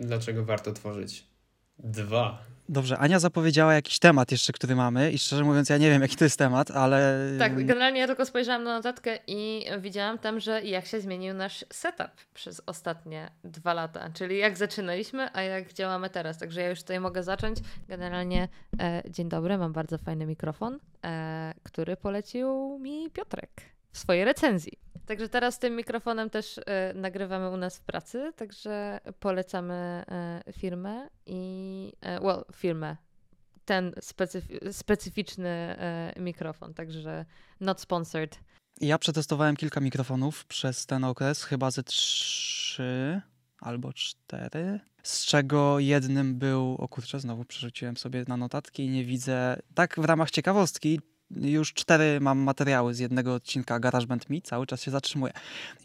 Dlaczego 0.00 0.44
warto 0.44 0.72
tworzyć? 0.72 1.33
Dwa. 1.78 2.38
Dobrze, 2.68 2.98
Ania 2.98 3.18
zapowiedziała 3.18 3.74
jakiś 3.74 3.98
temat 3.98 4.32
jeszcze, 4.32 4.52
który 4.52 4.76
mamy 4.76 5.12
i 5.12 5.18
szczerze 5.18 5.44
mówiąc 5.44 5.68
ja 5.68 5.78
nie 5.78 5.90
wiem, 5.90 6.02
jaki 6.02 6.16
to 6.16 6.24
jest 6.24 6.38
temat, 6.38 6.70
ale... 6.70 7.30
Tak, 7.38 7.64
generalnie 7.64 8.00
ja 8.00 8.06
tylko 8.06 8.26
spojrzałam 8.26 8.64
na 8.64 8.74
notatkę 8.76 9.18
i 9.26 9.64
widziałam 9.80 10.18
tam, 10.18 10.40
że 10.40 10.62
jak 10.62 10.86
się 10.86 11.00
zmienił 11.00 11.34
nasz 11.34 11.64
setup 11.72 12.10
przez 12.34 12.62
ostatnie 12.66 13.30
dwa 13.44 13.74
lata, 13.74 14.10
czyli 14.14 14.38
jak 14.38 14.56
zaczynaliśmy, 14.56 15.28
a 15.32 15.42
jak 15.42 15.72
działamy 15.72 16.10
teraz. 16.10 16.38
Także 16.38 16.60
ja 16.60 16.70
już 16.70 16.80
tutaj 16.80 17.00
mogę 17.00 17.22
zacząć. 17.22 17.58
Generalnie 17.88 18.48
e, 18.80 19.02
dzień 19.10 19.28
dobry, 19.28 19.58
mam 19.58 19.72
bardzo 19.72 19.98
fajny 19.98 20.26
mikrofon, 20.26 20.78
e, 21.04 21.54
który 21.62 21.96
polecił 21.96 22.78
mi 22.78 23.10
Piotrek 23.10 23.73
w 23.94 23.98
swojej 23.98 24.24
recenzji. 24.24 24.72
Także 25.06 25.28
teraz 25.28 25.58
tym 25.58 25.76
mikrofonem 25.76 26.30
też 26.30 26.60
e, 26.66 26.94
nagrywamy 26.94 27.50
u 27.50 27.56
nas 27.56 27.78
w 27.78 27.82
pracy, 27.82 28.32
także 28.36 29.00
polecamy 29.20 29.74
e, 29.74 30.42
firmę 30.52 31.08
i, 31.26 31.92
e, 32.00 32.20
well, 32.20 32.44
firmę, 32.54 32.96
ten 33.64 33.90
specyf- 33.90 34.72
specyficzny 34.72 35.76
mikrofon, 36.16 36.74
także 36.74 37.24
not 37.60 37.80
sponsored. 37.80 38.38
Ja 38.80 38.98
przetestowałem 38.98 39.56
kilka 39.56 39.80
mikrofonów 39.80 40.44
przez 40.44 40.86
ten 40.86 41.04
okres, 41.04 41.44
chyba 41.44 41.70
ze 41.70 41.82
trzy 41.82 43.20
albo 43.60 43.92
cztery, 43.92 44.80
z 45.02 45.26
czego 45.26 45.78
jednym 45.78 46.38
był, 46.38 46.76
o 46.78 46.88
kurczę, 46.88 47.20
znowu 47.20 47.44
przerzuciłem 47.44 47.96
sobie 47.96 48.24
na 48.28 48.36
notatki 48.36 48.84
i 48.84 48.90
nie 48.90 49.04
widzę, 49.04 49.56
tak 49.74 50.00
w 50.00 50.04
ramach 50.04 50.30
ciekawostki, 50.30 51.00
już 51.36 51.72
cztery 51.72 52.20
mam 52.20 52.38
materiały 52.38 52.94
z 52.94 52.98
jednego 52.98 53.34
odcinka 53.34 53.80
GarageBand 53.80 54.30
Me, 54.30 54.40
cały 54.40 54.66
czas 54.66 54.82
się 54.82 54.90
zatrzymuje. 54.90 55.32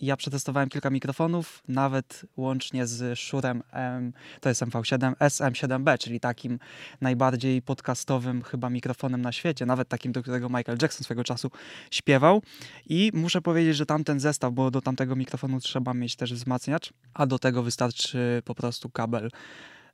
Ja 0.02 0.18
przetestowałem 0.18 0.70
kilka 0.70 0.89
mikrofonów, 0.89 1.64
nawet 1.68 2.26
łącznie 2.38 2.88
z 2.88 3.20
Shure 3.20 3.56
M, 3.72 4.14
to 4.41 4.50
jest 4.50 4.62
MV7, 4.62 5.14
SM7B, 5.16 5.97
czyli 5.97 6.20
takim 6.20 6.60
najbardziej 7.02 7.62
podcastowym 7.62 8.41
chyba 8.41 8.70
mikrofonem 8.70 9.22
na 9.22 9.32
świecie, 9.32 9.66
nawet 9.66 9.89
takim, 9.89 10.12
do 10.12 10.22
którego 10.22 10.50
Michael 10.50 10.78
Jackson 10.82 11.04
swego 11.04 11.24
czasu 11.24 11.52
śpiewał. 11.91 12.41
I 12.86 13.12
muszę 13.14 13.41
powiedzieć, 13.41 13.76
że 13.76 13.86
tamten 13.86 14.20
zestaw, 14.20 14.54
bo 14.54 14.72
do 14.72 14.82
tamtego 14.82 15.16
mikrofonu 15.16 15.60
trzeba 15.60 15.93
mieć 15.93 16.16
też 16.16 16.34
wzmacniacz, 16.34 16.93
a 17.14 17.26
do 17.26 17.39
tego 17.39 17.64
wystarczy 17.64 18.41
po 18.45 18.56
prostu 18.56 18.89
kabel 18.89 19.30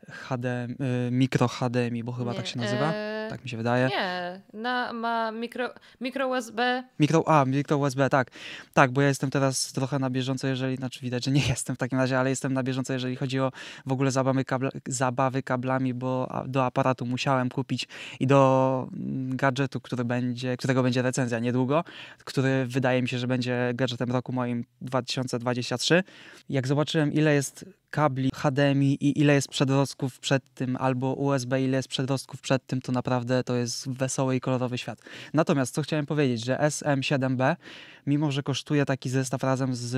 HD, 0.10 0.68
y, 1.08 1.12
mikro 1.12 1.47
HDMI, 1.47 2.03
bo 2.03 2.12
chyba 2.12 2.32
Nie, 2.32 2.38
tak 2.38 2.47
się 2.47 2.60
nazywa. 2.60 2.93
e, 2.93 3.14
Tak 3.30 3.43
mi 3.43 3.49
się 3.49 3.57
wydaje. 3.57 3.88
Nie, 3.88 4.41
na, 4.53 4.93
ma 4.93 5.32
mikro, 5.32 5.69
mikro 6.01 6.28
USB. 6.28 6.84
Mikro, 6.99 7.23
a, 7.28 7.45
mikro 7.45 7.78
USB, 7.78 8.09
tak. 8.09 8.32
Tak, 8.73 8.91
bo 8.91 9.01
ja 9.01 9.07
jestem 9.07 9.30
teraz 9.30 9.71
trochę 9.71 9.99
na 9.99 10.09
bieżąco, 10.09 10.47
jeżeli, 10.47 10.76
znaczy 10.76 10.99
widać, 10.99 11.26
że 11.26 11.32
nie 11.32 11.47
jestem 11.55 11.76
w 11.76 11.80
takim 11.80 11.99
razie, 11.99 12.19
ale 12.19 12.30
jestem 12.30 12.53
na 12.53 12.63
bieżąco, 12.63 12.93
jeżeli 12.93 13.15
chodzi 13.15 13.39
o 13.39 13.51
w 13.86 13.91
ogóle 13.91 14.11
zabawy, 14.11 14.45
kabla, 14.45 14.69
zabawy 14.88 15.43
kablami, 15.43 15.93
bo 15.93 16.43
do 16.47 16.65
aparatu 16.65 17.05
musiałem 17.05 17.49
kupić 17.49 17.88
i 18.19 18.28
do 18.28 18.88
mm, 18.93 19.36
gadżetu, 19.36 19.82
który 19.82 20.05
będzie, 20.05 20.57
którego 20.57 20.84
będzie 20.84 21.01
recenzja 21.01 21.39
niedługo, 21.39 21.84
który 22.26 22.65
wydaje 22.65 23.01
mi 23.01 23.09
się, 23.09 23.19
że 23.19 23.28
będzie 23.28 23.71
gadżetem 23.73 24.11
roku 24.11 24.34
moim 24.34 24.65
2023. 24.82 26.03
Jak 26.49 26.67
zobaczyłem, 26.67 27.13
ile 27.13 27.34
jest 27.34 27.65
kabli 27.96 28.30
HDMI 28.36 28.93
i 28.93 29.20
ile 29.20 29.34
jest 29.34 29.48
przedrostków 29.48 30.20
przed 30.20 30.54
tym, 30.54 30.78
albo 30.80 31.14
USB, 31.14 31.62
ile 31.62 31.78
jest 31.78 31.88
przedrostków 31.88 32.41
przed 32.41 32.66
tym, 32.68 32.82
to 32.82 32.91
naprawdę 32.91 33.43
to 33.43 33.56
jest 33.56 33.89
wesoły 33.89 34.36
i 34.36 34.39
kolorowy 34.39 34.78
świat. 34.78 35.00
Natomiast 35.34 35.74
co 35.74 35.82
chciałem 35.82 36.06
powiedzieć, 36.06 36.46
że 36.46 36.58
SM7B, 36.58 37.56
mimo 38.08 38.32
że 38.32 38.43
kosztuje 38.43 38.86
taki 38.86 39.10
zestaw 39.10 39.43
razem 39.43 39.76
z, 39.76 39.93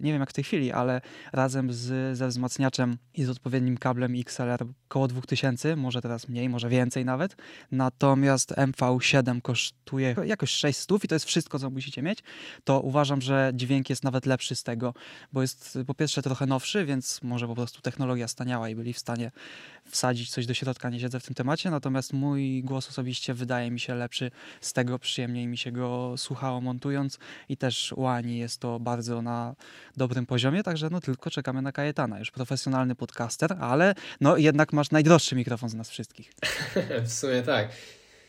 nie 0.00 0.12
wiem 0.12 0.20
jak 0.20 0.30
w 0.30 0.32
tej 0.32 0.44
chwili, 0.44 0.72
ale 0.72 1.00
razem 1.32 1.72
z, 1.72 2.18
ze 2.18 2.28
wzmacniaczem 2.28 2.98
i 3.14 3.24
z 3.24 3.30
odpowiednim 3.30 3.78
kablem 3.78 4.14
XLR 4.16 4.66
koło 4.88 5.08
2000, 5.08 5.76
może 5.76 6.02
teraz 6.02 6.28
mniej, 6.28 6.48
może 6.48 6.68
więcej 6.68 7.04
nawet. 7.04 7.36
Natomiast 7.72 8.52
MV7 8.52 9.42
kosztuje 9.42 10.14
jakoś 10.24 10.50
600 10.50 11.04
i 11.04 11.08
to 11.08 11.14
jest 11.14 11.26
wszystko, 11.26 11.58
co 11.58 11.70
musicie 11.70 12.02
mieć. 12.02 12.18
To 12.64 12.80
uważam, 12.80 13.20
że 13.20 13.50
dźwięk 13.54 13.90
jest 13.90 14.04
nawet 14.04 14.26
lepszy 14.26 14.56
z 14.56 14.62
tego, 14.62 14.94
bo 15.32 15.42
jest 15.42 15.78
po 15.86 15.94
pierwsze 15.94 16.22
trochę 16.22 16.46
nowszy, 16.46 16.84
więc 16.84 17.22
może 17.22 17.46
po 17.46 17.54
prostu 17.54 17.80
technologia 17.80 18.28
staniała 18.28 18.68
i 18.68 18.74
byli 18.74 18.92
w 18.92 18.98
stanie 18.98 19.30
wsadzić 19.84 20.30
coś 20.30 20.46
do 20.46 20.54
środka, 20.54 20.90
nie 20.90 21.00
siedzę 21.00 21.20
w 21.20 21.24
tym 21.24 21.34
temacie, 21.34 21.70
natomiast 21.70 22.12
mój 22.12 22.62
głos 22.62 22.88
osobiście 22.88 23.34
wydaje 23.34 23.70
mi 23.70 23.80
się 23.80 23.94
lepszy 23.94 24.30
z 24.60 24.72
tego, 24.72 24.98
przyjemniej 24.98 25.46
mi 25.46 25.58
się 25.58 25.72
go 25.72 26.14
słuchało 26.16 26.60
montując 26.60 27.18
i 27.48 27.56
też 27.56 27.92
u 27.92 28.06
Ani 28.06 28.38
jest 28.38 28.60
to 28.60 28.80
bardzo 28.80 29.22
na 29.22 29.54
dobrym 29.96 30.26
poziomie, 30.26 30.62
także 30.62 30.88
no 30.90 31.00
tylko 31.00 31.30
czekamy 31.30 31.62
na 31.62 31.72
Kajetana, 31.72 32.18
już 32.18 32.30
profesjonalny 32.30 32.94
podcaster, 32.94 33.56
ale 33.60 33.94
no 34.20 34.36
jednak 34.36 34.72
masz 34.72 34.90
najdroższy 34.90 35.36
mikrofon 35.36 35.68
z 35.68 35.74
nas 35.74 35.90
wszystkich. 35.90 36.32
w 37.06 37.12
sumie 37.12 37.42
tak. 37.42 37.68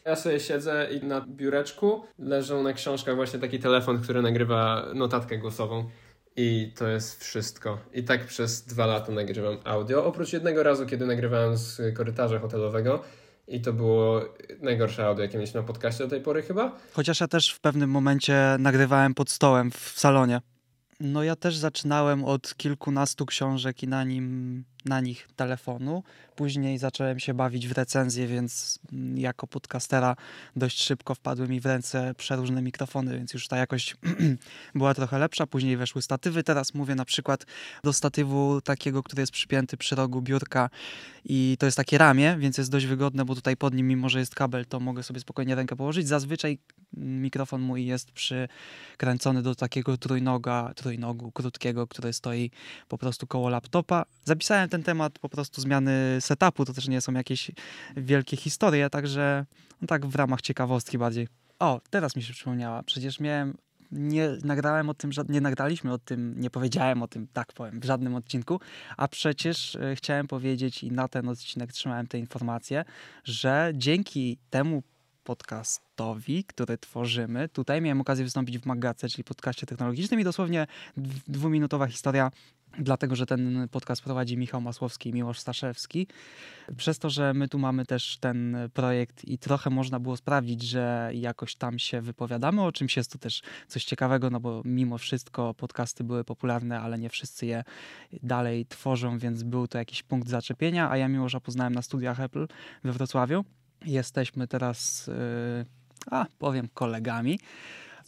Ja 0.06 0.16
sobie 0.16 0.40
siedzę 0.40 0.88
i 0.92 1.06
na 1.06 1.22
biureczku 1.22 2.06
leżą 2.20 2.64
na 2.64 2.74
książkach 2.74 3.16
właśnie 3.16 3.40
taki 3.40 3.60
telefon, 3.60 4.02
który 4.02 4.22
nagrywa 4.22 4.86
notatkę 4.94 5.38
głosową. 5.38 5.90
I 6.36 6.74
to 6.78 6.88
jest 6.88 7.24
wszystko. 7.24 7.78
I 7.94 8.04
tak 8.04 8.26
przez 8.26 8.66
dwa 8.66 8.86
lata 8.86 9.12
nagrywam 9.12 9.58
audio. 9.64 10.06
Oprócz 10.06 10.34
jednego 10.34 10.64
razu, 10.64 10.86
kiedy 10.86 11.06
nagrywałem 11.06 11.58
z 11.58 11.96
korytarza 11.96 12.40
hotelowego. 12.40 13.04
I 13.48 13.62
to 13.62 13.74
było 13.74 14.22
najgorsze 14.62 15.06
audio, 15.06 15.24
jakie 15.24 15.38
mieliśmy 15.38 15.62
na 15.62 15.68
podcaście 15.68 16.04
do 16.04 16.10
tej 16.10 16.22
pory 16.22 16.42
chyba. 16.42 16.78
Chociaż 16.94 17.20
ja 17.20 17.28
też 17.28 17.54
w 17.54 17.60
pewnym 17.60 17.90
momencie 17.90 18.56
nagrywałem 18.60 19.14
pod 19.14 19.30
stołem 19.30 19.72
w 19.72 19.94
salonie. 19.96 20.42
No 21.00 21.24
ja 21.24 21.36
też 21.36 21.58
zaczynałem 21.58 22.26
od 22.26 22.56
kilkunastu 22.56 23.26
książek 23.26 23.84
i 23.84 23.88
na 23.88 24.04
nim 24.04 24.64
na 24.88 25.00
nich 25.00 25.28
telefonu. 25.36 26.04
Później 26.36 26.78
zacząłem 26.78 27.20
się 27.20 27.34
bawić 27.34 27.68
w 27.68 27.72
recenzję, 27.72 28.28
więc 28.28 28.80
mm, 28.94 29.18
jako 29.18 29.48
podcastera 29.48 30.16
dość 30.56 30.84
szybko 30.84 31.16
wpadły 31.16 31.48
mi 31.48 31.60
w 31.60 31.66
ręce 31.66 32.14
przeróżne 32.18 32.62
mikrofony, 32.62 33.18
więc 33.18 33.34
już 33.34 33.48
ta 33.48 33.58
jakość 33.58 33.96
była 34.76 34.94
trochę 34.94 35.20
lepsza. 35.20 35.48
Później 35.48 35.78
weszły 35.78 36.02
statywy. 36.02 36.44
Teraz 36.44 36.74
mówię 36.74 36.96
na 36.96 37.06
przykład 37.06 37.46
do 37.84 37.94
statywu 37.94 38.62
takiego, 38.62 39.04
który 39.04 39.22
jest 39.22 39.32
przypięty 39.32 39.78
przy 39.78 39.96
rogu 39.96 40.22
biurka 40.22 40.70
i 41.26 41.58
to 41.60 41.66
jest 41.66 41.78
takie 41.78 41.98
ramię, 41.98 42.36
więc 42.40 42.58
jest 42.58 42.72
dość 42.72 42.86
wygodne, 42.86 43.26
bo 43.26 43.36
tutaj 43.36 43.58
pod 43.58 43.74
nim, 43.74 43.88
mimo 43.88 44.10
że 44.10 44.20
jest 44.20 44.36
kabel, 44.36 44.66
to 44.66 44.80
mogę 44.80 45.04
sobie 45.04 45.20
spokojnie 45.20 45.56
rękę 45.56 45.76
położyć. 45.76 46.08
Zazwyczaj 46.08 46.60
mikrofon 46.98 47.62
mój 47.62 47.86
jest 47.86 48.12
przykręcony 48.12 49.42
do 49.42 49.56
takiego 49.56 49.98
trójnoga, 49.98 50.74
trójnogu 50.76 51.32
krótkiego, 51.32 51.88
który 51.88 52.14
stoi 52.14 52.52
po 52.88 52.98
prostu 52.98 53.28
koło 53.28 53.50
laptopa. 53.50 54.06
Zapisałem 54.26 54.70
ten 54.70 54.77
temat 54.84 55.20
po 55.20 55.30
prostu 55.30 55.62
zmiany 55.62 56.18
setupu, 56.20 56.66
to 56.66 56.74
też 56.74 56.88
nie 56.88 57.02
są 57.02 57.14
jakieś 57.14 57.52
wielkie 57.98 58.38
historie, 58.38 58.90
także 58.90 59.46
no 59.82 59.88
tak 59.88 60.06
w 60.06 60.16
ramach 60.16 60.42
ciekawostki 60.42 60.98
bardziej. 60.98 61.28
O, 61.60 61.82
teraz 61.90 62.16
mi 62.16 62.24
się 62.24 62.34
przypomniała, 62.34 62.84
przecież 62.84 63.20
miałem 63.20 63.58
nie 63.92 64.30
nagrałem 64.44 64.90
o 64.90 64.94
tym, 64.94 65.12
nie 65.30 65.42
nagraliśmy 65.42 65.94
o 65.94 65.98
tym, 65.98 66.40
nie 66.40 66.50
powiedziałem 66.50 67.04
o 67.04 67.08
tym, 67.08 67.28
tak 67.34 67.54
powiem, 67.54 67.80
w 67.80 67.86
żadnym 67.86 68.16
odcinku, 68.16 68.60
a 68.98 69.08
przecież 69.08 69.76
e, 69.76 69.96
chciałem 69.96 70.28
powiedzieć 70.28 70.84
i 70.84 70.92
na 70.92 71.08
ten 71.08 71.30
odcinek 71.30 71.72
trzymałem 71.72 72.08
te 72.08 72.20
informacje, 72.20 72.86
że 73.24 73.72
dzięki 73.76 74.38
temu 74.50 74.84
podcastowi, 75.24 76.44
który 76.44 76.78
tworzymy. 76.78 77.50
Tutaj 77.50 77.82
miałem 77.82 78.02
okazję 78.02 78.26
wystąpić 78.26 78.60
w 78.60 78.66
Magace, 78.66 79.10
czyli 79.10 79.24
podcaście 79.24 79.66
technologicznym 79.66 80.20
i 80.20 80.24
dosłownie 80.24 80.68
dwuminutowa 81.28 81.88
historia 81.88 82.32
dlatego 82.78 83.16
że 83.16 83.26
ten 83.26 83.68
podcast 83.72 84.02
prowadzi 84.02 84.38
Michał 84.38 84.62
Masłowski 84.62 85.10
i 85.10 85.14
Miłosz 85.14 85.40
Staszewski. 85.40 86.08
Przez 86.78 87.00
to, 87.00 87.10
że 87.10 87.34
my 87.34 87.48
tu 87.48 87.60
mamy 87.60 87.86
też 87.86 88.18
ten 88.18 88.58
projekt 88.74 89.26
i 89.26 89.38
trochę 89.38 89.70
można 89.70 90.00
było 90.00 90.18
sprawdzić, 90.18 90.62
że 90.62 91.12
jakoś 91.14 91.56
tam 91.56 91.80
się 91.80 92.02
wypowiadamy 92.02 92.64
o 92.64 92.72
czymś, 92.72 92.98
jest 92.98 93.12
to 93.12 93.18
też 93.18 93.42
coś 93.68 93.84
ciekawego, 93.84 94.30
no 94.30 94.40
bo 94.40 94.62
mimo 94.66 94.98
wszystko 94.98 95.54
podcasty 95.54 96.04
były 96.04 96.24
popularne, 96.24 96.80
ale 96.80 97.00
nie 97.00 97.10
wszyscy 97.10 97.46
je 97.46 97.64
dalej 98.24 98.66
tworzą, 98.66 99.18
więc 99.18 99.44
był 99.44 99.68
to 99.68 99.78
jakiś 99.78 100.04
punkt 100.04 100.30
zaczepienia, 100.30 100.90
a 100.92 100.98
ja 100.98 101.08
Miłosza 101.08 101.40
poznałem 101.40 101.74
na 101.76 101.82
studiach 101.82 102.20
Apple 102.20 102.48
we 102.84 102.92
Wrocławiu. 102.92 103.46
Jesteśmy 103.86 104.48
teraz, 104.48 105.08
yy, 105.08 105.66
a 106.12 106.26
powiem, 106.40 106.68
kolegami 106.74 107.40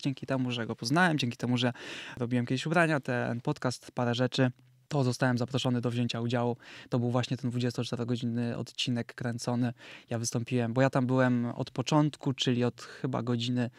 dzięki 0.02 0.26
temu, 0.26 0.52
że 0.52 0.68
go 0.68 0.76
poznałem, 0.76 1.18
dzięki 1.18 1.38
temu, 1.38 1.58
że 1.58 1.74
robiłem 2.18 2.46
kiedyś 2.46 2.66
ubrania, 2.66 3.00
ten 3.00 3.42
podcast, 3.42 3.92
parę 3.92 4.16
rzeczy, 4.16 4.52
to 4.88 5.04
zostałem 5.04 5.38
zaproszony 5.38 5.82
do 5.82 5.92
wzięcia 5.92 6.22
udziału. 6.22 6.58
To 6.90 7.00
był 7.00 7.12
właśnie 7.12 7.38
ten 7.38 7.52
24-godzinny 7.52 8.56
odcinek 8.58 9.14
kręcony. 9.14 9.74
Ja 10.10 10.20
wystąpiłem, 10.20 10.74
bo 10.74 10.82
ja 10.82 10.90
tam 10.90 11.08
byłem 11.08 11.46
od 11.46 11.72
początku, 11.72 12.34
czyli 12.34 12.64
od 12.64 12.82
chyba 12.82 13.24
godziny 13.24 13.70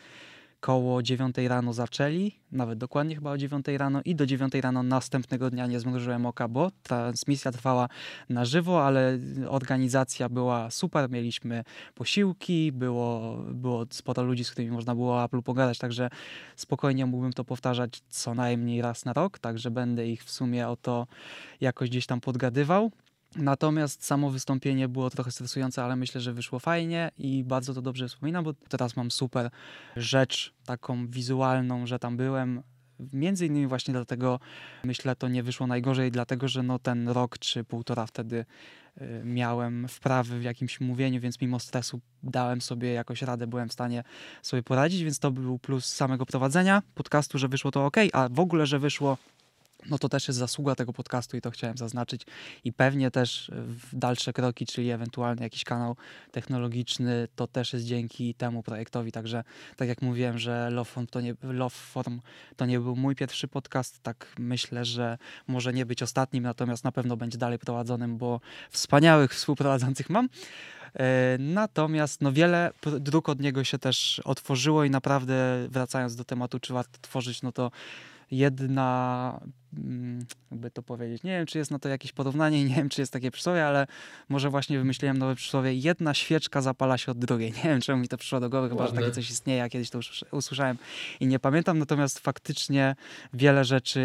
koło 0.60 1.02
9 1.02 1.36
rano 1.38 1.72
zaczęli, 1.72 2.32
nawet 2.52 2.78
dokładnie 2.78 3.14
chyba 3.14 3.30
o 3.30 3.38
9 3.38 3.66
rano 3.68 4.00
i 4.04 4.14
do 4.14 4.26
9 4.26 4.54
rano 4.54 4.82
następnego 4.82 5.50
dnia 5.50 5.66
nie 5.66 5.80
zmrużyłem 5.80 6.26
oka, 6.26 6.48
bo 6.48 6.70
transmisja 6.82 7.52
trwała 7.52 7.88
na 8.28 8.44
żywo, 8.44 8.86
ale 8.86 9.18
organizacja 9.48 10.28
była 10.28 10.70
super, 10.70 11.10
mieliśmy 11.10 11.64
posiłki, 11.94 12.72
było, 12.72 13.36
było 13.36 13.86
sporo 13.90 14.22
ludzi, 14.22 14.44
z 14.44 14.50
którymi 14.50 14.72
można 14.72 14.94
było 14.94 15.24
Apple 15.24 15.42
pogadać, 15.42 15.78
także 15.78 16.10
spokojnie 16.56 17.06
mógłbym 17.06 17.32
to 17.32 17.44
powtarzać 17.44 18.02
co 18.08 18.34
najmniej 18.34 18.82
raz 18.82 19.04
na 19.04 19.12
rok, 19.12 19.38
także 19.38 19.70
będę 19.70 20.06
ich 20.06 20.24
w 20.24 20.30
sumie 20.30 20.68
o 20.68 20.76
to 20.76 21.06
jakoś 21.60 21.90
gdzieś 21.90 22.06
tam 22.06 22.20
podgadywał. 22.20 22.90
Natomiast 23.36 24.04
samo 24.04 24.30
wystąpienie 24.30 24.88
było 24.88 25.10
trochę 25.10 25.30
stresujące, 25.30 25.84
ale 25.84 25.96
myślę, 25.96 26.20
że 26.20 26.32
wyszło 26.32 26.58
fajnie 26.58 27.10
i 27.18 27.44
bardzo 27.44 27.74
to 27.74 27.82
dobrze 27.82 28.08
wspominam, 28.08 28.44
bo 28.44 28.54
teraz 28.68 28.96
mam 28.96 29.10
super 29.10 29.50
rzecz 29.96 30.54
taką 30.64 31.06
wizualną, 31.06 31.86
że 31.86 31.98
tam 31.98 32.16
byłem. 32.16 32.62
Między 33.12 33.46
innymi 33.46 33.66
właśnie 33.66 33.94
dlatego 33.94 34.40
myślę, 34.84 35.16
to 35.16 35.28
nie 35.28 35.42
wyszło 35.42 35.66
najgorzej, 35.66 36.10
dlatego 36.10 36.48
że 36.48 36.62
no 36.62 36.78
ten 36.78 37.08
rok 37.08 37.38
czy 37.38 37.64
półtora 37.64 38.06
wtedy 38.06 38.44
y, 39.00 39.22
miałem 39.24 39.88
wprawy 39.88 40.38
w 40.38 40.42
jakimś 40.42 40.80
mówieniu, 40.80 41.20
więc 41.20 41.40
mimo 41.40 41.58
stresu 41.58 42.00
dałem 42.22 42.60
sobie 42.60 42.92
jakoś 42.92 43.22
radę, 43.22 43.46
byłem 43.46 43.68
w 43.68 43.72
stanie 43.72 44.04
sobie 44.42 44.62
poradzić, 44.62 45.02
więc 45.02 45.18
to 45.18 45.30
był 45.30 45.58
plus 45.58 45.86
samego 45.86 46.26
prowadzenia 46.26 46.82
podcastu, 46.94 47.38
że 47.38 47.48
wyszło 47.48 47.70
to 47.70 47.86
ok, 47.86 47.96
a 48.12 48.28
w 48.28 48.40
ogóle, 48.40 48.66
że 48.66 48.78
wyszło 48.78 49.16
no 49.86 49.98
to 49.98 50.08
też 50.08 50.28
jest 50.28 50.38
zasługa 50.38 50.74
tego 50.74 50.92
podcastu 50.92 51.36
i 51.36 51.40
to 51.40 51.50
chciałem 51.50 51.76
zaznaczyć. 51.76 52.22
I 52.64 52.72
pewnie 52.72 53.10
też 53.10 53.50
w 53.54 53.96
dalsze 53.96 54.32
kroki, 54.32 54.66
czyli 54.66 54.90
ewentualnie 54.90 55.42
jakiś 55.42 55.64
kanał 55.64 55.96
technologiczny, 56.32 57.28
to 57.36 57.46
też 57.46 57.72
jest 57.72 57.84
dzięki 57.84 58.34
temu 58.34 58.62
projektowi. 58.62 59.12
Także 59.12 59.44
tak 59.76 59.88
jak 59.88 60.02
mówiłem, 60.02 60.38
że 60.38 60.70
Love 60.70 60.90
Form 60.90 61.06
to 61.06 61.20
nie, 61.20 61.34
Love 61.42 61.76
Form 61.76 62.20
to 62.56 62.66
nie 62.66 62.80
był 62.80 62.96
mój 62.96 63.14
pierwszy 63.14 63.48
podcast, 63.48 64.02
tak 64.02 64.26
myślę, 64.38 64.84
że 64.84 65.18
może 65.46 65.72
nie 65.72 65.86
być 65.86 66.02
ostatnim, 66.02 66.42
natomiast 66.42 66.84
na 66.84 66.92
pewno 66.92 67.16
będzie 67.16 67.38
dalej 67.38 67.58
prowadzonym, 67.58 68.18
bo 68.18 68.40
wspaniałych 68.70 69.34
współprowadzących 69.34 70.10
mam. 70.10 70.28
E, 70.94 71.38
natomiast 71.38 72.20
no 72.20 72.32
wiele 72.32 72.70
dróg 73.00 73.28
od 73.28 73.40
niego 73.40 73.64
się 73.64 73.78
też 73.78 74.20
otworzyło 74.24 74.84
i 74.84 74.90
naprawdę 74.90 75.66
wracając 75.68 76.16
do 76.16 76.24
tematu, 76.24 76.60
czy 76.60 76.72
warto 76.72 76.98
tworzyć, 77.02 77.42
no 77.42 77.52
to 77.52 77.70
jedna 78.30 79.40
jakby 80.50 80.70
to 80.70 80.82
powiedzieć. 80.82 81.22
Nie 81.22 81.30
wiem, 81.30 81.46
czy 81.46 81.58
jest 81.58 81.70
na 81.70 81.78
to 81.78 81.88
jakieś 81.88 82.12
porównanie, 82.12 82.64
nie 82.64 82.74
wiem, 82.74 82.88
czy 82.88 83.00
jest 83.00 83.12
takie 83.12 83.30
przysłowie, 83.30 83.66
ale 83.66 83.86
może 84.28 84.50
właśnie 84.50 84.78
wymyśliłem 84.78 85.18
nowe 85.18 85.34
przysłowie. 85.34 85.74
Jedna 85.74 86.14
świeczka 86.14 86.62
zapala 86.62 86.98
się 86.98 87.12
od 87.12 87.18
drugiej. 87.18 87.52
Nie 87.56 87.62
wiem, 87.62 87.80
czemu 87.80 88.02
mi 88.02 88.08
to 88.08 88.16
przyszło 88.16 88.40
do 88.40 88.50
głowy, 88.50 88.68
chyba, 88.68 88.86
że 88.86 88.92
takie 88.92 89.10
coś 89.10 89.30
istnieje. 89.30 89.58
Ja 89.58 89.68
kiedyś 89.68 89.90
to 89.90 90.00
usłyszałem 90.30 90.78
i 91.20 91.26
nie 91.26 91.38
pamiętam. 91.38 91.78
Natomiast 91.78 92.18
faktycznie 92.18 92.96
wiele 93.34 93.64
rzeczy 93.64 94.00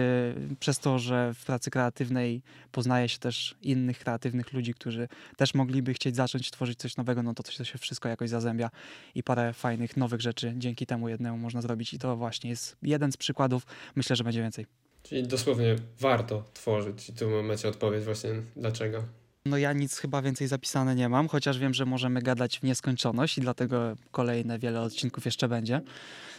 przez 0.60 0.80
to, 0.80 1.00
że 1.00 1.34
w 1.34 1.46
pracy 1.46 1.72
kreatywnej 1.72 2.42
poznaje 2.72 3.10
się 3.10 3.20
też 3.20 3.56
innych 3.62 4.00
kreatywnych 4.00 4.54
ludzi, 4.54 4.74
którzy 4.74 5.08
też 5.38 5.54
mogliby 5.54 5.94
chcieć 5.94 6.16
zacząć 6.16 6.52
tworzyć 6.52 6.80
coś 6.80 6.98
nowego, 6.98 7.24
no 7.24 7.34
to 7.34 7.44
to 7.44 7.64
się 7.64 7.78
wszystko 7.78 8.10
jakoś 8.10 8.30
zazębia 8.30 8.70
i 9.16 9.24
parę 9.24 9.54
fajnych, 9.54 9.98
nowych 9.98 10.22
rzeczy 10.22 10.54
dzięki 10.58 10.86
temu 10.86 11.10
jednemu 11.10 11.38
można 11.38 11.62
zrobić. 11.62 11.94
I 11.94 12.00
to 12.00 12.16
właśnie 12.16 12.50
jest 12.50 12.78
jeden 12.82 13.12
z 13.12 13.18
przykładów. 13.18 13.66
Myślę, 13.96 14.16
że 14.16 14.24
będzie 14.24 14.42
więcej. 14.42 14.85
Czyli 15.10 15.24
dosłownie 15.24 15.76
warto 16.00 16.44
tworzyć 16.54 17.10
i 17.10 17.14
tu 17.14 17.44
macie 17.44 17.68
odpowiedź 17.68 18.04
właśnie 18.04 18.30
dlaczego. 18.56 19.04
No 19.46 19.58
ja 19.58 19.74
nic 19.74 19.98
chyba 19.98 20.22
więcej 20.22 20.48
zapisane 20.48 20.96
nie 20.96 21.10
mam, 21.10 21.28
chociaż 21.28 21.60
wiem, 21.60 21.74
że 21.74 21.86
możemy 21.86 22.22
gadać 22.22 22.60
w 22.60 22.64
nieskończoność 22.64 23.38
i 23.38 23.42
dlatego 23.42 23.96
kolejne 24.12 24.60
wiele 24.60 24.82
odcinków 24.82 25.26
jeszcze 25.26 25.48
będzie. 25.48 25.82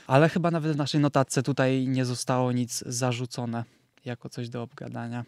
Ale 0.06 0.28
chyba 0.28 0.50
nawet 0.50 0.72
w 0.72 0.76
naszej 0.76 1.00
notatce 1.00 1.42
tutaj 1.42 1.88
nie 1.88 2.04
zostało 2.04 2.52
nic 2.52 2.84
zarzucone 2.86 3.64
jako 4.04 4.28
coś 4.28 4.48
do 4.48 4.62
obgadania. 4.62 5.24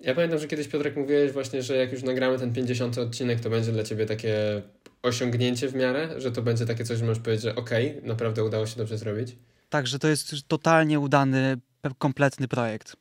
Ja 0.00 0.14
pamiętam, 0.14 0.38
że 0.38 0.46
kiedyś 0.46 0.68
Piotrek 0.68 0.96
mówiłeś 0.96 1.32
właśnie, 1.32 1.62
że 1.62 1.76
jak 1.76 1.92
już 1.92 2.02
nagramy 2.02 2.38
ten 2.38 2.52
50 2.52 2.98
odcinek, 2.98 3.40
to 3.40 3.50
będzie 3.50 3.72
dla 3.72 3.82
ciebie 3.82 4.06
takie 4.06 4.62
osiągnięcie 5.02 5.68
w 5.68 5.74
miarę, 5.74 6.20
że 6.20 6.32
to 6.32 6.42
będzie 6.42 6.66
takie 6.66 6.84
coś, 6.84 6.98
że 6.98 7.04
możesz 7.04 7.22
powiedzieć, 7.22 7.42
że 7.42 7.56
okej, 7.56 7.90
okay, 7.90 8.08
naprawdę 8.08 8.44
udało 8.44 8.66
się 8.66 8.76
dobrze 8.76 8.98
zrobić. 8.98 9.36
Tak, 9.70 9.86
że 9.86 9.98
to 9.98 10.08
jest 10.08 10.48
totalnie 10.48 11.00
udany 11.00 11.56
kompletny 11.98 12.48
projekt. 12.48 12.96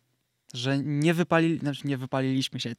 Że 0.53 0.79
nie, 0.79 1.13
wypali, 1.13 1.59
znaczy 1.59 1.87
nie 1.87 1.97
wypaliliśmy 1.97 2.59
się, 2.59 2.73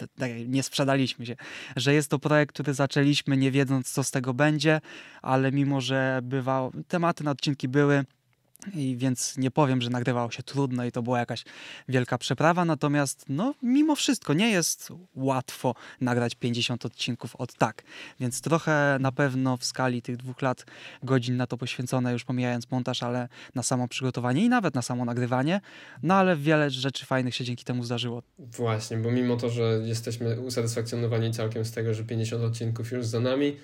nie 0.46 0.62
sprzedaliśmy 0.62 1.26
się, 1.26 1.36
że 1.76 1.94
jest 1.94 2.10
to 2.10 2.18
projekt, 2.18 2.54
który 2.54 2.74
zaczęliśmy 2.74 3.36
nie 3.36 3.50
wiedząc, 3.50 3.92
co 3.92 4.04
z 4.04 4.10
tego 4.10 4.34
będzie, 4.34 4.80
ale 5.22 5.52
mimo, 5.52 5.80
że 5.80 6.20
bywało, 6.22 6.72
tematy 6.88 7.24
na 7.24 7.30
odcinki 7.30 7.68
były, 7.68 8.04
i 8.74 8.96
więc 8.96 9.36
nie 9.36 9.50
powiem, 9.50 9.80
że 9.80 9.90
nagrywało 9.90 10.30
się 10.30 10.42
trudno 10.42 10.84
i 10.84 10.92
to 10.92 11.02
była 11.02 11.18
jakaś 11.18 11.44
wielka 11.88 12.18
przeprawa, 12.18 12.64
natomiast 12.64 13.24
no, 13.28 13.54
mimo 13.62 13.96
wszystko 13.96 14.34
nie 14.34 14.50
jest 14.50 14.88
łatwo 15.14 15.74
nagrać 16.00 16.34
50 16.34 16.86
odcinków 16.86 17.36
od 17.36 17.54
tak. 17.54 17.82
Więc 18.20 18.40
trochę 18.40 18.96
na 19.00 19.12
pewno 19.12 19.56
w 19.56 19.64
skali 19.64 20.02
tych 20.02 20.16
dwóch 20.16 20.42
lat 20.42 20.64
godzin 21.02 21.36
na 21.36 21.46
to 21.46 21.56
poświęcone, 21.56 22.12
już 22.12 22.24
pomijając 22.24 22.70
montaż, 22.70 23.02
ale 23.02 23.28
na 23.54 23.62
samo 23.62 23.88
przygotowanie 23.88 24.44
i 24.44 24.48
nawet 24.48 24.74
na 24.74 24.82
samo 24.82 25.04
nagrywanie. 25.04 25.60
No 26.02 26.14
ale 26.14 26.36
wiele 26.36 26.70
rzeczy 26.70 27.06
fajnych 27.06 27.34
się 27.34 27.44
dzięki 27.44 27.64
temu 27.64 27.84
zdarzyło. 27.84 28.22
Właśnie, 28.38 28.96
bo 28.96 29.10
mimo 29.10 29.36
to, 29.36 29.50
że 29.50 29.80
jesteśmy 29.84 30.40
usatysfakcjonowani 30.40 31.32
całkiem 31.32 31.64
z 31.64 31.72
tego, 31.72 31.94
że 31.94 32.04
50 32.04 32.42
odcinków 32.42 32.92
już 32.92 33.06
za 33.06 33.20
nami, 33.20 33.56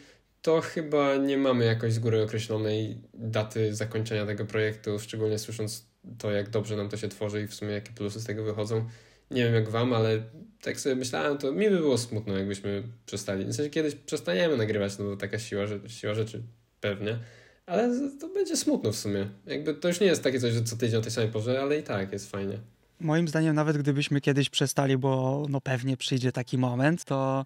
to 0.46 0.60
chyba 0.60 1.16
nie 1.16 1.38
mamy 1.38 1.64
jakoś 1.64 1.92
z 1.92 1.98
góry 1.98 2.22
określonej 2.22 2.98
daty 3.14 3.74
zakończenia 3.74 4.26
tego 4.26 4.44
projektu, 4.44 4.98
szczególnie 4.98 5.38
słysząc 5.38 5.86
to, 6.18 6.30
jak 6.30 6.50
dobrze 6.50 6.76
nam 6.76 6.88
to 6.88 6.96
się 6.96 7.08
tworzy 7.08 7.42
i 7.42 7.46
w 7.46 7.54
sumie 7.54 7.72
jakie 7.72 7.92
plusy 7.92 8.20
z 8.20 8.24
tego 8.24 8.44
wychodzą. 8.44 8.86
Nie 9.30 9.44
wiem 9.44 9.54
jak 9.54 9.68
wam, 9.68 9.92
ale 9.92 10.22
tak 10.62 10.80
sobie 10.80 10.96
myślałem, 10.96 11.38
to 11.38 11.52
mi 11.52 11.70
by 11.70 11.76
było 11.76 11.98
smutno, 11.98 12.38
jakbyśmy 12.38 12.82
przestali. 13.06 13.44
W 13.44 13.54
sensie 13.54 13.70
kiedyś 13.70 13.94
przestaniemy 13.94 14.56
nagrywać, 14.56 14.98
no 14.98 15.04
to 15.04 15.16
taka 15.16 15.38
siła, 15.38 15.64
siła 15.88 16.14
rzeczy 16.14 16.42
pewnie. 16.80 17.18
Ale 17.66 17.90
to 18.20 18.28
będzie 18.28 18.56
smutno 18.56 18.92
w 18.92 18.96
sumie. 18.96 19.28
Jakby 19.46 19.74
to 19.74 19.88
już 19.88 20.00
nie 20.00 20.06
jest 20.06 20.22
takie 20.22 20.40
coś, 20.40 20.52
że 20.52 20.62
co 20.62 20.76
tydzień 20.76 20.98
o 20.98 21.02
tej 21.02 21.12
samej 21.12 21.30
porze, 21.30 21.62
ale 21.62 21.78
i 21.78 21.82
tak 21.82 22.12
jest 22.12 22.30
fajnie. 22.30 22.58
Moim 23.00 23.28
zdaniem, 23.28 23.54
nawet 23.54 23.78
gdybyśmy 23.78 24.20
kiedyś 24.20 24.50
przestali, 24.50 24.98
bo 24.98 25.46
no 25.48 25.60
pewnie 25.60 25.96
przyjdzie 25.96 26.32
taki 26.32 26.58
moment, 26.58 27.04
to 27.04 27.44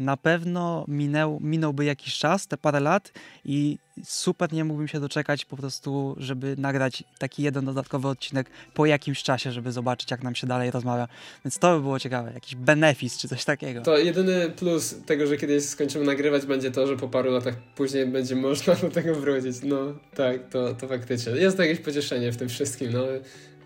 na 0.00 0.16
pewno 0.16 0.84
minął, 0.88 1.38
minąłby 1.40 1.84
jakiś 1.84 2.18
czas, 2.18 2.46
te 2.46 2.56
parę 2.56 2.80
lat 2.80 3.12
i 3.44 3.78
super 4.04 4.52
nie 4.52 4.64
mógłbym 4.64 4.88
się 4.88 5.00
doczekać 5.00 5.44
po 5.44 5.56
prostu, 5.56 6.16
żeby 6.18 6.54
nagrać 6.58 7.04
taki 7.18 7.42
jeden 7.42 7.64
dodatkowy 7.64 8.08
odcinek 8.08 8.50
po 8.74 8.86
jakimś 8.86 9.22
czasie, 9.22 9.52
żeby 9.52 9.72
zobaczyć, 9.72 10.10
jak 10.10 10.22
nam 10.22 10.34
się 10.34 10.46
dalej 10.46 10.70
rozmawia. 10.70 11.08
Więc 11.44 11.58
to 11.58 11.76
by 11.76 11.82
było 11.82 11.98
ciekawe, 11.98 12.32
jakiś 12.34 12.54
benefis 12.54 13.18
czy 13.18 13.28
coś 13.28 13.44
takiego. 13.44 13.82
To 13.82 13.98
jedyny 13.98 14.50
plus 14.50 14.94
tego, 15.06 15.26
że 15.26 15.36
kiedyś 15.36 15.64
skończymy 15.64 16.04
nagrywać, 16.04 16.46
będzie 16.46 16.70
to, 16.70 16.86
że 16.86 16.96
po 16.96 17.08
paru 17.08 17.30
latach 17.30 17.54
później 17.76 18.06
będzie 18.06 18.36
można 18.36 18.74
do 18.74 18.90
tego 18.90 19.14
wrócić. 19.14 19.62
No 19.62 19.76
tak, 20.14 20.48
to, 20.48 20.74
to 20.74 20.88
faktycznie. 20.88 21.32
Jest 21.32 21.56
to 21.56 21.62
jakieś 21.62 21.84
pocieszenie 21.84 22.32
w 22.32 22.36
tym 22.36 22.48
wszystkim, 22.48 22.92
no. 22.92 23.04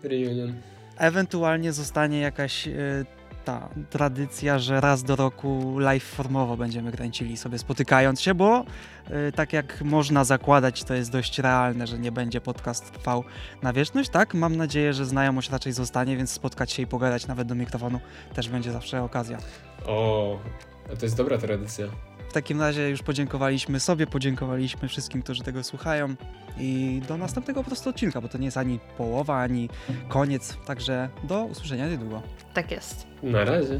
Reunion. 0.03 0.53
Ewentualnie 0.97 1.73
zostanie 1.73 2.19
jakaś 2.19 2.67
y, 2.67 3.05
ta 3.45 3.69
tradycja, 3.89 4.59
że 4.59 4.81
raz 4.81 5.03
do 5.03 5.15
roku 5.15 5.79
live 5.79 6.03
formowo 6.03 6.57
będziemy 6.57 6.91
kręcili 6.91 7.37
sobie 7.37 7.57
spotykając 7.57 8.21
się, 8.21 8.33
bo 8.33 8.65
y, 9.27 9.31
tak 9.31 9.53
jak 9.53 9.81
można 9.81 10.23
zakładać, 10.23 10.83
to 10.83 10.93
jest 10.93 11.11
dość 11.11 11.39
realne, 11.39 11.87
że 11.87 11.99
nie 11.99 12.11
będzie 12.11 12.41
podcast 12.41 12.91
trwał 12.91 13.23
na 13.61 13.73
wieczność, 13.73 14.09
tak? 14.09 14.33
Mam 14.33 14.55
nadzieję, 14.55 14.93
że 14.93 15.05
znajomość 15.05 15.49
raczej 15.49 15.73
zostanie, 15.73 16.17
więc 16.17 16.31
spotkać 16.31 16.71
się 16.71 16.83
i 16.83 16.87
pogadać 16.87 17.27
nawet 17.27 17.47
do 17.47 17.55
mikrofonu 17.55 17.99
też 18.33 18.49
będzie 18.49 18.71
zawsze 18.71 19.03
okazja. 19.03 19.37
O, 19.85 20.39
to 20.99 21.05
jest 21.05 21.17
dobra 21.17 21.37
tradycja. 21.37 21.85
W 22.33 22.41
takim 22.43 22.61
razie 22.61 22.89
już 22.89 23.03
podziękowaliśmy 23.03 23.79
sobie, 23.79 24.07
podziękowaliśmy 24.07 24.87
wszystkim, 24.87 25.21
którzy 25.21 25.43
tego 25.43 25.63
słuchają 25.63 26.15
i 26.59 27.01
do 27.07 27.17
następnego 27.17 27.63
po 27.63 27.67
prostu 27.67 27.89
odcinka, 27.89 28.21
bo 28.21 28.27
to 28.27 28.37
nie 28.37 28.45
jest 28.45 28.57
ani 28.57 28.79
połowa, 28.97 29.37
ani 29.37 29.69
koniec, 30.09 30.57
także 30.65 31.09
do 31.23 31.43
usłyszenia 31.43 31.87
niedługo. 31.87 32.21
Tak 32.53 32.71
jest. 32.71 33.07
Na 33.23 33.45
razie. 33.45 33.79